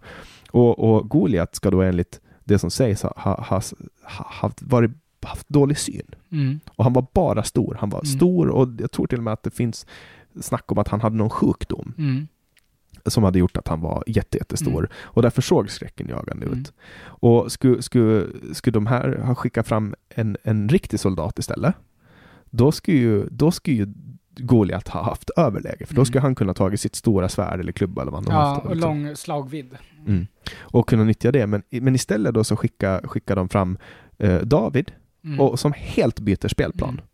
[0.51, 3.63] Och, och Goliat ska då enligt det som sägs ha, ha, ha,
[4.41, 4.91] ha varit,
[5.29, 6.07] haft dålig syn.
[6.33, 6.61] Mm.
[6.77, 7.77] Och han var bara stor.
[7.81, 8.07] Han var Mm.
[8.17, 9.87] stor och jag tror till och med att det finns
[10.41, 12.29] snack om att han hade någon sjukdom Mm.
[13.07, 14.79] som hade gjort att han var jätte, jättestor.
[14.79, 14.91] Mm.
[14.97, 16.59] Och därför såg skräcken jagande Mm.
[16.61, 16.73] ut.
[17.05, 21.75] Och skulle, skulle, skulle de här ha skickat fram en, en riktig soldat istället,
[22.51, 23.87] då skulle ju, då skulle ju
[24.37, 26.07] Goliat ha haft överläge, för då Mm.
[26.07, 28.67] skulle han kunna tagit sitt stora svärd eller klubba eller vad han Ja, haft.
[28.67, 29.77] och lång slagvidd.
[30.07, 30.27] Mm.
[30.61, 31.47] Och kunna nyttja det.
[31.47, 33.79] Men, men istället då så skickar, skickar de fram
[34.19, 34.93] eh, David,
[35.25, 35.41] Mm.
[35.41, 36.91] och, som helt byter spelplan.
[36.91, 37.05] Mm.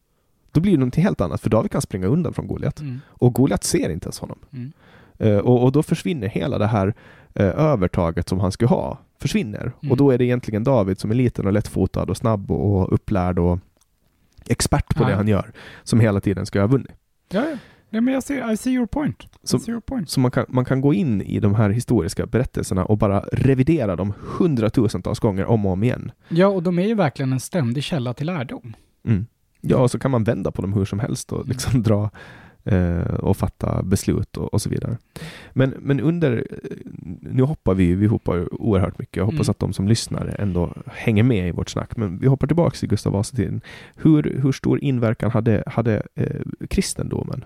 [0.53, 2.81] Då blir det någonting helt annat, för David kan springa undan från Goliat.
[2.81, 3.01] Mm.
[3.09, 4.39] Och Goliat ser inte ens honom.
[4.53, 4.73] Mm.
[5.19, 6.95] Eh, och, och då försvinner hela det här
[7.35, 9.73] eh, övertaget som han skulle ha, försvinner.
[9.83, 9.91] Mm.
[9.91, 12.93] Och då är det egentligen David som är liten och lättfotad och snabb och, och
[12.95, 13.59] upplärd och
[14.49, 15.09] expert på Ja.
[15.09, 16.91] det han gör, som hela tiden ska ha vunnit.
[17.29, 17.57] Ja, ja.
[17.91, 19.27] Nej, men jag ser, I see your point.
[19.43, 20.11] Så- see your point.
[20.11, 23.97] Så man kan, man kan gå in i de här historiska berättelserna och bara revidera
[23.97, 26.13] dem hundratusentals gånger om och om igen.
[26.29, 28.77] Ja, och de är ju verkligen en ständig källa till lärdom.
[29.07, 29.27] Mm.
[29.61, 32.11] Ja, och så kan man vända på dem hur som helst och liksom dra
[32.65, 34.99] eh, och fatta beslut och, och, så vidare.
[35.53, 36.47] Men, men under,
[37.21, 39.17] nu hoppar vi, vi hoppar oerhört mycket.
[39.17, 39.51] Jag hoppas Mm.
[39.51, 41.97] att de som lyssnar ändå hänger med i vårt snack.
[41.97, 43.61] Men vi hoppar tillbaka till Gustav Vasa-tiden.
[43.97, 46.41] Hur, hur stor inverkan hade, hade eh,
[46.71, 47.45] kristendomen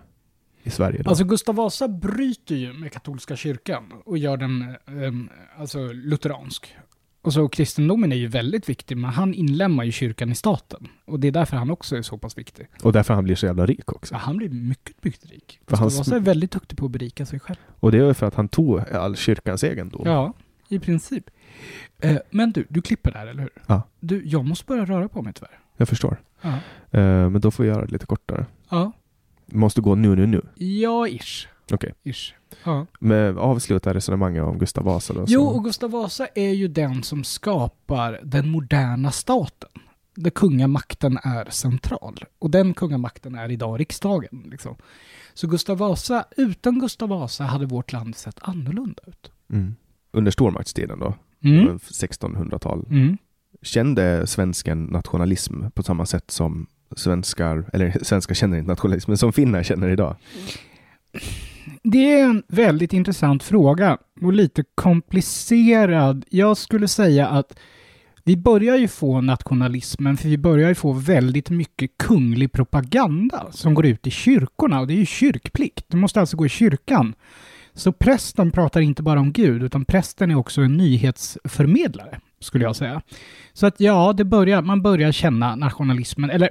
[0.66, 1.10] i Sverige då?
[1.10, 5.12] Alltså Gustav Vasa bryter ju med katolska kyrkan och gör den eh,
[5.60, 6.76] alltså lutheransk.
[7.22, 10.88] Och så kristendomen är ju väldigt viktig, men han inlämnar ju kyrkan i staten.
[11.04, 12.66] Och det är därför han också är så pass viktig.
[12.82, 14.14] och därför han blir så jävla rik också.
[14.14, 15.60] Så han blir mycket, mycket rik.
[15.66, 17.56] För hans- Vasa är väldigt duktig på att berika sig själv.
[17.80, 20.02] Och det är ju för att han tog all kyrkans egendom.
[20.06, 20.32] Ja,
[20.68, 21.30] i princip.
[22.00, 23.50] Eh, men du, du klipper där, eller hur?
[23.66, 23.82] Ja.
[24.00, 25.58] Du, jag måste börja röra på mig tyvärr.
[25.76, 26.16] Jag förstår.
[26.42, 26.48] Ja.
[26.90, 28.46] Eh, men då får vi göra det lite kortare.
[28.70, 28.92] Ja,
[29.54, 30.42] Måste gå nu, nu, nu.
[30.54, 31.46] ja ish.
[31.72, 31.94] Okej.
[32.02, 32.34] Ish.
[32.64, 32.86] Ja.
[33.00, 35.24] Med avsluta resonemanget om Gustav Vasa då.
[35.28, 39.68] Jo, och Gustav Vasa är ju den som skapar den moderna staten.
[40.16, 42.24] Där kungamakten är central.
[42.38, 44.42] Och den kungamakten är idag riksdagen.
[44.50, 44.76] Liksom.
[45.34, 49.30] Så Gustav Vasa, utan Gustav Vasa hade vårt land sett annorlunda ut.
[49.52, 49.74] Mm.
[50.12, 51.14] Under stormaktstiden då,
[51.44, 51.78] Mm.
[51.78, 52.86] 1600-tal.
[52.90, 53.18] Mm.
[53.62, 56.66] Kände svensken nationalism på samma sätt som
[56.96, 60.16] svenskar, eller svenskar känner inte nationalism, men som finnar känner idag?
[61.82, 66.24] Det är en väldigt intressant fråga och lite komplicerad.
[66.28, 67.58] Jag skulle säga att
[68.26, 73.74] vi börjar ju få nationalismen, för vi börjar ju få väldigt mycket kunglig propaganda som
[73.74, 75.84] går ut i kyrkorna och det är ju kyrkplikt.
[75.88, 77.14] Du måste alltså gå i kyrkan.
[77.74, 82.76] Så prästen pratar inte bara om Gud, utan prästen är också en nyhetsförmedlare, skulle jag
[82.76, 83.02] säga.
[83.52, 86.50] Så att ja, det börjar, man börjar känna nationalismen, eller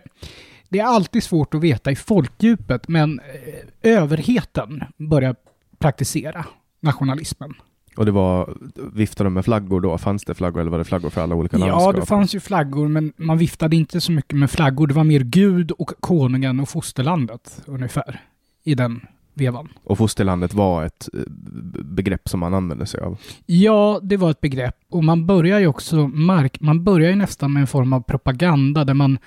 [0.70, 5.36] det är alltid svårt att veta i folkdjupet, men eh, överheten börjar
[5.80, 6.46] praktisera
[6.80, 7.54] nationalismen.
[7.98, 8.58] Och det var,
[8.94, 9.98] viftade de med flaggor då?
[9.98, 11.96] Fanns det flaggor eller var det flaggor för alla olika Ja, landskap?
[11.96, 14.88] det fanns ju flaggor, men man viftade inte så mycket med flaggor.
[14.88, 18.22] Det var mer Gud och konungen och fosterlandet ungefär
[18.64, 19.02] i den
[19.34, 19.70] vevan.
[19.84, 21.20] Och fosterlandet var ett eh,
[21.84, 23.20] begrepp som man använde sig av.
[23.46, 27.54] Ja, det var ett begrepp och man börjar ju också mark man börjar ju nästan
[27.54, 29.18] med en form av propaganda där man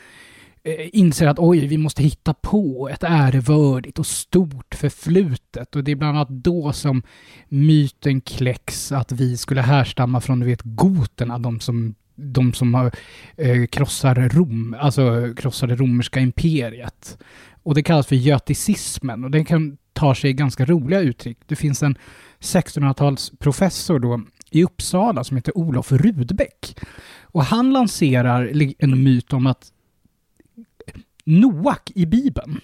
[0.62, 5.90] eh, inser att oj, vi måste hitta på ett ärevördigt och stort förflutet och det
[5.90, 7.02] är bland annat då som
[7.48, 12.90] myten kläcks att vi skulle härstamma från, du vet, goterna, de som de som har,
[13.36, 17.18] eh, krossar Rom, alltså krossade romerska imperiet.
[17.62, 21.39] Och det kallas för göticismen och den kan tar sig ganska roliga uttryck.
[21.47, 21.98] Det finns en
[22.40, 24.20] 1600-talsprofessor då
[24.51, 26.77] i Uppsala som heter Olof Rudbeck.
[27.23, 29.73] Och han lanserar en myt om att
[31.24, 32.60] Noak i Bibeln,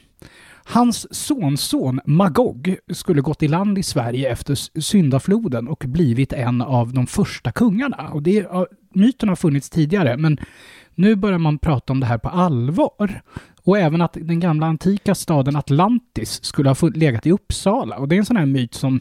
[0.65, 6.93] hans sonson Magog skulle gått i land i Sverige efter syndafloden och blivit en av
[6.93, 8.11] de första kungarna.
[8.13, 8.47] Och det,
[8.95, 10.39] myten har funnits tidigare, men
[10.95, 13.23] nu börjar man prata om det här på allvar.
[13.65, 17.97] Och även att den gamla antika staden Atlantis skulle ha legat i Uppsala.
[17.97, 19.01] Och det är en sån här myt som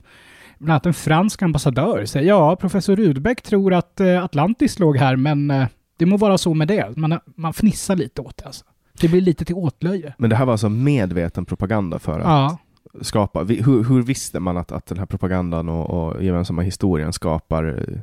[0.60, 5.16] bland annat en fransk ambassadör säger ja, professor Rudbeck tror att eh, Atlantis låg här,
[5.16, 5.68] men eh,
[5.98, 6.98] det må vara så med det.
[6.98, 8.66] Man, man fnissar lite åt det alltså.
[9.02, 10.14] Det blir lite till åtlöje.
[10.18, 12.58] Men det här var alltså medveten propaganda för att Ja.
[13.02, 13.44] skapa.
[13.44, 18.00] Hur, hur visste man att, att den här propagandan och, och gemensamma historien skapar eh,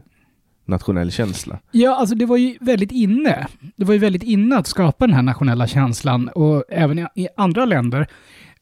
[0.69, 1.59] nationell känsla?
[1.71, 3.47] Ja, alltså det var ju väldigt inne.
[3.77, 7.65] Det var ju väldigt inne att skapa den här nationella känslan och även i, andra
[7.65, 8.07] länder.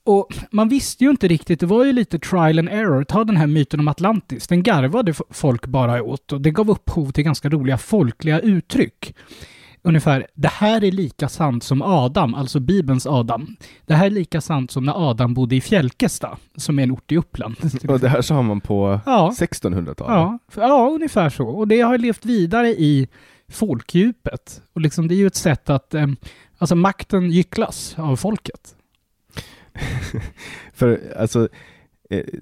[0.04, 3.04] Och man visste ju inte riktigt, det var ju lite trial and error.
[3.04, 7.10] Ta den här myten om Atlantis, den garvade folk bara åt och det gav upphov
[7.10, 9.14] till ganska roliga folkliga uttryck.
[9.86, 13.56] Ungefär, det här är lika sant som Adam, alltså Bibelns Adam.
[13.86, 17.12] Det här är lika sant som när Adam bodde i Fjälkesta, som är en ort
[17.12, 17.56] i Uppland.
[17.88, 19.34] Och det här sa man på Ja.
[19.38, 19.98] 1600-talet?
[19.98, 21.46] Ja, ja, ungefär så.
[21.48, 23.08] Och det har levt vidare i
[23.48, 24.62] folkdjupet.
[24.72, 26.06] Och liksom det är ju ett sätt att, eh,
[26.58, 28.74] alltså makten gycklas av folket.
[30.74, 31.48] För alltså,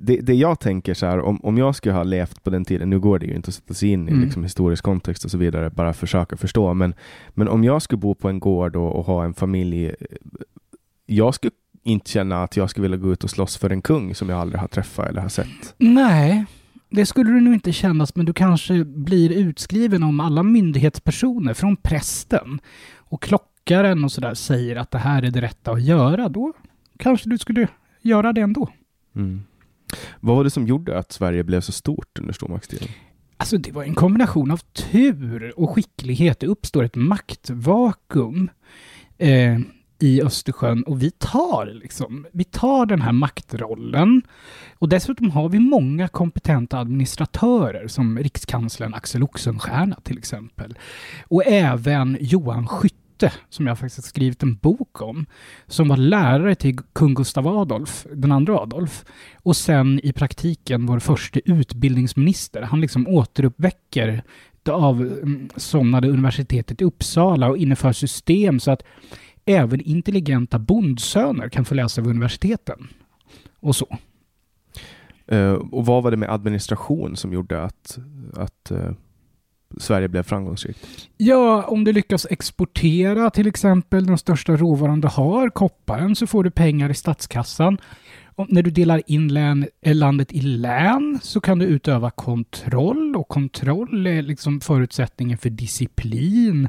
[0.00, 2.90] det, det jag tänker så här, om, om jag skulle ha levt på den tiden,
[2.90, 4.24] nu går det ju inte att sätta sig in i Mm.
[4.24, 6.94] liksom, historisk kontext och så vidare, bara försöka förstå, men,
[7.30, 9.94] men om jag skulle bo på en gård och, och ha en familj, eh,
[11.06, 14.14] jag skulle inte känna att jag skulle vilja gå ut och slåss för en kung
[14.14, 15.74] som jag aldrig har träffat eller har sett.
[15.78, 16.44] Nej,
[16.90, 21.76] det skulle du nog inte kännas, men du kanske blir utskriven om alla myndighetspersoner, från
[21.76, 22.60] prästen
[22.96, 26.28] och klockaren och sådär, säger att det här är det rätta att göra.
[26.28, 26.52] Då
[26.98, 27.68] kanske du skulle
[28.02, 28.68] göra det ändå.
[29.16, 29.42] Mm.
[30.20, 32.88] Vad var det som gjorde att Sverige blev så stort under stormaktstiden?
[33.36, 36.40] Alltså det var en kombination av tur och skicklighet.
[36.40, 38.50] Det uppstår ett maktvakuum
[39.18, 39.58] eh,
[39.98, 44.22] i Östersjön och vi tar liksom, vi tar den här maktrollen.
[44.78, 50.78] Och dessutom har vi många kompetenta administratörer som rikskanslern Axel Oxenstierna till exempel.
[51.26, 55.26] Och även Johan Skytte Gute, som jag faktiskt skrivit en bok om,
[55.66, 59.04] som var lärare till kung Gustav Adolf, den andra Adolf,
[59.42, 62.62] och sen i praktiken vår första utbildningsminister.
[62.62, 64.22] Han liksom återuppväcker
[64.62, 68.82] det avsomnade mm, universitetet i Uppsala och inför system så att
[69.44, 72.88] även intelligenta bondsöner kan få läsa vid universiteten.
[73.60, 73.98] Och så.
[75.32, 77.98] Uh, och vad var det med administration som gjorde att,
[78.34, 78.90] att uh
[79.78, 81.08] Sverige blev framgångsrikt?
[81.16, 86.44] Ja, om du lyckas exportera till exempel den största råvaran du har, kopparen, så får
[86.44, 87.78] du pengar i statskassan.
[88.36, 93.16] Och när du delar in län, eh, landet i län så kan du utöva kontroll
[93.16, 96.68] och kontroll är liksom förutsättningen för disciplin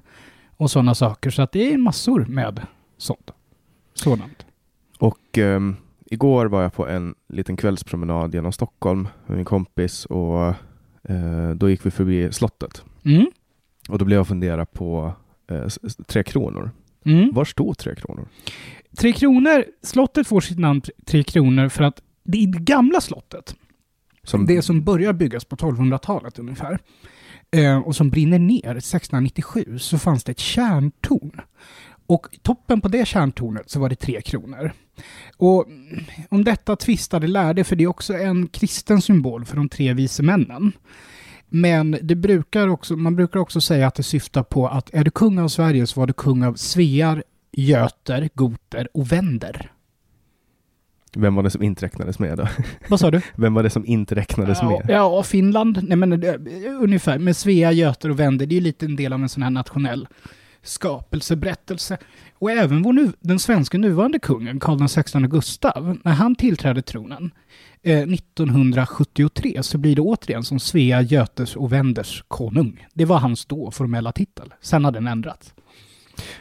[0.57, 1.29] och sådana saker.
[1.29, 2.61] Så att det är massor med
[2.97, 3.31] sånt.
[3.93, 4.45] Sådant.
[4.99, 5.75] Och um,
[6.05, 10.53] igår var jag på en liten kvällspromenad genom Stockholm med min kompis och
[11.09, 12.83] uh, då gick vi förbi slottet.
[13.05, 13.25] Mm.
[13.89, 15.13] Och då blev jag fundera på
[15.51, 15.67] uh,
[16.07, 16.71] Tre Kronor.
[17.05, 17.33] Mm.
[17.33, 18.27] Var stod Tre Kronor?
[18.97, 23.55] Tre Kronor, slottet får sitt namn Tre Kronor för att det är det gamla slottet,
[24.23, 26.79] Som, det som börjar byggas på 1200-talet ungefär,
[27.51, 31.41] eh, och som brinner ner 1697, så fanns det ett kärntorn.
[32.07, 34.71] Och toppen på det kärntornet så var det tre kronor.
[35.37, 35.65] Och
[36.29, 40.23] om detta tvistade lärde, för det är också en kristen symbol för de tre vise
[40.23, 40.71] männen.
[41.49, 45.11] Men det brukar också, man brukar också säga att det syftar på att är du
[45.11, 49.71] kung av Sverige så var du kung av Svear, Göter, Goter och Vänder.
[51.17, 52.47] Vem var det som inte räknades med då?
[52.89, 53.21] Vad sa du?
[53.35, 54.85] Vem var det som inte räknades Ja, med?
[54.89, 55.79] ja, Finland.
[55.83, 56.37] Nej, men det,
[56.81, 57.19] ungefär.
[57.19, 58.45] Med Svea, Göter och Vänder.
[58.45, 60.07] Det är ju lite en del av en sån här nationell
[60.61, 61.97] skapelseberättelse.
[62.39, 67.31] Och även vår nu, den svenska nuvarande kungen, Karl XVI Gustav, när han tillträdde tronen
[67.83, 72.85] eh, 1973 så blir det återigen som Svea, Götes och Wenders konung.
[72.93, 74.53] Det var hans då formella titel.
[74.61, 75.53] Sen har den ändrats.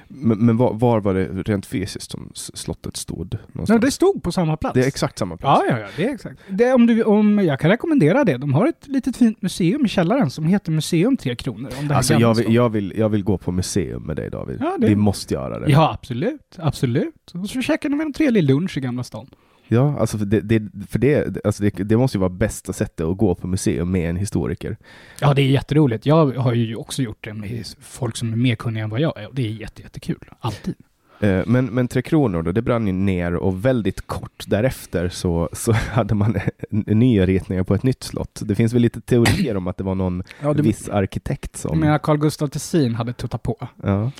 [0.08, 3.28] Men, men var, var var det rent fysiskt som slottet stod?
[3.34, 3.80] Ja, Någonstans?
[3.80, 4.74] det stod på samma plats.
[4.74, 5.62] det är exakt samma plats.
[5.68, 6.40] Ja, ja, ja, det är exakt.
[6.48, 8.36] Det, om du, om, jag kan rekommendera det.
[8.36, 11.70] De har ett litet fint museum i källaren som heter Museum Tre Kronor.
[11.80, 14.58] Om det Alltså jag vill, jag, vill, jag vill gå på museum med dig David.
[14.60, 15.70] Ja, det- Vi måste göra det.
[15.72, 16.56] Ja, absolut.
[16.58, 17.30] Absolut.
[17.34, 19.26] Och så käkar de en trevlig lunch i Gamla stan.
[19.68, 23.06] Ja, alltså för, det, det, för det, alltså det, det måste ju vara bästa sättet
[23.06, 24.76] att gå på museum med en historiker.
[25.20, 26.06] Ja, det är jätteroligt.
[26.06, 29.20] Jag har ju också gjort det med folk som är mer kunniga än vad jag
[29.22, 29.28] är.
[29.28, 30.30] Och det är jätte, jättekul.
[30.40, 30.74] Alltid.
[31.20, 35.48] Eh, Men, men Tre Kronor då, det brann ju ner och väldigt kort därefter så,
[35.52, 36.36] så hade man
[36.70, 38.40] nya ritningar på ett nytt slott.
[38.44, 41.70] Det finns väl lite teorier om att det var någon Ja, du, viss arkitekt jag
[41.70, 41.80] som...
[41.80, 43.68] menar Carl Gustaf Tessin hade tuttat på.
[43.82, 44.10] Ja.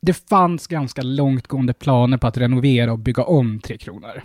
[0.00, 4.22] Det fanns ganska långtgående planer på att renovera och bygga om Tre Kronor.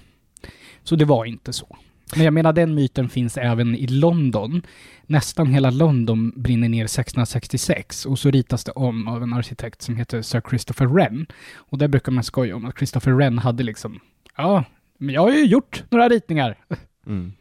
[0.84, 1.78] Så det var inte så.
[2.16, 4.62] Men jag menar, den myten finns även i London.
[5.06, 9.96] Nästan hela London brinner ner 1666 och så ritas det om av en arkitekt som
[9.96, 11.26] heter Sir Christopher Wren.
[11.56, 14.00] Och där brukar man skoja om att Christopher Wren hade liksom,
[14.38, 14.64] ja,
[14.98, 16.58] men jag har ju gjort några ritningar.
[17.06, 17.34] Mm.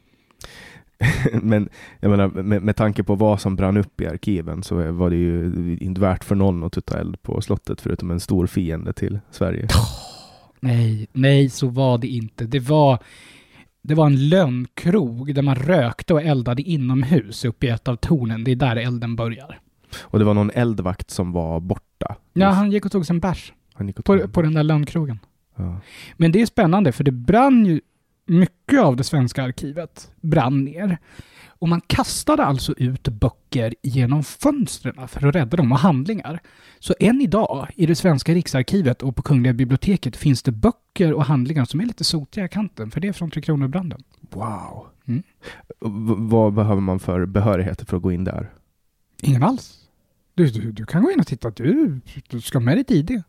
[1.43, 1.69] men
[2.01, 5.17] jag menar, med, med tanke på vad som brann upp i arkiven så var det
[5.17, 9.19] ju inte värt för någon att tutta eld på slottet förutom en stor fiende till
[9.31, 9.69] Sverige.
[10.61, 12.45] Nej, nej, så var det inte.
[12.45, 12.99] Det var,
[13.83, 18.45] det var en lönnkrog där man rökte och eldade inomhus uppe i ett av tornen.
[18.45, 19.61] Det är där elden börjar.
[20.01, 22.17] Och det var någon eldvakt som var borta.
[22.33, 24.63] Ja, han gick och tog sig en bärs Han gick och på, på den där
[24.63, 25.19] lönnkrogen.
[25.57, 25.81] ja.
[26.17, 27.81] Men det är spännande för det brann ju
[28.29, 30.99] mycket av det svenska arkivet brann ner.
[31.61, 36.41] Och man kastade alltså ut böcker genom fönstren för att rädda dem och handlingar.
[36.79, 41.25] Så än idag i det svenska riksarkivet och på Kungliga biblioteket finns det böcker och
[41.25, 44.03] handlingar som är lite sotiga i kanten, för det är från Tre Kronor-branden.
[44.31, 44.87] Wow.
[45.07, 45.23] Mm.
[46.29, 48.51] Vad behöver man för behörigheter för att gå in där?
[49.23, 49.79] Ingen alls.
[50.35, 51.51] Du, du, du kan gå in och titta.
[51.51, 53.23] Du, du ska med ditt ID.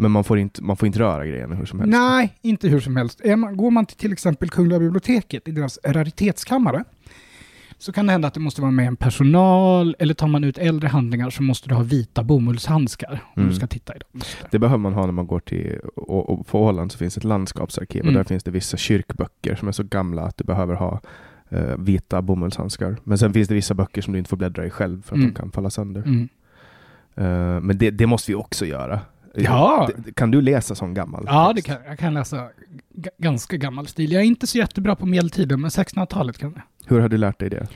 [0.00, 1.92] Men man får inte, man får inte röra grejerna hur som helst?
[1.92, 3.20] Nej, inte hur som helst.
[3.54, 6.84] Går man till till exempel Kungliga biblioteket i deras raritetskammare
[7.78, 10.58] så kan det hända att det måste vara med en personal eller tar man ut
[10.58, 13.48] äldre handlingar så måste du ha vita bomullshandskar om Mm.
[13.50, 14.20] du ska titta i dem.
[14.50, 17.24] Det behöver man ha när man går till, och, och på Åland så finns ett
[17.24, 18.14] landskapsarkiv och Mm.
[18.16, 21.00] där finns det vissa kyrkböcker som är så gamla att du behöver ha
[21.48, 22.96] eh, vita bomullshandskar.
[23.04, 25.18] Men sen finns det vissa böcker som du inte får bläddra i själv för att
[25.18, 25.28] Mm.
[25.28, 26.02] de kan falla sönder.
[26.02, 26.28] Mm.
[27.14, 29.00] Eh, men det, det måste vi också göra.
[29.34, 29.88] Ja.
[29.96, 31.66] Det- Kan du läsa sån gammal Ja, det text?
[31.66, 32.48] kan, jag kan läsa
[33.18, 34.12] ganska gammal stil.
[34.12, 36.62] Jag är inte så jättebra på medeltiden, men 1600-talet kan jag.
[36.86, 37.66] Hur har du lärt dig det?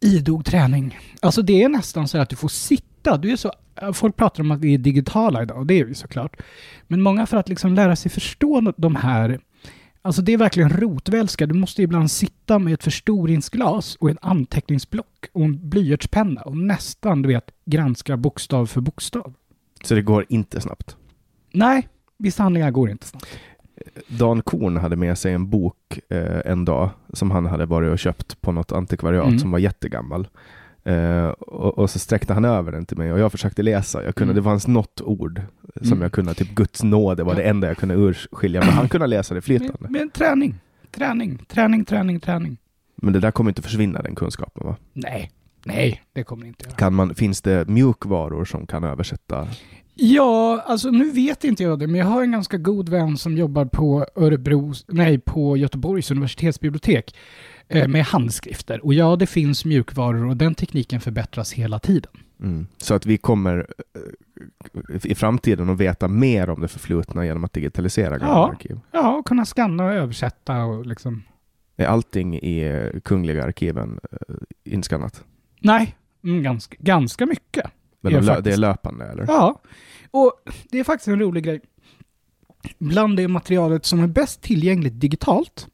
[0.00, 0.98] Idog träning.
[1.22, 3.16] Alltså det är nästan så att du får sitta.
[3.16, 3.52] Du är så,
[3.92, 6.36] folk pratar om att vi är digitala idag och det är vi såklart.
[6.88, 9.40] Men många för att liksom lära sig förstå de här,
[10.02, 11.46] alltså det är verkligen rotvälska.
[11.46, 17.22] Du måste ibland sitta med ett förstoringsglas och en anteckningsblock och en blyertspenna och nästan,
[17.22, 19.34] du vet, granska bokstav för bokstav.
[19.84, 20.96] Så det går inte snabbt.
[21.52, 21.88] Nej,
[22.18, 23.26] vissa handlingar går inte snabbt.
[24.08, 27.98] Dan Korn hade med sig en bok eh, en dag som han hade varit och
[27.98, 29.38] köpt på något antikvariat Mm.
[29.38, 30.28] som var jättegammal.
[30.84, 34.04] Eh, och, och så sträckte han över den till mig och jag försökte läsa.
[34.04, 34.42] Jag kunde, Mm.
[34.42, 35.40] Det fanns något ord
[35.76, 36.02] som Mm.
[36.02, 37.36] jag kunde, typ Guds nåd, det var Ja.
[37.38, 38.60] det enda jag kunde urskilja.
[38.60, 39.88] Men han kunde läsa det flytande.
[39.90, 40.54] med träning.
[40.90, 42.56] Träning, träning, träning, träning.
[42.96, 44.76] Men det där kommer inte försvinna, den kunskapen va?
[44.92, 45.30] Nej,
[45.66, 46.76] nej, det kommer det inte göra.
[46.76, 49.48] Kan man, finns det mjukvaror som kan översätta?
[49.96, 53.36] Ja, alltså nu vet inte jag det, men jag har en ganska god vän som
[53.36, 57.16] jobbar på Örebro, nej, på Göteborgs universitetsbibliotek
[57.68, 58.84] eh, med handskrifter.
[58.84, 62.12] Och ja, det finns mjukvaror och den tekniken förbättras hela tiden.
[62.40, 62.66] Mm.
[62.76, 63.66] Så att vi kommer
[64.88, 68.48] eh, i framtiden att veta mer om det förflutna genom att digitalisera gamla Ja.
[68.50, 68.80] arkiv.
[68.92, 71.22] Ja, och kunna scanna och översätta och liksom...
[71.76, 74.34] Är allting i eh, Kungliga arkiven eh,
[74.64, 75.24] inskannat?
[75.64, 77.70] Nej, mm, ganska, ganska mycket.
[78.00, 78.56] Men de det faktiskt.
[78.56, 79.24] är löpande eller?
[79.28, 79.60] Ja,
[80.10, 80.32] och
[80.70, 81.60] det är faktiskt en rolig grej.
[82.78, 85.68] Bland det materialet som är bäst tillgängligt digitalt,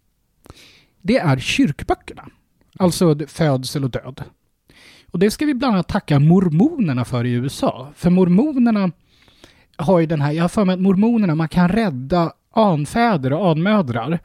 [1.03, 2.29] det är kyrkböckerna.
[2.79, 4.23] Alltså födsel och död.
[5.11, 7.89] Och det ska vi bland annat tacka mormonerna för i USA.
[7.95, 8.91] För mormonerna
[9.77, 13.51] har ju den här, jag har för mig att mormonerna, man kan rädda anfäder och
[13.51, 14.19] anmödrar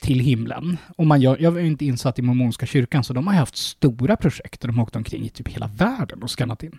[0.00, 0.76] till himlen.
[0.96, 4.16] Och man gör, jag är inte insatt i mormonska kyrkan, så de har haft stora
[4.16, 6.78] projekt där de har åkt omkring i typ hela världen och skannat in.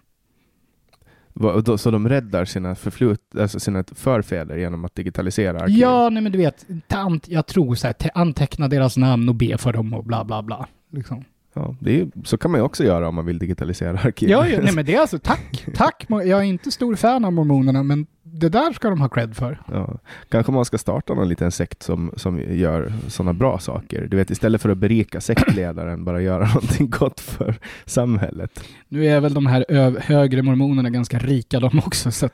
[1.34, 5.78] Och Så de räddar sina, förflut, alltså sina förfäder genom att digitalisera arkiv?
[5.78, 9.30] Ja, nej men du vet, ta ant- jag tror så här, te- anteckna deras namn
[9.30, 10.68] och be för dem och bla bla bla.
[10.92, 11.24] Liksom.
[11.54, 14.30] Ja, det är, så kan man ju också göra om man vill digitalisera arkiv.
[14.30, 16.06] Ja, ja, nej men det är alltså tack, tack.
[16.10, 19.62] Jag är inte stor fan av mormonerna, men det där ska de ha cred för.
[19.72, 19.98] Ja.
[20.30, 24.08] Kanske man ska starta någon liten sekt som, som gör sådana bra saker.
[24.08, 27.56] Du vet, istället för att berika sektledaren, bara göra någonting gott för
[27.86, 28.64] samhället.
[28.88, 29.66] Nu är väl de här
[30.00, 32.30] högre mormonerna ganska rika de också, så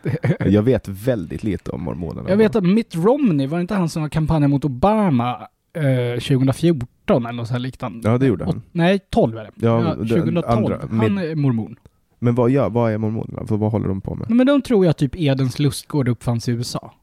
[0.45, 2.29] Jag vet väldigt lite om mormonerna.
[2.29, 6.19] Jag vet att Mitt Romney, var det inte han som var kampanjen mot Obama eh,
[6.19, 8.09] 2014 eller något liknande?
[8.09, 8.57] Ja, det gjorde han.
[8.57, 9.51] Och, nej, 12 är det.
[9.55, 10.45] Ja, Ja, den 2012.
[10.47, 11.75] andra, han är mormon.
[12.19, 13.47] Men vad, gör, vad är mormonerna?
[13.47, 14.29] För vad håller de på med?
[14.29, 16.93] Men de tror jag typ Edens lustgård uppfanns i USA.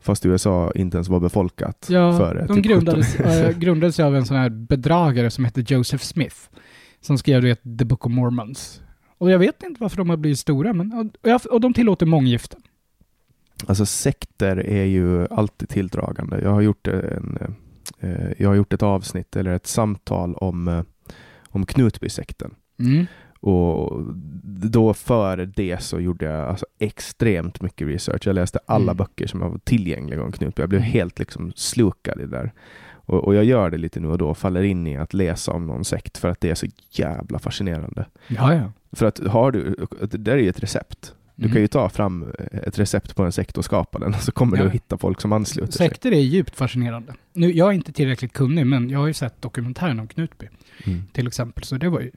[0.00, 3.32] Fast USA inte ens var befolkat Ja, före de typ grundades, 17.
[3.32, 6.36] äh, grundades av en sån här bedragare som hette Joseph Smith.
[7.00, 8.82] Som skrev du vet, The Book of Mormons.
[9.18, 10.92] Och jag vet inte varför de har blivit stora, men
[11.22, 12.56] och, och de tillåter månggifte.
[13.66, 16.40] Alltså sekter är ju alltid tilldragande.
[16.42, 17.48] Jag har gjort, en, eh,
[18.38, 20.82] jag har gjort ett avsnitt eller ett samtal om, eh,
[21.48, 22.54] om Knutbysekten.
[22.78, 23.06] Mm.
[23.40, 24.02] Och
[24.70, 28.26] då före det så gjorde jag alltså extremt mycket research.
[28.26, 28.96] Jag läste alla Mm.
[28.96, 30.62] böcker som var tillgängliga om Knutby.
[30.62, 32.52] Jag blev helt liksom slukad i det där.
[33.04, 35.66] Och, och jag gör det lite nu och då, faller in i att läsa om
[35.66, 38.06] någon sekt för att det är så jävla fascinerande.
[38.28, 38.72] Ja, ja.
[38.92, 41.14] För att har du, det där är ju ett recept.
[41.34, 41.52] Du Mm.
[41.52, 44.62] kan ju ta fram ett recept på en sekt och skapa den så kommer Ja.
[44.62, 45.88] du att hitta folk som ansluter sig.
[45.88, 47.14] Sekter är djupt fascinerande.
[47.32, 50.48] Nu, jag är inte tillräckligt kunnig, men jag har ju sett dokumentären om Knutby
[50.86, 51.02] Mm.
[51.12, 52.10] till exempel, så det var ju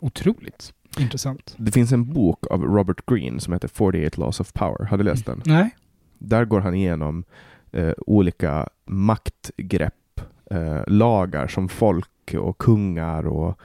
[0.00, 1.54] otroligt intressant.
[1.58, 4.84] Det finns en bok av Robert Greene som heter 48 Laws of Power.
[4.84, 5.42] Har du läst den?
[5.44, 5.70] Nej?
[6.18, 7.24] Där går han igenom
[7.72, 13.58] eh, olika maktgrepp, eh, lagar som folk och kungar och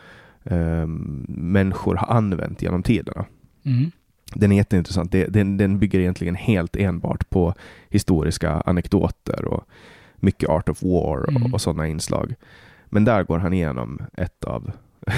[0.43, 0.87] eh,
[1.27, 3.25] människor har använt genom tiderna.
[3.65, 3.91] Mm.
[4.35, 5.11] Den är jätteintressant.
[5.11, 7.53] Den, den bygger egentligen helt enbart på
[7.89, 9.63] historiska anekdoter och
[10.15, 11.43] mycket Art of War Mm.
[11.43, 12.35] och, och sådana inslag.
[12.85, 14.71] Men där går han igenom ett av,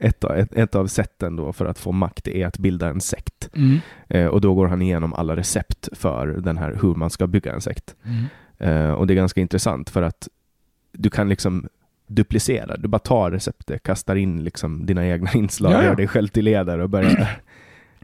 [0.00, 3.00] ett, av, ett, ett av sätten då för att få makt är att bilda en
[3.00, 3.50] sekt.
[3.56, 3.78] Mm.
[4.08, 7.52] Eh, och då går han igenom alla recept för den här, hur man ska bygga
[7.52, 7.94] en sekt.
[8.04, 8.24] Mm.
[8.58, 10.28] Eh, och det är ganska intressant för att
[10.92, 11.68] du kan liksom
[12.06, 12.76] duplicera.
[12.76, 15.84] Du bara tar receptet, kastar in liksom dina egna inslag, Ja, ja.
[15.84, 17.40] gör dig själv till ledare och börjar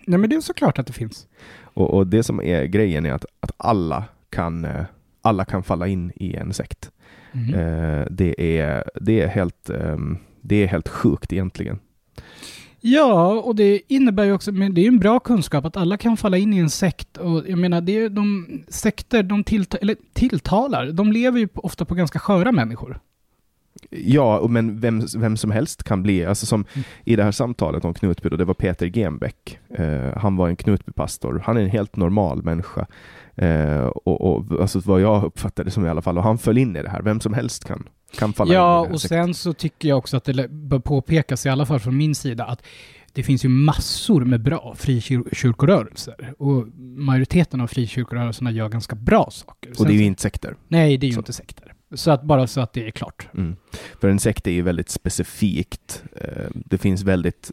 [0.06, 1.28] Nej, men det är såklart att det finns.
[1.62, 4.84] Och, och det som är grejen är att, att alla, kan, eh,
[5.22, 6.90] alla kan falla in i en sekt.
[7.32, 7.54] Mm.
[7.54, 11.78] Eh, det, är, det, är helt, ehm, det är helt sjukt egentligen.
[12.80, 15.96] Ja, och det innebär ju också, men det är ju en bra kunskap att alla
[15.96, 17.16] kan falla in i en sekt.
[17.16, 21.84] Och jag menar, det är de sekter, de tillta, eller tilltalar, de lever ju ofta
[21.84, 23.00] på ganska sköra människor.
[23.90, 26.84] Ja, men vem, vem som helst kan bli, alltså som Mm.
[27.04, 29.58] i det här samtalet om Knutby, då, det var Peter Genbeck.
[29.78, 31.42] Eh, han var en Knutbypastor.
[31.44, 32.86] Han är en helt normal människa.
[33.34, 36.76] Eh, och, och alltså vad jag uppfattade som i alla fall, och han föll in
[36.76, 37.02] i det här.
[37.02, 37.88] Vem som helst kan,
[38.18, 40.78] kan falla in i Ja, den och sen så tycker jag också att det bör
[40.78, 42.62] påpekas, i alla fall från min sida, att
[43.12, 46.32] det finns ju massor med bra frikyrkorörelser.
[46.38, 46.66] Och
[46.98, 49.70] majoriteten av frikyrkorörelserna gör ganska bra saker.
[49.70, 50.56] Och Sen det är ju inte sekter.
[50.68, 51.20] Nej, det är ju så.
[51.20, 51.65] inte sekter.
[51.94, 53.28] Så att bara så att det är klart.
[53.34, 53.56] Mm.
[54.00, 56.04] För en sekt är ju väldigt specifikt.
[56.16, 57.50] Eh, Det finns väldigt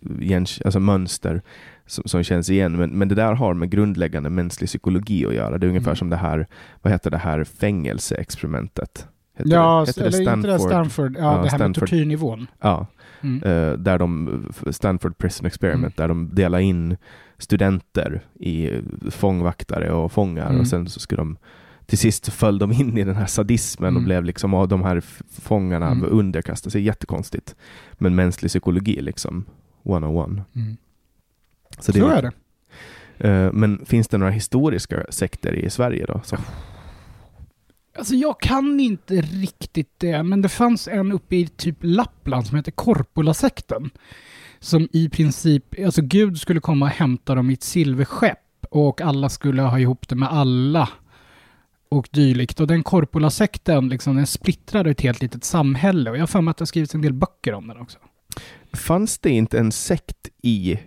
[0.66, 1.42] alltså mönster
[1.86, 5.58] som, som känns igen, men, men det där har med grundläggande mänsklig psykologi att göra.
[5.58, 5.96] Det är ungefär Mm.
[5.96, 6.48] som det här,
[6.82, 9.08] vad heter det här fängelseexperimentet?
[9.38, 11.80] Heter ja, det, heter eller det inte det Stanford, ja, Ja, det här med Stanford.
[11.90, 12.48] tortyrnivån.
[12.62, 12.88] Ja,
[13.22, 13.44] Mm.
[13.44, 16.98] eh, där de, Stanford Prison Experiment, där de delar in
[17.38, 18.70] studenter i
[19.12, 20.60] fångvaktare och fångar Mm.
[20.62, 21.38] och sen så skulle de
[21.94, 24.06] till sist föll de in i den här sadismen och Mm.
[24.06, 25.04] blev liksom av de här
[25.42, 26.08] fångarna Mm.
[26.12, 26.82] underkastade sig.
[26.82, 27.56] Jättekonstigt.
[27.94, 29.46] Men mänsklig psykologi liksom,
[29.84, 30.30] 101.
[30.56, 30.78] Mm.
[31.80, 32.32] Så Så är det.
[33.30, 36.22] Eh, Men finns det några historiska sekter i Sverige då?
[36.24, 36.38] Så,
[37.98, 42.58] Alltså jag kan inte riktigt det, men det fanns en uppe i typ Lappland som
[42.58, 43.90] heter Korpulasekten.
[44.60, 49.30] Som i princip, alltså Gud skulle komma och hämta dem i ett silverskepp och alla
[49.30, 50.90] skulle ha ihop det med alla
[51.98, 52.60] och dylikt.
[52.60, 56.52] Och den Korpulasekten, liksom, den splittrade ett helt litet samhälle och jag har för mig
[56.52, 57.98] att det har skrivits en del böcker om den också.
[58.74, 60.80] fanns det inte en sekt i,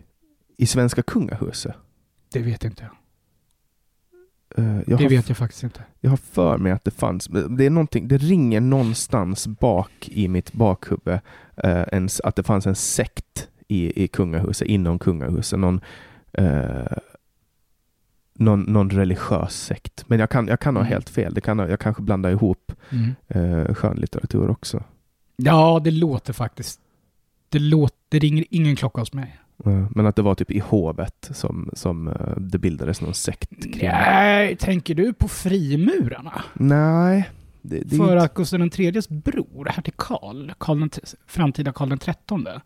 [0.57, 1.75] i svenska kungahuset?
[2.33, 2.93] Det vet inte jag.
[4.65, 5.81] Eh, Jag Det vet jag faktiskt inte.
[6.01, 10.29] Jag har för mig att det fanns, det är någonting, det ringer någonstans bak i
[10.29, 11.19] mitt bakhuvud
[11.57, 15.81] eh, en, att det fanns en sekt i, i kungahuset, inom kungahuset, någon,
[16.33, 16.87] eh,
[18.39, 20.05] någon, någon religiös sekt.
[20.09, 20.93] Men jag kan, jag kan ha Mm.
[20.93, 23.15] helt fel, det kan, jag kanske blandar ihop Mm.
[23.29, 24.83] eh, skönlitteratur också.
[25.37, 26.81] Ja, det låter faktiskt.
[27.49, 29.39] Det, låter, det ringer ingen klocka hos mig.
[29.91, 33.89] Men att det var typ i hovet som, som eh, det bildades någon sekt kring.
[33.89, 36.43] Nej, tänker du på frimurarna?
[36.55, 37.31] Nej.
[37.63, 40.91] Det, det För inte- att Gustav IIIs bror, hertig Karl, Karl den,
[41.27, 42.61] framtida Karl trettonde,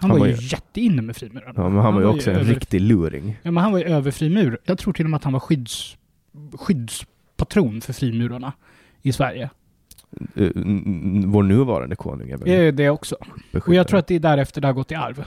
[0.00, 1.52] han, Han var var ju jätteinne med frimurarna.
[1.56, 3.36] ja, men han var ju också en över, riktig luring.
[3.42, 4.58] Ja, men han var ju över frimur.
[4.64, 5.96] Jag tror till och med att han var skydds,
[6.54, 8.52] skyddspatron för frimurarna
[9.02, 9.50] i Sverige.
[10.36, 10.48] Eh,
[11.26, 13.14] vår nuvarande konung är väl Det är det också.
[13.14, 13.76] Och beskyddare.
[13.76, 15.24] jag tror att det är därefter det har gått i arv.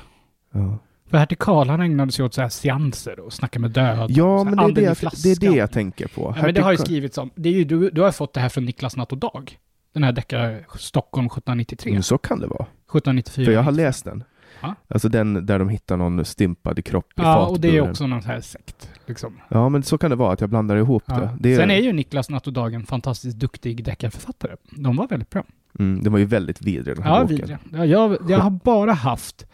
[0.52, 0.78] Ja,
[1.10, 4.12] För hertig Karl, han ägnade sig åt så här seanser och snacka med död.
[4.12, 6.34] ja men det är det, jag, det är det jag tänker på.
[6.38, 7.30] Ja, men det har ju skrivits om.
[7.36, 9.58] Det är ju, du, du har fått det här från Niklas Natt och Dag.
[9.94, 11.92] Den här deckare Stockholm 1793.
[11.92, 12.64] Mm, Så kan det vara.
[12.64, 13.46] 1794.
[13.46, 14.24] För jag har läst den.
[14.62, 14.76] Ja.
[14.88, 18.24] Alltså den där de hittar någon stympad kropp i Ja, och det är också någon
[18.24, 18.90] här sekt.
[19.06, 19.40] Liksom.
[19.50, 21.20] Ja, men så kan det vara att jag blandar ihop Ja.
[21.20, 21.30] det.
[21.40, 24.56] det Sen är ju Niklas Natt och Dag en fantastiskt duktig deckarförfattare.
[24.72, 25.44] De var väldigt bra.
[25.80, 27.36] mm, den var ju väldigt vidrig den här Ja, boken.
[27.38, 27.60] vidriga.
[27.72, 29.46] Ja, jag, jag har bara haft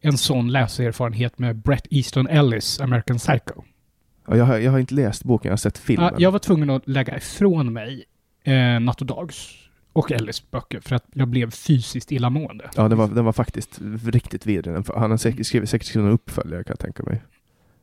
[0.00, 3.62] en sån läserfarenhet med Brett Easton Ellis, American Psycho.
[4.28, 6.08] Ja, jag, har, jag har inte läst boken, jag har sett filmen.
[6.12, 8.04] Ja, jag var tvungen att lägga ifrån mig
[8.44, 9.54] eh, Natt och Dags
[9.98, 12.70] och Ellis böcker för att jag blev fysiskt illamående.
[12.76, 14.84] Ja, den var, den var faktiskt riktigt vidrig.
[14.96, 17.22] Han har säkert skrivit, säkert skrivit en uppföljare kan jag tänka mig.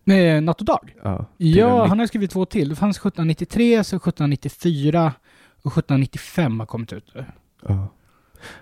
[0.03, 0.95] Nej, Natt och Dag?
[1.03, 2.69] Ja, Ja, han har skrivit två till.
[2.69, 5.13] Det fanns 1793, så 1794
[5.61, 7.13] och 1795 har kommit ut.
[7.67, 7.87] Ja.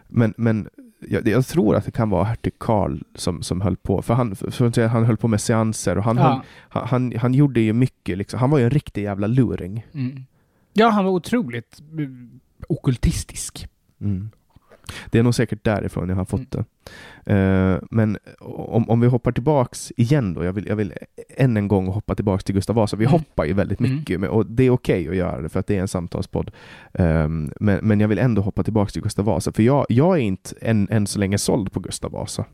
[0.07, 0.69] Men, men
[0.99, 4.35] jag, jag tror att det kan vara hertig Karl som, som höll på, för han,
[4.35, 7.33] för att säga, han höll på med seanser och han, höll, Ja, han, han, han
[7.33, 8.39] gjorde ju mycket, liksom.
[8.39, 9.85] han var ju en riktig jävla luring.
[9.93, 10.25] mm.
[10.73, 12.39] ja, han var otroligt mm,
[12.69, 13.67] okultistisk.
[14.01, 14.29] Mm.
[15.11, 16.65] Det är nog säkert därifrån jag har fått det.
[17.33, 20.93] Eh, men om, om vi hoppar tillbaks igen då, jag vill, jag vill
[21.37, 22.97] än en gång hoppa tillbaks till Gustav Vasa.
[22.97, 23.11] Vi Mm.
[23.11, 23.95] hoppar ju väldigt Mm.
[23.95, 26.51] mycket med, och det är okej att göra det för att det är en samtalspodd.
[26.93, 30.21] Ehm, men, men jag vill ändå hoppa tillbaks till Gustav Vasa, för jag, jag är
[30.21, 32.45] inte än, än så länge såld på Gustav Vasa.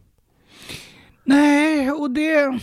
[1.24, 2.60] Nej, och det...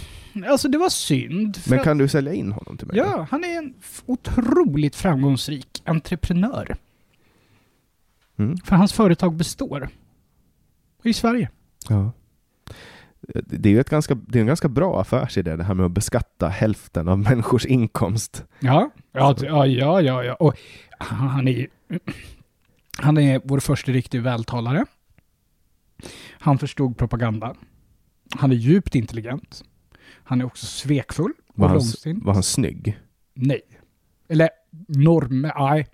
[0.48, 1.58] Alltså det var synd.
[1.68, 2.96] Men att- kan du sälja in honom till mig?
[2.96, 3.74] Ja, han är en
[4.06, 6.76] otroligt framgångsrik entreprenör.
[8.36, 8.56] Mm.
[8.56, 9.88] För hans företag består.
[11.02, 11.50] I Sverige.
[11.88, 12.12] Ja.
[13.34, 15.92] Det är ju ett ganska, det är en ganska bra affärsidé det här med att
[15.92, 18.44] beskatta hälften av människors inkomst.
[18.60, 20.24] Ja, ja, ja, ja, ja.
[20.24, 20.34] ja.
[20.34, 20.54] Och
[20.98, 21.66] han är.
[22.98, 24.84] Han är vår första riktig vältalare.
[26.30, 27.54] Han förstod propaganda.
[28.36, 29.64] Han är djupt intelligent.
[30.24, 32.24] Han är också svekfull och Var han, långsint.
[32.24, 32.98] var han snygg?
[33.34, 33.60] Nej.
[34.28, 34.48] Eller
[34.88, 35.50] norm...
[35.58, 35.86] Nej.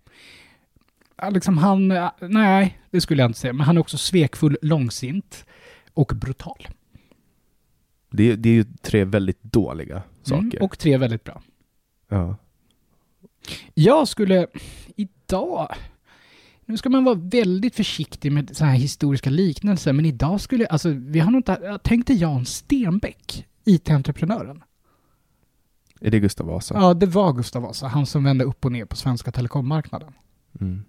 [1.31, 1.89] Liksom han...
[2.21, 3.53] Nej, det skulle jag inte säga.
[3.53, 5.45] Men han är också svekfull, långsint
[5.95, 6.69] och brutal.
[8.11, 10.43] Det, är- det är ju tre väldigt dåliga saker.
[10.43, 11.43] Mm, och tre väldigt bra.
[12.09, 12.37] ja.
[13.75, 14.47] Jag skulle
[14.97, 15.69] idag...
[16.65, 20.67] Nu ska man vara väldigt försiktig med så här historiska liknelser, men idag skulle...
[20.67, 21.79] Alltså, vi har nog inte...
[21.85, 24.63] Tänkte Jan Stenbeck, IT-entreprenören.
[26.01, 26.75] Är det Gustav Vasa?
[26.75, 30.13] Ja, det var Gustav Vasa, han som vände upp och ner på svenska telekommarknaden.
[30.61, 30.85] Mm.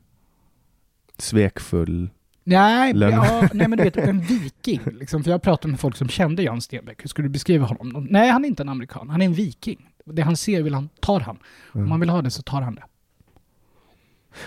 [1.17, 2.09] Svekfull.
[2.45, 4.79] Nej, ja, nej, men du vet, en viking.
[4.91, 7.03] Liksom, för jag pratade med folk som kände Jan Stenbeck.
[7.03, 8.07] Hur skulle du beskriva honom?
[8.09, 9.09] Nej, han är inte en amerikan.
[9.09, 9.89] Han är en viking.
[10.05, 11.35] Det han ser vill han, tar han.
[11.71, 11.89] Om Mm.
[11.89, 12.83] man vill ha det så tar han det.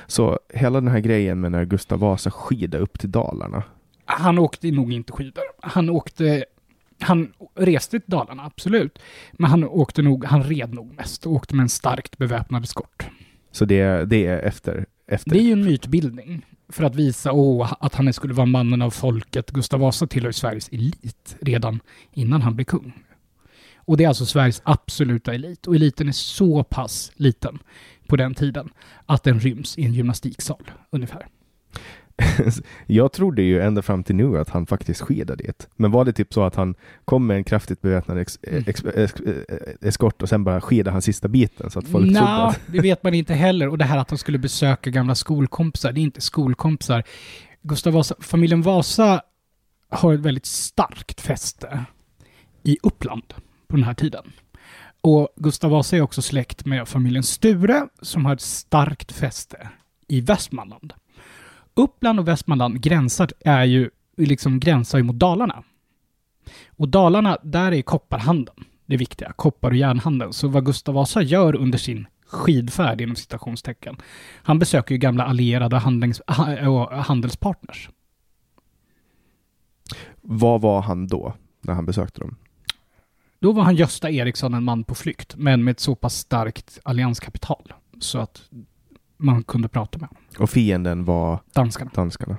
[0.07, 3.63] Så hela den här grejen med när Gustav Vasa skidade upp till Dalarna.
[4.05, 5.45] Han åkte nog inte skidor.
[5.63, 6.45] Han åkte...
[7.01, 8.99] Han reste till Dalarna, absolut.
[9.33, 13.07] Men han åkte nog, han red nog mest och åkte med en starkt beväpnad eskort.
[13.51, 15.31] Så det, det är efter, efter.
[15.31, 16.47] Det är ju en mytbildning.
[16.69, 19.51] För att visa oh, att han skulle vara mannen av folket.
[19.51, 21.81] Gustav Vasa tillhör Sveriges elit redan
[22.13, 22.93] innan han blev kung.
[23.77, 25.67] Och det är alltså Sveriges absoluta elit.
[25.67, 27.59] Och eliten är så pass liten
[28.07, 28.69] på den tiden
[29.07, 31.27] att den ryms i en gymnastiksal ungefär.
[32.87, 35.69] Jag trodde ju ända fram till nu att han faktiskt skidade dit.
[35.77, 36.75] Men var det typ så att han
[37.05, 38.65] kom med en kraftigt beväpnad ex, Mm.
[38.67, 39.15] ex, ex,
[39.83, 42.61] eskort och sen bara skidade han sista biten så att folk trodde Nja, att...
[42.67, 43.69] det vet man inte heller.
[43.69, 47.03] Och det här att han skulle besöka gamla skolkompisar, det är inte skolkompisar.
[47.63, 49.23] Gustav Vasa, familjen Vasa
[49.91, 51.85] har ett väldigt starkt fäste
[52.63, 53.35] i Uppland
[53.69, 54.33] på den här tiden.
[55.01, 59.69] Och Gustav Vasa är också släkt med familjen Sture som har ett starkt fäste
[60.09, 60.93] i Västmanland.
[61.77, 65.63] Uppland och Västmanland gränsar, är ju, liksom gränsar ju mot Dalarna.
[66.69, 70.33] Och Dalarna, där är kopparhandeln det viktiga, koppar och järnhandeln.
[70.33, 73.97] Så vad Gustav Vasa gör under sin skidfärd inom citationstecken,
[74.43, 77.91] han besöker ju gamla allierade handlings, ha, och handelspartners.
[80.21, 82.37] Vad var han då, när han besökte dem?
[83.39, 86.79] Då var han Gösta Eriksson en man på flykt, men med ett så pass starkt
[86.83, 88.43] allianskapital så att
[89.17, 90.09] man kunde prata med.
[90.39, 91.91] Och fienden var Danskarna.
[91.95, 92.37] danskarna.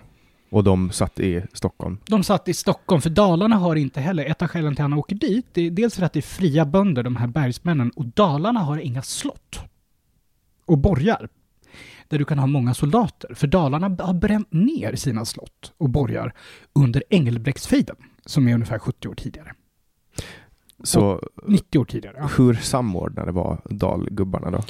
[0.49, 1.97] Och de satt i Stockholm.
[2.05, 4.99] De satt i Stockholm, för Dalarna har inte heller, ett av skälen till att han
[4.99, 8.05] åker dit, det är dels för att det är fria bönder, de här bergsmännen, och
[8.05, 9.59] Dalarna har inga slott
[10.65, 11.29] och borgar
[12.07, 13.33] där du kan ha många soldater.
[13.33, 16.33] För Dalarna har bränt ner sina slott och borgar
[16.73, 17.95] under Engelbrektsfejden,
[18.25, 19.53] som är ungefär 70 år tidigare.
[20.83, 22.15] Så 90 år tidigare.
[22.19, 22.29] Ja.
[22.37, 24.63] hur samordnade var dalgubbarna då?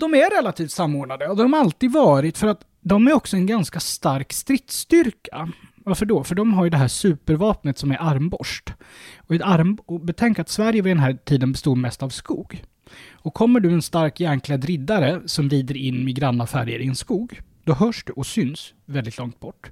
[0.00, 3.46] De är relativt samordnade och de har alltid varit för att de är också en
[3.46, 5.48] ganska stark stridsstyrka.
[5.76, 6.24] Varför då?
[6.24, 8.72] För de har ju det här supervapnet som är armborst.
[9.18, 12.64] Och, ett arm, och betänk att Sverige vid den här tiden bestod mest av skog.
[13.12, 16.96] Och kommer du en stark järnklädd riddare som rider in med granna färger i en
[16.96, 19.70] skog, då hörs du och syns väldigt långt bort.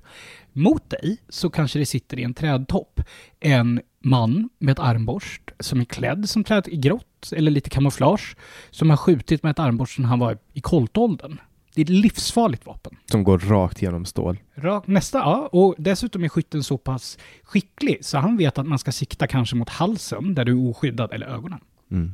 [0.52, 3.00] Mot dig så kanske det sitter i en trädtopp
[3.40, 8.36] en man med ett armborst som är klädd som träd i grått eller lite kamouflage
[8.70, 11.38] som har skjutit med ett armborst sedan han var i koltåldern.
[11.74, 12.96] Det är ett livsfarligt vapen.
[13.10, 14.38] Som går rakt genom stål.
[14.54, 15.48] Rak, nästa, ja.
[15.52, 19.56] Och dessutom är skytten så pass skicklig så han vet att man ska sikta kanske
[19.56, 21.60] mot halsen där du är oskyddad eller ögonen.
[21.90, 22.12] Mm.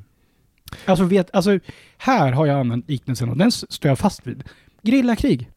[0.87, 1.59] Alltså, vet, alltså
[1.99, 4.45] här har jag använt liknelsen och den står jag fast vid.
[4.83, 5.51] Grillakrig.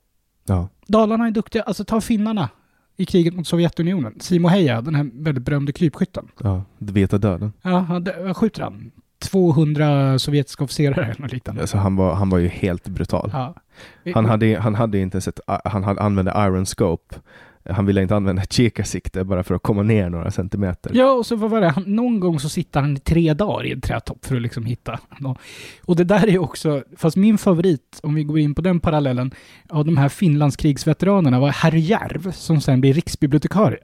[0.45, 0.69] Ja.
[0.87, 2.49] Dalarna är duktiga, alltså ta finnarna
[2.97, 4.19] i kriget mot Sovjetunionen.
[4.19, 6.27] Simo Heija, den här väldigt berömde krypskytten.
[6.43, 6.63] ja.
[6.77, 7.53] Vita döden.
[7.61, 8.91] Ja, han- skjuter han?
[9.19, 11.61] 200 sovjetiska officerare eller något liknande.
[11.61, 13.29] Alltså han, var, han var ju helt brutal.
[13.33, 13.55] Ja.
[14.13, 17.15] Han hade, han hade inte ens ett, han hade, använde iron scope.
[17.69, 20.91] Han ville inte använda kikarsikte bara för att komma ner några centimeter.
[20.93, 21.69] Ja, och så vad var det?
[21.69, 24.65] Han, någon gång så sitter han i tre dagar i en trädtopp för att liksom
[24.65, 25.35] hitta någon.
[25.83, 29.31] Och det där är också, fast min favorit, om vi går in på den parallellen,
[29.69, 33.79] av de här Finlandskrigsveteranerna var herr Järv, som sen blir riksbibliotekarie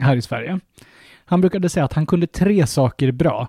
[0.00, 0.60] här i Sverige.
[1.24, 3.48] Han brukade säga att han kunde tre saker bra.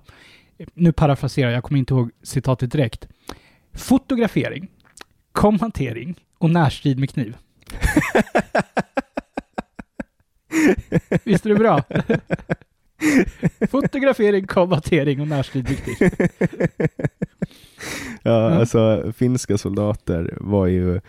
[0.74, 3.08] Nu parafraserar jag, jag kommer inte ihåg citatet direkt.
[3.74, 4.68] Fotografering,
[5.32, 7.36] kommentering och närstrid med kniv.
[11.24, 11.84] Visst är det bra?
[13.72, 16.10] Fotografering, kommentering och närstrid med kniv.
[18.26, 18.60] Ja, Ja.
[18.60, 21.02] alltså finska soldater var ju,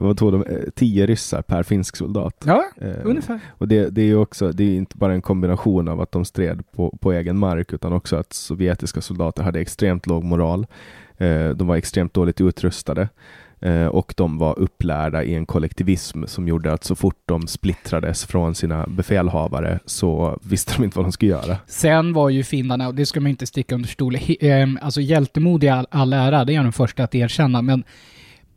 [0.00, 2.44] vad tog de, Eh, tio ryssar per finsk soldat.
[2.44, 3.40] Ja, Eh, ungefär.
[3.50, 6.24] Och det, det är ju också, det är inte bara en kombination av att de
[6.24, 10.66] stred på, på egen mark utan också att sovjetiska soldater hade extremt låg moral.
[11.18, 13.08] Eh, de var extremt dåligt utrustade
[13.60, 18.24] eh, och de var upplärda i en kollektivism som gjorde att så fort de splittrades
[18.24, 21.56] från sina befälhavare så visste de inte vad de skulle göra.
[21.66, 25.64] Sen var ju finnarna, och det ska man inte sticka under stol, ehm, alltså hjältemod
[25.64, 27.84] i all, all ära, det är jag den första att erkänna, men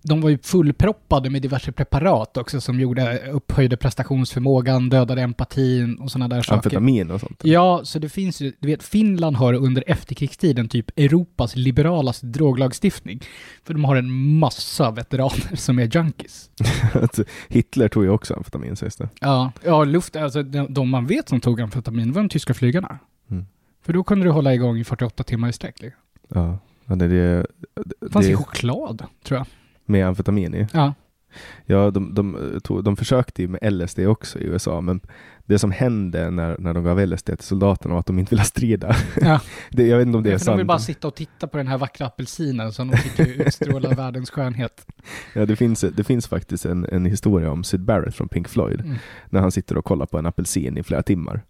[0.04, 6.12] de var ju fullproppade med diverse preparat också som gjorde, upphöjde prestationsförmågan, dödade empatin och
[6.12, 6.58] sådana där saker.
[6.58, 7.42] Amfetamin och sånt.
[7.44, 13.22] Ja, så det finns ju, du vet, Finland har under efterkrigstiden typ Europas liberalaste droglagstiftning.
[13.64, 16.50] För de har en massa veteraner som är junkies.
[16.94, 17.20] Att
[17.50, 19.10] Hitler tog ju också amfetamin sägs det.
[19.22, 23.00] Ja, ja luft, alltså de, man vet som tog amfetamin var de tyska flygarna.
[23.32, 23.46] Mm.
[23.82, 25.82] För då kunde du hålla igång i 48 timmar i sträck.
[25.82, 26.02] liksom.
[26.28, 27.46] Ja, ja det, det,
[28.02, 29.48] Det fanns i det choklad, tror jag.
[29.86, 30.68] Med amfetamin i.
[30.74, 30.94] Ja.
[31.66, 35.02] Ja, de, de, tog, de försökte ju med LSD också i USA, men
[35.46, 38.44] det som hände när, när de gav LSD till soldaterna var att de inte ville
[38.44, 38.96] strida.
[39.22, 39.40] Ja.
[39.72, 40.68] det, jag vet inte om det är För de vill sant.
[40.68, 44.86] bara sitta och titta på den här vackra apelsinen som de tycker utstrålar världens skönhet.
[45.34, 48.82] Ja, det, finns, det finns faktiskt en, en historia om Syd Barrett från Pink Floyd,
[48.82, 48.96] Mm.
[49.30, 51.44] när han sitter och kollar på en apelsin i flera timmar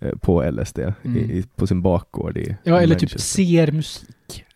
[0.00, 1.16] eh, på LSD, Mm.
[1.16, 4.08] i, på sin bakgård i Ja, eller typ ser musik.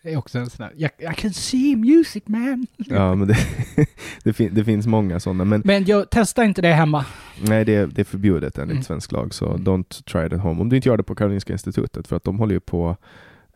[0.03, 2.67] Det är också en sån där, jag, I can see music man.
[2.77, 3.37] Ja, men det,
[4.23, 7.05] det, fin, det finns många sådana, men Men jag testar inte det hemma.
[7.41, 8.83] nej, det, det är förbjudet enligt Mm.
[8.83, 10.61] svensk lag, så don't try it at home.
[10.61, 12.97] Om du inte gör det på Karolinska institutet, för att de håller ju på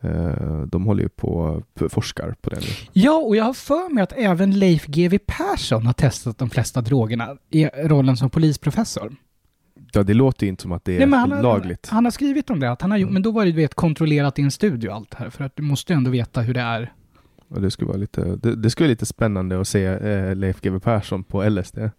[0.02, 2.66] eh, de håller ju på- forskar på det nu.
[2.92, 6.80] Ja, och jag har för mig att även Leif GW Persson har testat de flesta
[6.80, 9.16] drogerna i rollen som polisprofessor.
[9.92, 11.88] Ja, det låter ju inte som att det är Nej, men han, har, lagligt.
[11.90, 13.14] han har skrivit om det, att han har gjort, Mm.
[13.14, 15.92] men då var det vet, kontrollerat i en studio allt här, för att du måste
[15.92, 16.92] ju ändå veta hur det är.
[17.50, 20.60] Och det skulle vara lite, det, det skulle vara lite spännande att se eh, Leif
[20.60, 21.78] GW Persson på LSD.
[21.78, 21.90] Mm.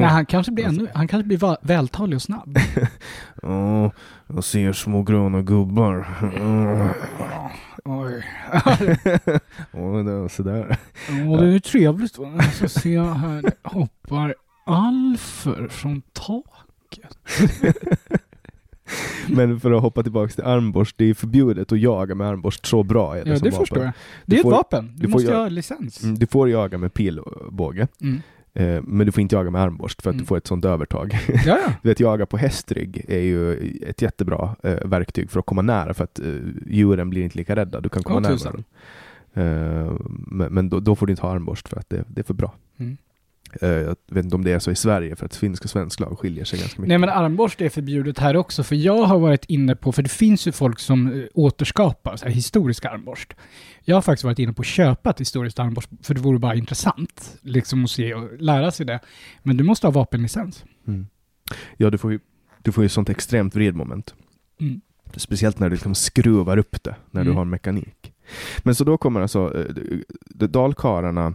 [0.00, 2.58] Nej, han kanske blir ännu, han kanske blir va- vältalig och snabb.
[3.42, 3.90] Ja,
[4.26, 6.06] jag ser små gröna gubbar.
[6.40, 6.88] Mm.
[7.84, 8.24] Oj.
[9.72, 10.76] Och det är sådär.
[11.30, 12.18] Och det är ju trevligt?
[12.54, 14.34] Så ser jag här, hoppar
[14.66, 16.53] alfer från taket.
[19.28, 22.66] Men för att hoppa tillbaka till armborst, det är förbjudet att jaga med armborst.
[22.66, 23.66] Så bra är det Ja, som det vapen.
[23.66, 23.92] förstår jag.
[24.26, 24.92] Det är får- ett vapen.
[24.96, 26.02] Du, du måste ha licens.
[26.02, 28.20] Mm, Du får jaga med pilbåge, Mm.
[28.54, 30.22] eh, men du får inte jaga med armborst för att Mm.
[30.22, 31.18] du får ett sånt övertag.
[31.28, 31.58] Ja, ja.
[31.82, 33.52] Du vet, jaga på hästrygg är ju
[33.86, 36.26] ett jättebra eh, verktyg för att komma nära, för att eh,
[36.66, 37.80] djuren blir inte lika rädda.
[37.80, 38.64] Du kan komma Åh, närmare dem.
[39.34, 42.24] Eh, men men då, då får du inte ha armborst för att det, det är
[42.24, 42.54] för bra.
[42.78, 42.96] Mm.
[43.62, 46.00] Eh, jag vet inte om det är så i Sverige, för att finsk och svensk
[46.00, 46.88] lag skiljer sig ganska mycket.
[46.88, 50.08] Nej men armborst är förbjudet här också, för jag har varit inne på, för det
[50.08, 53.34] finns ju folk som eh, återskapar så här, historiska armborst.
[53.84, 56.54] Jag har faktiskt varit inne på att köpa ett historiskt armborst, för det vore bara
[56.54, 59.00] intressant, liksom att se och lära sig det.
[59.42, 60.64] Men du måste ha vapenlicens.
[60.86, 61.06] Mm.
[61.76, 62.18] Ja, du får ju,
[62.62, 64.14] du får ju sånt extremt vridmoment.
[64.60, 64.80] Mm.
[65.16, 67.36] Speciellt när du liksom skruvar upp det, när du Mm.
[67.36, 68.12] har mekanik.
[68.62, 69.66] Men så då kommer alltså,
[70.40, 71.34] eh, dalkarlarna,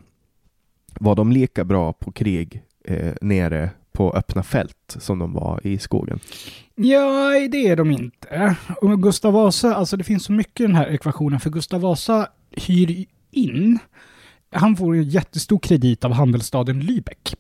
[0.99, 5.77] var de lika bra på krig eh, nere på öppna fält som de var i
[5.77, 6.19] skogen?
[6.76, 8.55] Ja, det är de inte.
[8.81, 12.27] Och Gustav Vasa, alltså det finns så mycket i den här ekvationen, för Gustav Vasa
[12.51, 13.80] hyr in,
[14.51, 17.35] han får en jättestor kredit av handelsstaden Lübeck,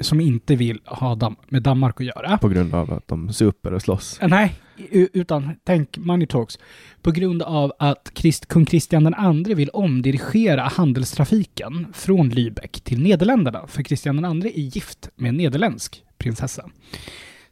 [0.00, 2.38] som inte vill ha med Danmark att göra.
[2.38, 4.18] På grund av att de super och slåss.
[4.22, 4.54] Nej,
[4.90, 6.58] utan tänk money talks.
[7.02, 13.66] På grund av att Christ, kung Kristian andre vill omdirigera handelstrafiken från Lübeck till Nederländerna.
[13.66, 16.70] För Kristian andre är gift med en nederländsk prinsessa.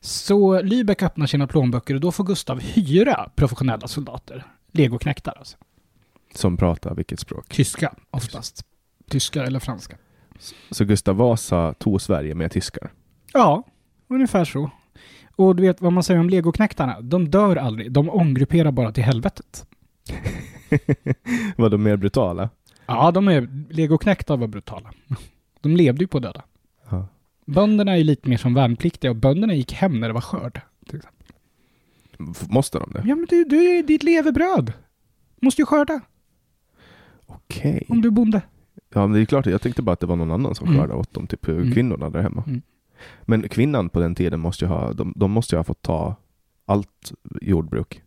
[0.01, 4.45] Så Lübeck öppnar sina plånböcker och då får Gustav hyra professionella soldater.
[4.73, 5.57] Legoknektar alltså.
[6.35, 7.49] Som pratar vilket språk?
[7.49, 8.65] Tyska oftast.
[9.11, 9.97] Tyska eller franska.
[10.71, 12.93] Så Gustav Vasa tog Sverige med tyskar.
[13.33, 13.63] Ja,
[14.09, 14.71] ungefär så.
[15.37, 17.01] Och du vet vad man säger om legoknektarna?
[17.01, 17.93] De dör aldrig.
[17.93, 19.67] De omgrupperar bara till helvetet.
[21.57, 22.51] var de mer brutala?
[22.87, 24.93] Ja, de är, legoknektar var brutala.
[25.61, 26.43] De levde ju på döda.
[26.91, 27.07] Ja.
[27.47, 30.61] Bönderna är ju lite mer som värnpliktiga och bönderna gick hem när det var skörd.
[30.87, 31.27] till exempel.
[32.55, 33.03] Måste de det?
[33.07, 34.73] Ja, men du, du är ditt levebröd.
[35.41, 36.01] Måste ju skörda
[37.27, 37.87] Okej.
[37.89, 38.43] om du är bonde.
[38.95, 39.47] Ja, men det är klart.
[39.47, 40.81] Jag tänkte bara att det var någon annan som Mm.
[40.81, 41.73] skördade åt dem, typ Mm.
[41.73, 42.45] kvinnorna där hemma.
[42.47, 42.63] Mm.
[43.23, 46.17] Men kvinnan på den tiden måste ju ha, de, de måste ju ha fått ta
[46.67, 48.03] allt jordbruk.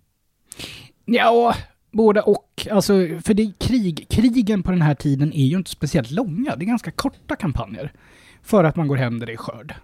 [1.06, 1.56] Ja,
[1.92, 2.68] både och.
[2.72, 2.94] Alltså,
[3.24, 4.06] för det är krig.
[4.10, 6.56] Krigen på den här tiden är ju inte speciellt långa.
[6.56, 7.94] Det är ganska korta kampanjer.
[8.42, 9.76] För att man går hem där det är skörd.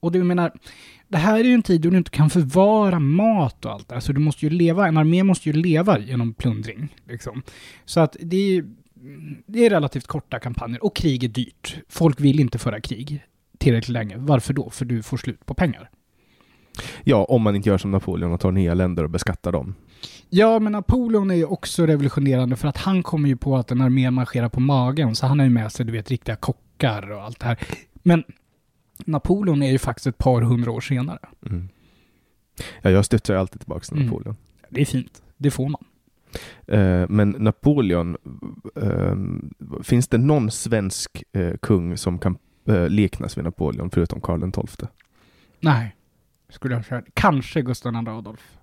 [0.00, 0.52] Och du menar,
[1.08, 3.94] det här är ju en tid då du inte kan förvara mat och allt det
[3.94, 6.88] alltså, du måste ju leva, en armé måste ju leva genom plundring.
[7.08, 7.42] Liksom.
[7.84, 8.64] Så att det är,
[9.46, 10.84] det är relativt korta kampanjer.
[10.84, 11.76] Och krig är dyrt.
[11.88, 13.22] Folk vill inte föra krig
[13.60, 14.16] tillräckligt länge.
[14.18, 14.70] Varför då?
[14.70, 15.90] För du får slut på pengar.
[17.04, 19.74] Ja, om man inte gör som Napoleon och tar nya länder och beskattar dem.
[20.28, 23.80] Ja, men Napoleon är ju också revolutionerande för att han kommer ju på att en
[23.80, 27.22] armé marscherar på magen, så han har ju med sig, du vet, riktiga kockar och
[27.22, 27.58] allt det här.
[28.02, 28.24] Men
[29.04, 31.18] Napoleon är ju faktiskt ett par hundra år senare.
[31.46, 31.68] Mm.
[32.82, 34.06] Ja, jag studsar ju alltid tillbaka till Mm.
[34.06, 34.36] Napoleon.
[34.68, 35.22] Det är fint.
[35.36, 35.84] Det får man.
[36.66, 38.16] Eh, men Napoleon,
[38.76, 39.14] eh,
[39.82, 44.88] finns det någon svensk eh, kung som kan eh, liknas vid Napoleon förutom Karl XII?
[45.60, 45.96] Nej,
[46.48, 47.02] skulle jag säga.
[47.14, 48.56] Kanske Gustav II Adolf.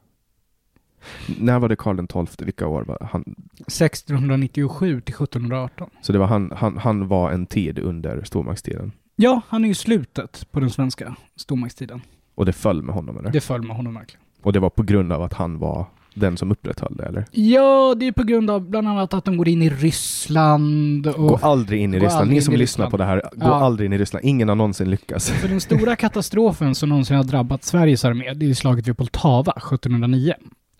[1.39, 2.45] När var det Karl XII?
[2.45, 3.35] Vilka år var han?
[3.59, 5.89] 1697 till 1718.
[6.01, 8.91] Så det var han, han, han var en tid under stormaktstiden.
[9.15, 12.01] Ja, han är ju slutet på den svenska stormaktstiden.
[12.35, 13.31] Och det föll med honom eller?
[13.31, 14.25] Det föll med honom verkligen.
[14.41, 15.85] Och det var på grund av att han var
[16.19, 17.25] den som upprätthöll det eller?
[17.31, 21.27] Ja, det är på grund av bland annat att de går in i Ryssland och...
[21.29, 22.29] Gå aldrig in i Ryssland.
[22.31, 23.53] Ni som lyssnar på det här, gå Ja.
[23.65, 24.25] aldrig in i Ryssland.
[24.25, 25.29] Ingen har någonsin lyckats.
[25.41, 29.51] För den stora katastrofen som någonsin har drabbat Sveriges armé, det är slaget vid Poltava
[29.51, 30.33] 1709.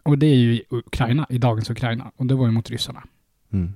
[0.04, 2.12] Och det är ju Ukraina, i dagens Ukraina.
[2.18, 3.04] Och det var ju mot ryssarna.
[3.54, 3.74] Mm.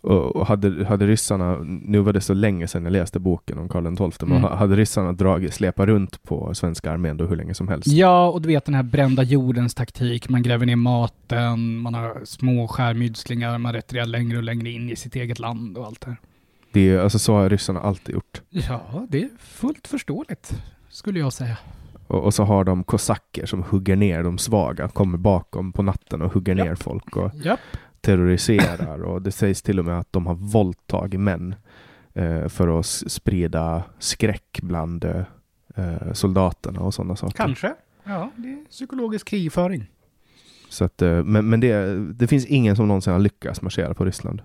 [0.00, 3.96] Och, hade, hade ryssarna, nu var det så länge sedan jag läste boken om Karl
[3.96, 4.58] XII, men Mm.
[4.58, 7.86] hade ryssarna dragit, släpat runt på svenska armén då hur länge som helst?
[7.88, 10.28] Ja, och du vet den här brända jordens taktik.
[10.28, 14.96] Man gräver ner maten, man har små skärmydslingar, man retirerar längre och längre in i
[14.96, 16.16] sitt eget land och allt det här.
[16.72, 18.42] Det är, alltså, så har ryssarna alltid gjort.
[18.50, 21.56] Ja, det är fullt förståeligt, skulle jag säga.
[22.08, 26.22] Och, och så har de kosacker som hugger ner de svaga, kommer bakom på natten
[26.22, 26.66] och hugger Japp.
[26.66, 27.60] ner folk och Japp.
[28.06, 29.02] Terroriserar.
[29.02, 31.54] och det sägs till och med att de har våldtagit män
[32.14, 35.22] eh, för att sprida skräck bland eh,
[35.74, 37.36] eh, soldaterna och sådana saker.
[37.36, 37.74] Kanske.
[38.04, 39.86] Ja, det är psykologisk krigföring.
[40.68, 44.04] Så att, eh, men men det, det finns ingen som någonsin har lyckats marschera på
[44.04, 44.42] Ryssland.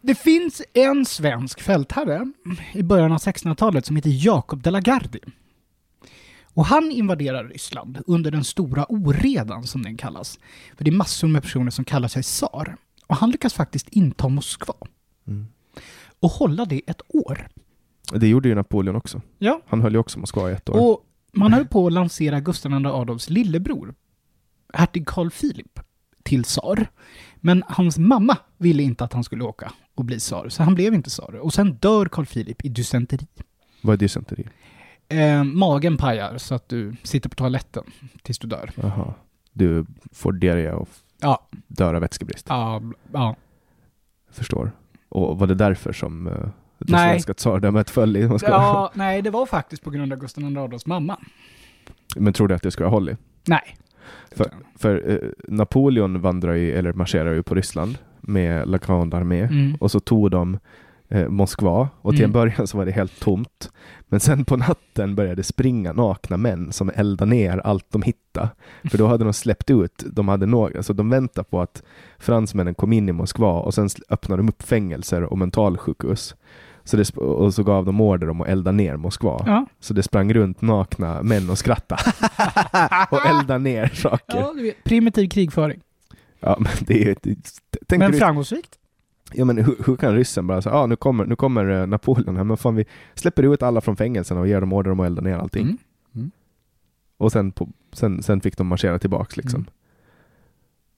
[0.00, 2.32] Det finns en svensk fältherre
[2.72, 5.20] i början av 1600-talet som heter Jakob de la Gardie.
[6.56, 10.38] Och han invaderar Ryssland under den stora oredan som den kallas.
[10.76, 12.76] För det är massor med personer som kallar sig tsar.
[13.06, 14.74] Och han lyckas faktiskt inta Moskva.
[15.26, 15.46] Mm.
[16.20, 17.48] Och hålla det ett år.
[18.12, 19.22] Det gjorde ju Napoleon också.
[19.38, 19.60] Ja.
[19.66, 20.90] Han höll ju också Moskva i ett år.
[20.90, 23.94] Och man höll på att lansera Gustav II Adolfs lillebror,
[24.72, 25.80] hertig Carl Philip,
[26.22, 26.86] till tsar.
[27.36, 30.94] Men hans mamma ville inte att han skulle åka och bli tsar, så han blev
[30.94, 31.34] inte tsar.
[31.34, 33.26] Och sen dör Carl Philip i dysenteri.
[33.82, 34.48] Vad är dysenteri?
[35.08, 37.84] Eh, magen pajar så att du sitter på toaletten
[38.22, 38.70] tills du dör.
[38.74, 39.14] Jaha.
[39.52, 40.88] Du får diarré och
[41.20, 42.46] Ja, dör av vätskebrist.
[42.48, 43.36] ja, ja.
[44.30, 44.72] Förstår.
[45.08, 46.32] Och var det därför som uh,
[46.78, 47.10] det Nej.
[47.10, 48.50] svenska tsardömet föll i Moskva?
[48.50, 48.90] ja.
[48.94, 51.20] Nej, det var faktiskt på grund av Gustav II Adolfs mamma.
[52.16, 53.18] Men tror du att det skulle ha hållit?
[53.46, 53.76] Nej.
[54.30, 59.44] För, för eh, Napoleon vandrar ju, eller marscherar ju på Ryssland med La Grande Armée.
[59.44, 59.74] Mm.
[59.74, 60.58] Och så tog de
[61.08, 62.28] eh, Moskva och till Mm.
[62.28, 63.70] en början så var det helt tomt.
[64.08, 68.48] Men sen på natten började springa nakna män som eldade ner allt de hittade.
[68.90, 71.82] För då hade de släppt ut, de hade några, alltså de väntade på att
[72.18, 76.34] fransmännen kom in i Moskva och sen öppnade de upp fängelser och mentalsjukhus.
[76.84, 79.42] Så det, och så gav de order om att elda ner Moskva.
[79.46, 79.66] Ja.
[79.80, 82.02] Så det sprang runt nakna män och skrattade.
[83.10, 84.38] och eldade ner saker.
[84.38, 84.54] ja,
[84.84, 85.80] primitiv krigföring.
[86.40, 87.36] Ja, men det är ju...
[87.88, 88.70] Tänk Men framgångsrikt.
[89.32, 92.36] Ja men hur, hur kan ryssen bara säga ah, nu kommer, nu kommer eh, Napoleon
[92.36, 92.84] här, men fan vi
[93.14, 95.78] släpper ut alla från fängelserna och ger dem order om att elda ner allting.
[96.14, 96.30] Mm.
[97.16, 99.60] Och sen, på, sen, sen fick de marschera tillbaks liksom.
[99.60, 99.70] Mm.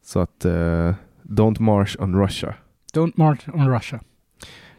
[0.05, 2.55] Så att, eh, don't march on Russia.
[2.95, 4.01] Don't march on Russia.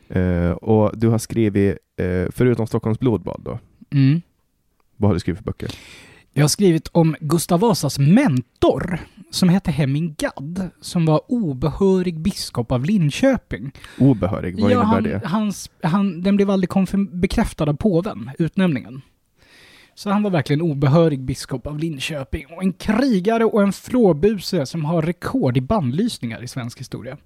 [0.07, 3.59] Eh, och du har skrivit, eh, förutom Stockholms blodbad då,
[3.91, 4.21] Mm.
[4.97, 5.71] vad har du skrivit för böcker?
[6.33, 8.99] Jag har skrivit om Gustav Vasas mentor
[9.29, 13.71] som hette Hemming Gadd, som var obehörig biskop av Linköping.
[13.99, 15.21] Obehörig, vad Ja, innebär han, det?
[15.25, 16.69] Hans, han, den blev aldrig
[17.11, 19.01] bekräftad av påven, utnämningen.
[19.95, 24.85] Så han var verkligen obehörig biskop av Linköping och en krigare och en flåbuse som
[24.85, 27.17] har rekord i bannlysningar i svensk historia.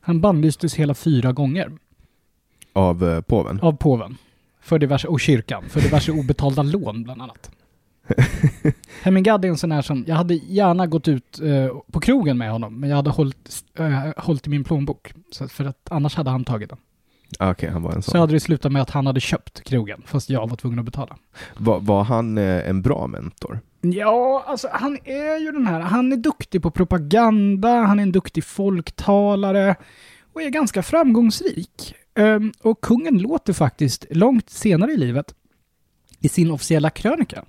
[0.00, 1.72] Han bannlystes hela fyra gånger
[2.72, 3.60] Av eh, påven?
[3.60, 4.16] av påven.
[4.60, 7.50] För diverse, och kyrkan, för diverse obetalda lån bland annat.
[9.02, 12.50] Hemingad är en sån här som, jag hade gärna gått ut eh, på krogen med
[12.52, 15.12] honom, men jag hade hållit, eh, hållit i min plånbok.
[15.30, 16.78] Så för att annars hade han tagit den.
[17.38, 18.20] Ah, Okej, han var en Så sån.
[18.20, 21.16] hade det slutat med att han hade köpt krogen, fast jag var tvungen att betala.
[21.56, 23.60] Var, var han eh, en bra mentor?
[23.80, 28.12] Ja, alltså han är ju den här, han är duktig på propaganda, han är en
[28.12, 29.76] duktig folktalare
[30.32, 31.94] och är ganska framgångsrik.
[32.14, 35.34] Ehm, och kungen låter faktiskt långt senare i livet,
[36.20, 37.44] i sin officiella krönika,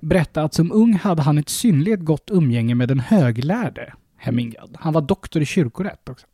[0.00, 4.76] berätta att som ung hade han ett synnerligt gott umgänge med den höglärde Hemingad.
[4.80, 6.26] Han var doktor i kyrkorätt också.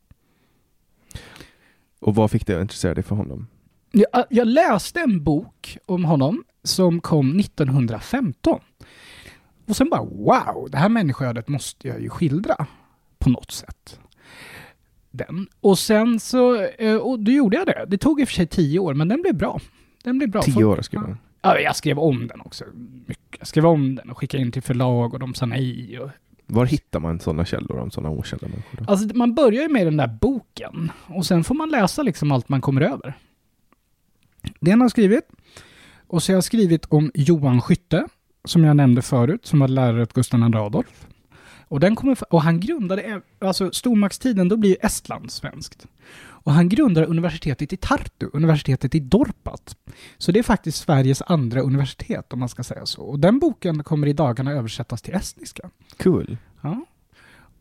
[2.00, 3.46] Och vad fick dig att intressera dig för honom?
[3.92, 8.60] Jag, jag läste en bok om honom som kom 1915.
[9.66, 12.66] Och sen bara wow, det här människoödet måste jag ju skildra
[13.18, 14.00] på något sätt.
[15.10, 15.48] Den.
[15.60, 17.84] Och sen så, eh, och då gjorde jag det.
[17.88, 19.60] Det tog i och för sig tio år, men den blev bra.
[20.02, 20.42] Den blev bra.
[20.42, 21.16] Tio år skrev ja.
[21.44, 21.54] Han.
[21.54, 22.64] Ja, jag skrev om den också.
[23.06, 23.38] Mycket.
[23.38, 25.98] Jag skrev om den och skickade in till förlag och de sa nej.
[26.00, 26.10] Och...
[26.46, 28.78] Var hittar man sådana källor om sådana okända människor?
[28.78, 28.84] Då?
[28.90, 32.48] Alltså man börjar ju med den där boken och sen får man läsa liksom allt
[32.48, 33.14] man kommer över.
[34.60, 35.28] Den har jag skrivit.
[36.06, 38.08] Och så har jag skrivit om Johan Skytte,
[38.44, 41.06] som jag nämnde förut, som var lärare åt Gustav II Adolf.
[41.68, 45.86] Och, den kommer, och han grundade, alltså stormaktstiden, då blir ju Estland svenskt.
[46.44, 49.76] Och han grundade universitetet i Tartu, universitetet i Dorpat.
[50.18, 53.02] Så det är faktiskt Sveriges andra universitet, om man ska säga så.
[53.02, 55.70] Och den boken kommer i dagarna översättas till estniska.
[56.02, 56.36] Cool.
[56.60, 56.84] Ja.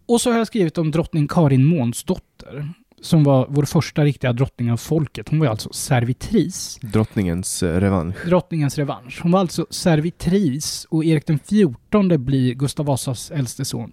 [0.06, 2.74] Och så har jag skrivit om drottning Karin Månsdotter,
[3.04, 5.30] som var vår första riktiga drottning av folket.
[5.30, 6.80] Hon var alltså servitris.
[6.82, 8.26] Drottningens eh, revansch.
[8.26, 9.20] Drottningens revansch.
[9.24, 13.92] Hon var alltså servitris och Erik den XIV blir Gustav Vasas äldste son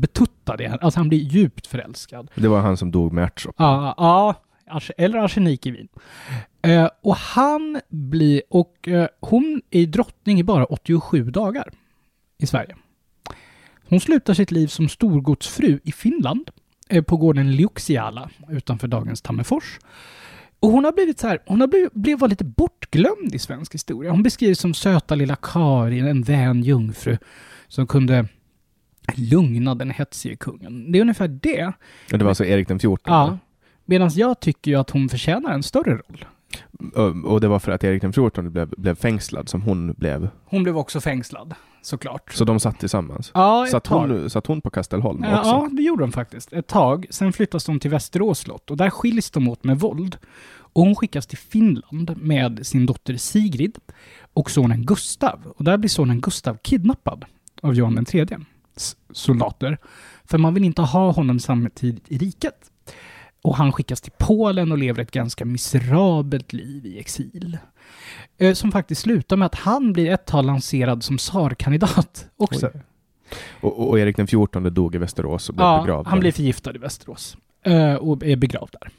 [0.00, 0.78] betuttad i henne.
[0.80, 2.30] Alltså han blir djupt förälskad.
[2.34, 3.64] Det var han som dog med ärtsoppa.
[3.64, 3.94] Ja,
[4.66, 5.88] ja, eller arsenik i vin.
[6.62, 11.72] Eh, och han blir, och eh, hon är drottning i bara 87 dagar
[12.38, 12.76] i Sverige.
[13.88, 16.50] Hon slutar sitt liv som storgodsfru i Finland
[17.06, 19.78] på gården Liuxiala utanför dagens Tammerfors.
[20.60, 23.74] Och hon har blivit så här, hon har blivit, blivit var lite bortglömd i svensk
[23.74, 24.10] historia.
[24.10, 27.18] Hon beskrivs som söta lilla Karin, en vän jungfru
[27.68, 28.28] som kunde
[29.14, 30.92] lugna den hetsige kungen.
[30.92, 31.72] Det är ungefär det.
[32.10, 32.96] Det var alltså Erik den XIV.
[33.04, 33.38] Ja.
[33.84, 36.24] Medan jag tycker ju att hon förtjänar en större roll.
[37.24, 40.28] Och- det var för att Erik den XIV blev, blev fängslad som hon blev.
[40.44, 42.32] Hon blev också fängslad, såklart.
[42.32, 43.30] Så de satt tillsammans.
[43.34, 44.08] Ja, Satt tag.
[44.08, 45.50] hon, satt hon på Kastelholm Ja, också?
[45.50, 46.52] ja, det gjorde de faktiskt.
[46.52, 47.06] Ett tag.
[47.10, 50.16] Sen flyttas de till Västerås slott och där skiljs de åt med våld.
[50.58, 53.78] Och hon skickas till Finland med sin dotter Sigrid
[54.34, 55.40] och sonen Gustav.
[55.56, 57.24] Och där blir sonen Gustav kidnappad
[57.62, 58.40] av Johan den tredje
[59.12, 59.78] soldater.
[60.24, 62.70] För man vill inte ha honom samtidigt i riket.
[63.46, 67.58] Och han skickas till Polen och lever ett ganska miserabelt liv i exil.
[68.38, 72.70] Eh, Som faktiskt slutar med att han blir ett tag lanserad som tsarkandidat också.
[73.60, 76.74] Och, och Erik den XIV dog i Västerås och blev Ja, begravd han blir förgiftad
[76.74, 77.36] i Västerås.
[77.62, 78.90] Eh, och är begravd där.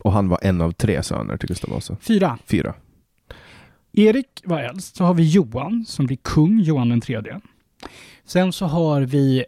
[0.00, 1.96] Och han var en av tre söner till Gustav Vasa.
[2.00, 2.38] Fyra.
[2.46, 2.74] Fyra.
[3.92, 4.96] Erik var äldst.
[4.96, 7.40] Så har vi Johan som blir kung, Johan den tredje.
[8.24, 9.44] Sen så har vi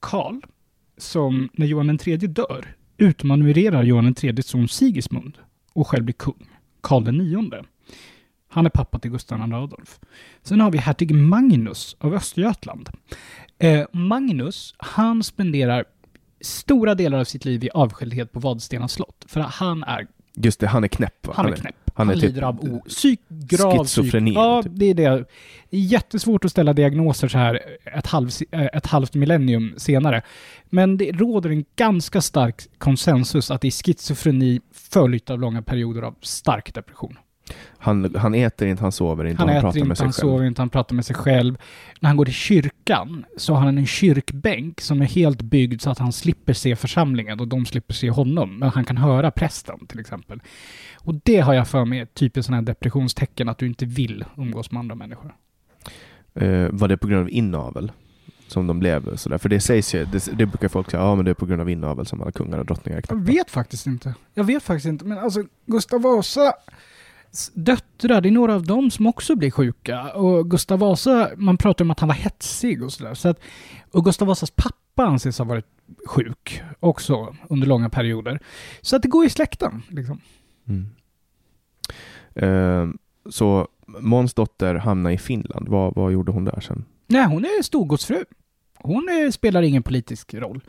[0.00, 0.40] Karl
[0.98, 5.38] som, när Johan den tredje dör, utmanövrerar Johan III son Sigismund
[5.72, 6.48] och själv blir kung.
[6.80, 7.68] Karl IX.
[8.48, 10.00] Han är pappa till Gustav II Adolf.
[10.42, 12.88] Sen har vi hertig Magnus av Östergötland.
[13.58, 15.84] Eh, Magnus, han spenderar
[16.40, 19.24] stora delar av sitt liv i avskildhet på Vadstena slott.
[19.28, 21.32] För att han är Just det, han är knäpp va?
[21.36, 21.74] han är knäpp.
[21.94, 24.32] han Han, är typ lider av o- psyk, grav schizofreni.
[24.34, 24.72] Ja, typ.
[24.74, 25.24] det är det.
[25.70, 27.60] Jättesvårt att ställa diagnoser så här
[27.96, 30.22] ett, halv, ett halvt millennium senare.
[30.64, 36.02] Men det råder en ganska stark konsensus att det är schizofreni följt av långa perioder
[36.02, 37.16] av stark depression.
[37.78, 40.12] Han, han äter inte, han sover inte, Han, han, äter pratar med inte, sig han
[40.12, 40.20] själv.
[40.22, 41.58] sover inte, han pratar med sig själv.
[42.00, 45.90] När han går till kyrkan så har han en kyrkbänk som är helt byggd så
[45.90, 48.58] att han slipper se församlingen och de slipper se honom.
[48.58, 50.40] Men han kan höra prästen till exempel.
[50.98, 54.24] Och det har jag för mig är typiskt sådana här depressionstecken att du inte vill
[54.36, 55.34] umgås med andra människor.
[56.34, 57.92] Eh, var det på grund av inavel?
[58.46, 59.38] Som de blev sådär?
[59.38, 61.60] För det sägs ju, det, det brukar folk säga, ja men det är på grund
[61.60, 64.14] av inavel som alla kungar och drottningar är Jag vet faktiskt inte.
[64.34, 65.04] Jag vet faktiskt inte.
[65.04, 66.52] Men alltså Gustav Vasa
[67.54, 70.12] döttrar, det är några av dem som också blir sjuka.
[70.12, 73.14] Och Gustav Vasa, man pratar om att han var hetsig och sådär.
[73.14, 73.40] Så att,
[73.90, 75.66] och Gustav Vasas pappa anses ha varit
[76.06, 78.40] sjuk också under långa perioder.
[78.80, 79.82] Så att det går i släkten.
[79.88, 80.20] Liksom.
[80.68, 80.86] Mm.
[82.34, 82.94] Eh,
[83.30, 85.68] så Måns dotter hamnade i Finland.
[85.68, 86.84] Vad, vad gjorde hon där sen?
[87.06, 88.24] Nej, hon är storgodsfru.
[88.78, 90.60] Hon är, spelar ingen politisk roll.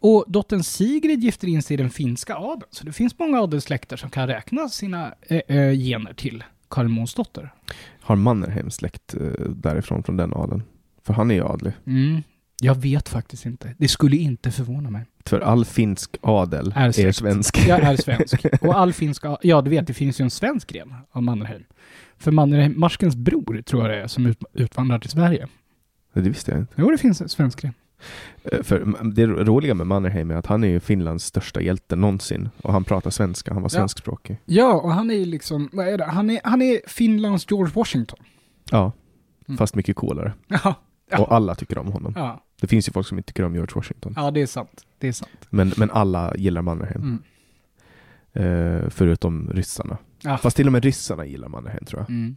[0.00, 2.70] Och dottern Sigrid gifter in sig i den finska adeln.
[2.70, 7.54] Så det finns många adelssläkter som kan räkna sina eh, eh, gener till Karin Månsdotter.
[8.00, 10.62] Har Mannerheim släkt eh, därifrån, från den adeln?
[11.04, 11.72] För han är ju adlig.
[11.86, 12.22] Mm.
[12.60, 13.74] Jag vet faktiskt inte.
[13.78, 15.04] Det skulle inte förvåna mig.
[15.24, 17.68] För all finsk adel Är är, svensk.
[17.68, 18.46] Jag är svensk.
[18.60, 19.38] Och all finska...
[19.42, 21.64] Ja, du vet, det finns ju en svensk gren av Mannerheim.
[22.18, 25.48] För Mannerheim, Marskens bror tror jag det är, som ut, utvandrar till Sverige.
[26.12, 26.74] Det visste jag inte.
[26.76, 27.74] Jo, det finns en svensk gren.
[28.44, 32.48] Eh, För det roliga med Mannerheim är att han är ju Finlands största hjälte någonsin.
[32.62, 33.78] Och han pratar svenska, han var Ja.
[33.78, 34.38] svenskspråkig.
[34.44, 35.68] Ja, och han är ju liksom...
[35.72, 36.04] Vad är det?
[36.04, 38.18] Han är, han är Finlands George Washington.
[38.70, 38.92] Ja,
[39.48, 39.58] Mm.
[39.58, 40.32] fast mycket coolare.
[40.48, 40.74] Ja.
[41.10, 41.18] Ja.
[41.18, 42.12] Och alla tycker om honom.
[42.16, 42.44] Ja.
[42.60, 44.12] Det finns ju folk som inte tycker om George Washington.
[44.16, 44.86] ja, det är sant.
[44.98, 45.30] Det är sant.
[45.50, 47.02] Men, men alla gillar Mannerheim.
[47.02, 47.22] Mm.
[48.82, 49.96] Eh, förutom ryssarna.
[50.22, 50.36] Ja.
[50.38, 52.10] Fast till och med ryssarna gillar Mannerheim tror jag.
[52.10, 52.36] Mm.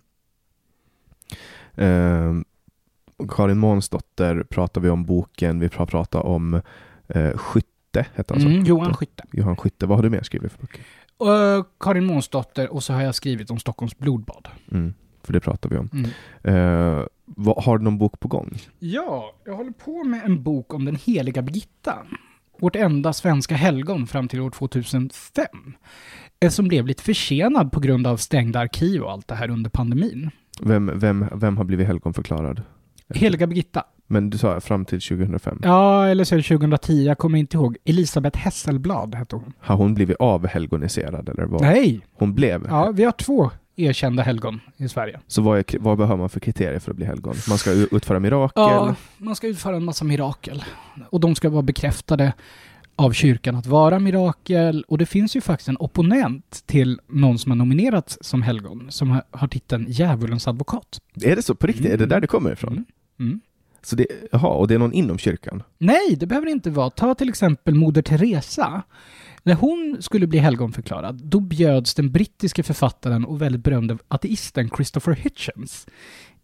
[1.75, 2.43] Eh,
[3.30, 6.61] Karin Månsdotter pratar vi om boken, vi har pratat om
[7.07, 8.48] eh, Skytte, hette han så?
[8.48, 9.23] Mm, Johan Skytte.
[9.31, 9.85] Johan Skytte.
[9.85, 10.81] Vad har du mer skrivit för böcker?
[11.18, 14.48] Och Karin Månsdotter och så har jag skrivit om Stockholms blodbad.
[14.72, 14.93] Mm,
[15.23, 15.89] för det pratar vi om.
[15.93, 16.10] Mm.
[16.99, 18.57] Eh, vad, har du någon bok på gång?
[18.80, 21.98] Ja, jag håller på med en bok om den heliga Birgitta.
[22.60, 25.45] Vårt enda svenska helgon fram till år 2005.
[26.39, 29.69] eh, Som blev lite försenad på grund av stängda arkiv och allt det här under
[29.69, 30.30] pandemin.
[30.61, 32.61] Vem, vem, vem har blivit helgonförklarad?
[33.15, 33.83] Heliga Birgitta.
[34.07, 35.59] Men du sa fram till 2005.
[35.63, 37.77] Ja, eller så är det 2010, jag kommer inte ihåg.
[37.85, 39.53] Elisabeth Hesselblad hette hon.
[39.59, 41.61] Har hon blivit avhelgoniserad eller vad?
[41.61, 42.01] Nej!
[42.13, 42.67] Hon blev?
[42.69, 45.19] Ja, vi har två erkända helgon i Sverige.
[45.27, 47.35] Så vad, är, vad behöver man för kriterier för att bli helgon?
[47.49, 48.63] Man ska utföra mirakel?
[48.63, 50.63] Ja, man ska utföra en massa mirakel.
[51.09, 52.33] Och de ska vara bekräftade
[52.95, 54.85] av kyrkan att vara mirakel.
[54.88, 59.21] Och det finns ju faktiskt en opponent till någon som har nominerats som helgon, som
[59.31, 60.99] har, titeln djävulens advokat.
[61.23, 61.85] Är det så på riktigt?
[61.85, 62.71] Är det där det kommer ifrån?
[62.71, 62.85] Mm.
[63.22, 63.41] Mm.
[63.84, 65.64] Så det, jaha, och det är någon inom kyrkan?
[65.77, 66.89] Nej, det behöver det inte vara.
[66.89, 68.84] Ta till exempel Moder Teresa.
[69.43, 75.14] När hon skulle bli helgonförklarad, då bjöds den brittiske författaren och väldigt berömde ateisten Christopher
[75.14, 75.88] Hitchens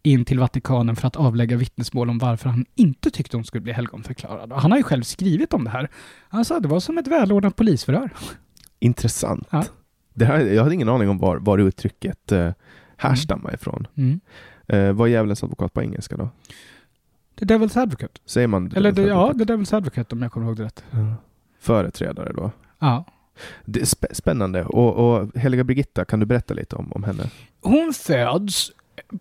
[0.02, 3.72] in till Vatikanen för att avlägga vittnesmål om varför han inte tyckte hon skulle bli
[3.72, 4.52] helgonförklarad.
[4.52, 5.90] Och han har ju själv skrivit om det här.
[6.28, 8.10] Han sa att det var som ett välordnat polisförhör.
[8.78, 9.48] Intressant.
[9.50, 9.64] Ja.
[10.14, 12.50] Det här, jag hade ingen aning om var, var uttrycket eh,
[12.96, 13.86] härstammar ifrån.
[13.96, 14.20] Mm.
[14.68, 16.28] Eh, vad är djävulens advokat på engelska då?
[17.38, 18.20] The Devil's Advocate.
[18.24, 19.32] Säger man Eller the, ja?
[19.38, 20.84] The Devil's Advocate om jag kommer ihåg det rätt.
[20.90, 21.14] Ja.
[21.60, 22.50] Företrädare då?
[22.78, 23.04] Ja.
[23.64, 24.64] Det är spä- spännande.
[24.64, 27.30] Och, och Heliga Birgitta, kan du berätta lite om, om henne?
[27.60, 28.72] Hon föds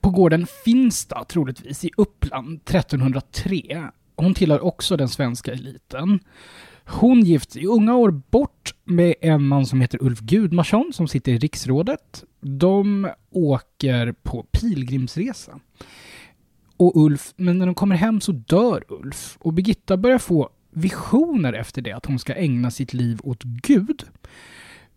[0.02, 3.88] på gården Finsta, troligtvis, i Uppland 1303.
[4.16, 6.20] Hon tillhör också den svenska eliten.
[6.90, 11.08] Hon gifts sig i unga år bort med en man som heter Ulf Gudmarsson som
[11.08, 12.24] sitter i riksrådet.
[12.40, 15.60] De åker på pilgrimsresa.
[16.78, 19.38] Och Ulf, men när de kommer hem så dör Ulf.
[19.40, 24.04] Och Birgitta börjar få visioner efter det, att hon ska ägna sitt liv åt Gud.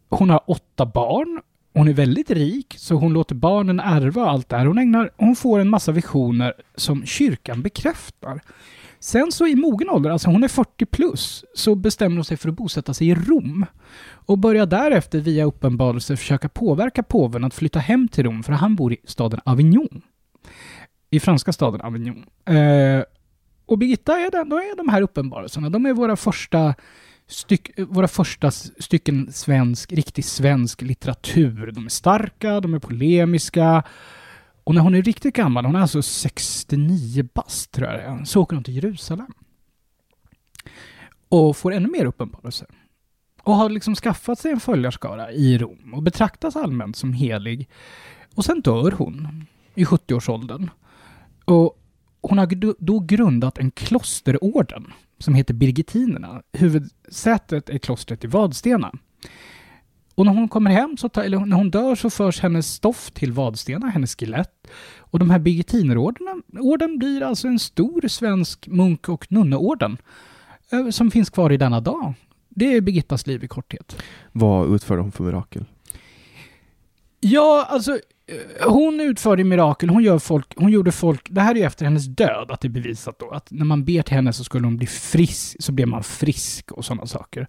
[0.09, 1.41] Hon har åtta barn.
[1.75, 4.67] Hon är väldigt rik, så hon låter barnen ärva allt det här.
[4.67, 8.41] Hon, ägnar, hon får en massa visioner som kyrkan bekräftar.
[9.03, 12.49] Sen så i mogen ålder, alltså hon är 40 plus, så bestämmer hon sig för
[12.49, 13.67] att bosätta sig i Rom.
[14.27, 18.77] Och börjar därefter via uppenbarelse försöka påverka påven att flytta hem till Rom, för han
[18.77, 20.03] bor i staden Avignon.
[21.11, 22.25] I franska staden Avignon.
[22.45, 23.05] Eh,
[23.67, 26.75] och Birgitta är, den, då är de här uppenbarelserna, de är våra första,
[27.27, 31.73] styck, våra första stycken svensk, riktig svensk litteratur.
[31.73, 33.83] De är starka, de är polemiska.
[34.71, 38.57] Och när hon är riktigt gammal, hon är alltså 69 bast tror jag så åker
[38.57, 39.33] hon till Jerusalem.
[41.29, 42.69] Och får ännu mer uppenbarelser.
[43.43, 47.69] Och har liksom skaffat sig en följarskara i Rom och betraktas allmänt som helig.
[48.35, 50.71] Och sen dör hon i 70-årsåldern.
[51.45, 51.79] Och
[52.21, 56.43] hon har då grundat en klosterorden som heter Birgittinerna.
[56.53, 58.93] Huvudsätet är klostret i Vadstena.
[60.21, 63.15] Och när hon kommer hem, så tar, eller när hon dör, så förs hennes stoft
[63.15, 64.69] till Vadstena, hennes skelett.
[64.99, 69.97] Och de här Birgittinerorden orden blir alltså en stor svensk munk och nunneorden
[70.73, 72.15] eh, som finns kvar i denna dag.
[72.49, 74.03] Det är Birgittas liv i korthet.
[74.33, 75.65] Vad utförde hon för mirakel?
[77.21, 77.93] Ja, alltså
[78.27, 81.85] eh, hon utförde mirakel, hon, gör folk, hon gjorde folk, det här är ju efter
[81.85, 84.67] hennes död att det är bevisat då, att när man ber till henne så skulle
[84.67, 87.47] hon bli frisk, så blev man frisk och sådana saker.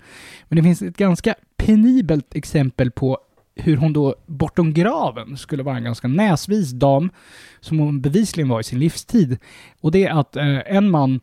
[0.47, 1.35] Men det finns ett ganska
[1.65, 3.17] penibelt exempel på
[3.55, 7.09] hur hon då bortom graven skulle vara en ganska näsvis dam,
[7.59, 9.37] som hon bevisligen var i sin livstid.
[9.81, 11.19] Och det är att eh, en man,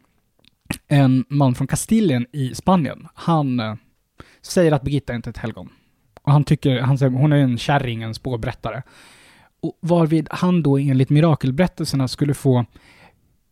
[0.89, 3.75] en man från Kastilien i Spanien, han eh,
[4.43, 5.69] säger att Birgitta inte är ett helgon.
[6.23, 8.83] Och han tycker, han säger, hon är en kärring, en spårberättare.
[9.61, 12.65] Och varvid han då enligt mirakelberättelserna skulle få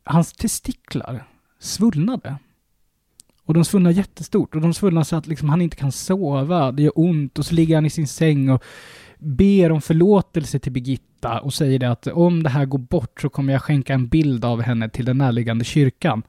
[0.05, 1.25] hans testiklar
[1.59, 2.37] svullnade.
[3.47, 6.83] Och de svullnar jättestort och de svullnar så att liksom han inte kan sova, det
[6.83, 8.65] gör ont och så ligger han i sin säng och
[9.19, 13.29] ber om förlåtelse till Birgitta och säger det att om det här går bort så
[13.29, 16.23] kommer jag skänka en bild av henne till den närliggande kyrkan.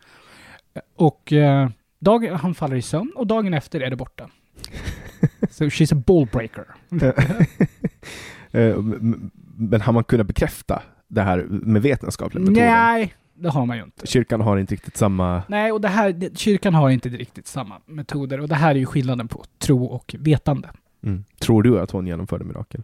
[0.95, 1.69] Och eh,
[1.99, 4.29] dagen, han faller i sömn och dagen efter är det borta.
[5.51, 6.65] So she's a ballbreaker.
[8.51, 8.77] Eh,
[9.57, 12.61] Men har man kunnat bekräfta det här med vetenskapliga metoder?
[12.61, 14.07] Nej, det har man ju inte.
[14.07, 15.43] Kyrkan har inte riktigt samma...
[15.47, 18.79] Nej, och det här, det, kyrkan har inte riktigt samma metoder och det här är
[18.79, 20.69] ju skillnaden på tro och vetande.
[21.03, 21.23] Mm.
[21.39, 22.83] Tror du att hon genomförde mirakel?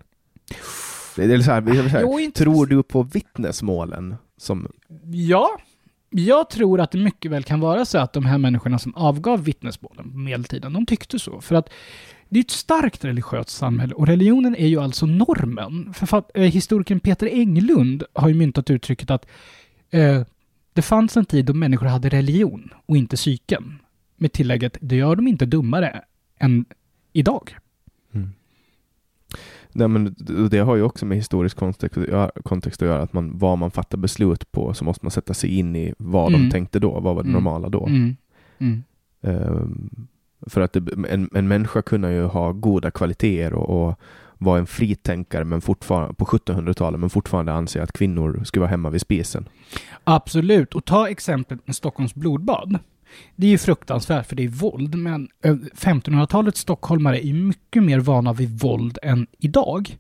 [1.17, 4.67] Eller så här, så här, Jo, inte- tror du på vittnesmålen som...
[5.05, 5.49] Ja,
[6.09, 9.43] jag tror att det mycket väl kan vara så att de här människorna som avgav
[9.43, 11.41] vittnesmålen på medeltiden, de tyckte så.
[11.41, 11.69] För att
[12.30, 15.93] det är ett starkt religiöst samhälle och religionen är ju alltså normen.
[15.93, 19.25] Författ, eh, historikern Peter Englund har ju myntat uttrycket att
[19.91, 20.21] eh,
[20.74, 23.80] det fanns en tid då människor hade religion och inte psyken.
[24.18, 26.02] Med tillägget, det gör dem inte dummare
[26.38, 26.66] än
[27.14, 27.56] idag.
[29.76, 30.16] Nej, men
[30.50, 33.58] det- har ju också med historisk kontext att göra, kontext att göra, att man, vad
[33.58, 36.41] man fattar beslut på, så måste man sätta sig in i vad Mm.
[36.44, 37.34] de tänkte då, vad var det Mm.
[37.34, 37.86] normala då.
[37.88, 38.16] Mm.
[38.60, 38.84] Mm.
[39.22, 40.08] Ehm,
[40.48, 44.00] för att det, en, en människa kunde ju ha goda kvaliteter och, och
[44.44, 48.90] vara en fritänkare men fortfarande, på 1700-talet, men fortfarande anse att kvinnor skulle vara hemma
[48.90, 49.49] vid spisen.
[50.03, 50.76] Absolut.
[50.76, 52.80] Och ta exemplet med Stockholms blodbad.
[53.36, 57.99] Det är ju fruktansvärt för det är våld, men eh, 1500-talets stockholmare är mycket mer
[57.99, 59.98] vana vid våld än idag.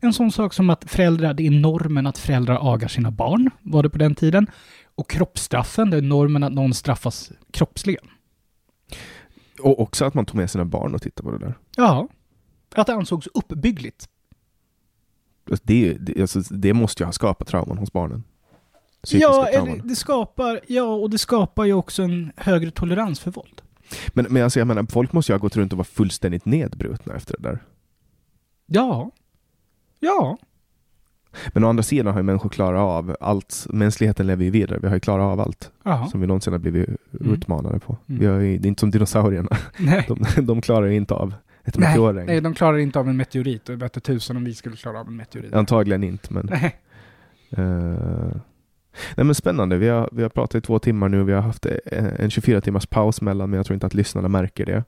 [0.00, 3.82] en sån sak som att föräldrar, det är normen att föräldrar agar sina barn, var
[3.82, 4.46] det på den tiden.
[4.94, 8.04] Och kroppsstraffen, det är normen att någon straffas kroppsligen.
[9.60, 11.54] Och också att man tog med sina barn och tittade på det där.
[11.76, 12.08] Ja.
[12.74, 14.08] Att det ansågs uppbyggligt.
[15.50, 18.24] Alltså, Det, det, alltså, det måste ju ha skapat trauman hos barnen.
[19.02, 19.80] Psykiska Ja, trauman.
[19.88, 23.62] det skapar, ja, och det skapar ju också en högre tolerans för våld.
[24.08, 27.14] Men, men alltså, jag menar, folk måste ju ha gått runt och vara fullständigt nedbrutna
[27.14, 27.62] efter det där.
[28.66, 29.10] Ja.
[30.00, 30.38] Ja.
[31.48, 33.66] Men å andra sidan har ju människor klarat av allt.
[33.70, 34.78] Mänskligheten lever ju vidare.
[34.82, 36.06] Vi har ju klarat av allt Ja.
[36.10, 37.96] som vi någonsin har blivit utmanade på.
[38.08, 38.20] Mm.
[38.20, 39.48] Vi har ju, det är inte som dinosaurierna.
[39.78, 40.04] Nej.
[40.36, 41.34] De, de klarar ju inte av
[41.64, 42.26] ett Nej, meteorregn.
[42.26, 45.00] nej, de klarar inte av en meteorit och det bättre tusen om vi skulle klara
[45.00, 45.52] av en meteorit.
[45.54, 46.48] Antagligen inte, men...
[46.50, 46.76] Nej.
[47.50, 48.36] eh,
[49.16, 49.76] nej men spännande.
[49.76, 51.24] Vi har, vi har pratat i två timmar nu.
[51.24, 51.72] Vi har haft eh,
[52.18, 54.84] en 24 timmars paus mellan, men jag tror inte att lyssnarna märker det.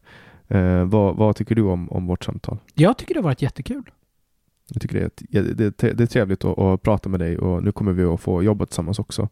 [0.49, 2.59] Eh, vad, vad tycker du om, om vårt samtal?
[2.75, 3.91] Jag tycker det har varit jättekul.
[4.69, 7.73] Jag tycker det är, det, det är trevligt att, att prata med dig och nu
[7.73, 9.29] kommer vi att få jobba tillsammans också.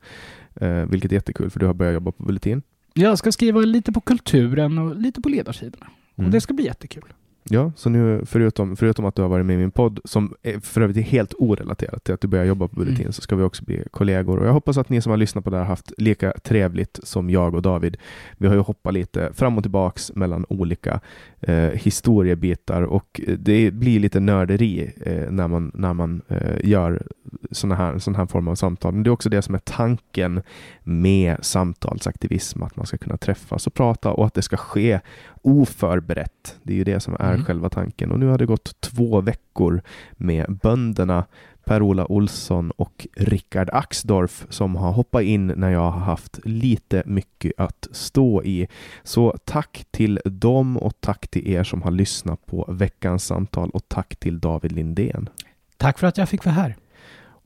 [0.54, 2.62] Eh, vilket är jättekul för du har börjat jobba på Bulletin.
[2.94, 5.86] Jag ska skriva lite på kulturen och lite på ledarsidorna.
[6.16, 6.26] Mm.
[6.26, 7.12] Och det ska bli jättekul.
[7.50, 10.58] Ja, så nu förutom, förutom att du har varit med i min podd, som är
[10.60, 13.12] för övrigt är helt orelaterat till att du börjar jobba på Bulletin, Mm.
[13.12, 14.38] så ska vi också bli kollegor.
[14.38, 17.00] Och jag hoppas att ni som har lyssnat på det här har haft lika trevligt
[17.02, 17.96] som jag och David.
[18.38, 21.00] Vi har ju hoppat lite fram och tillbaks mellan olika
[21.40, 27.02] eh, historiebitar och det blir lite nörderi eh, när man, när man eh, gör
[27.50, 28.92] såna här, sån här form av samtal.
[28.94, 30.42] Men det är också det som är tanken
[30.82, 35.00] med samtalsaktivism, att man ska kunna träffas och prata och att det ska ske
[35.44, 36.58] oförberett.
[36.62, 37.44] Det är ju det som är Mm.
[37.44, 38.10] själva tanken.
[38.12, 41.24] Och nu har det gått två veckor med bönderna
[41.64, 47.52] Per-Ola Olsson och Rickard Axdorff som har hoppat in när jag har haft lite mycket
[47.58, 48.68] att stå i.
[49.02, 53.88] Så tack till dem och tack till er som har lyssnat på veckans samtal och
[53.88, 55.28] tack till David Lindén.
[55.76, 56.76] Tack för att jag fick vara här.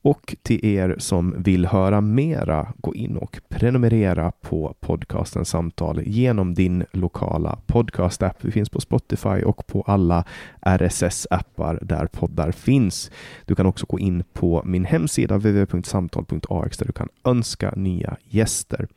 [0.03, 6.55] Och till er som vill höra mera, gå in och prenumerera på podcasten Samtal genom
[6.55, 8.37] din lokala podcastapp.
[8.41, 10.25] Vi finns på Spotify och på alla
[10.61, 13.11] RSS-appar där poddar finns.
[13.47, 18.89] Du kan också gå in på min hemsida www.samtal.ax där du kan önska nya gäster.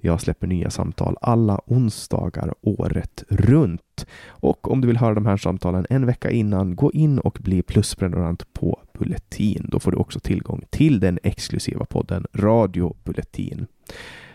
[0.00, 4.06] Jag släpper nya samtal alla onsdagar året runt.
[4.28, 7.62] Och om du vill höra de här samtalen en vecka innan, gå in och bli
[7.62, 9.66] plusprenumerant på Bulletin.
[9.70, 13.66] Då får du också tillgång till den exklusiva podden Radio Bulletin.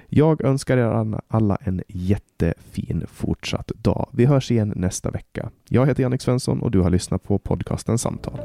[0.10, 4.10] Jag önskar er alla en jättefin fortsatt dag.
[4.14, 5.50] Vi hörs igen nästa vecka.
[5.70, 8.40] Jag heter Jannik Svensson och du har lyssnat på podcasten Samtal.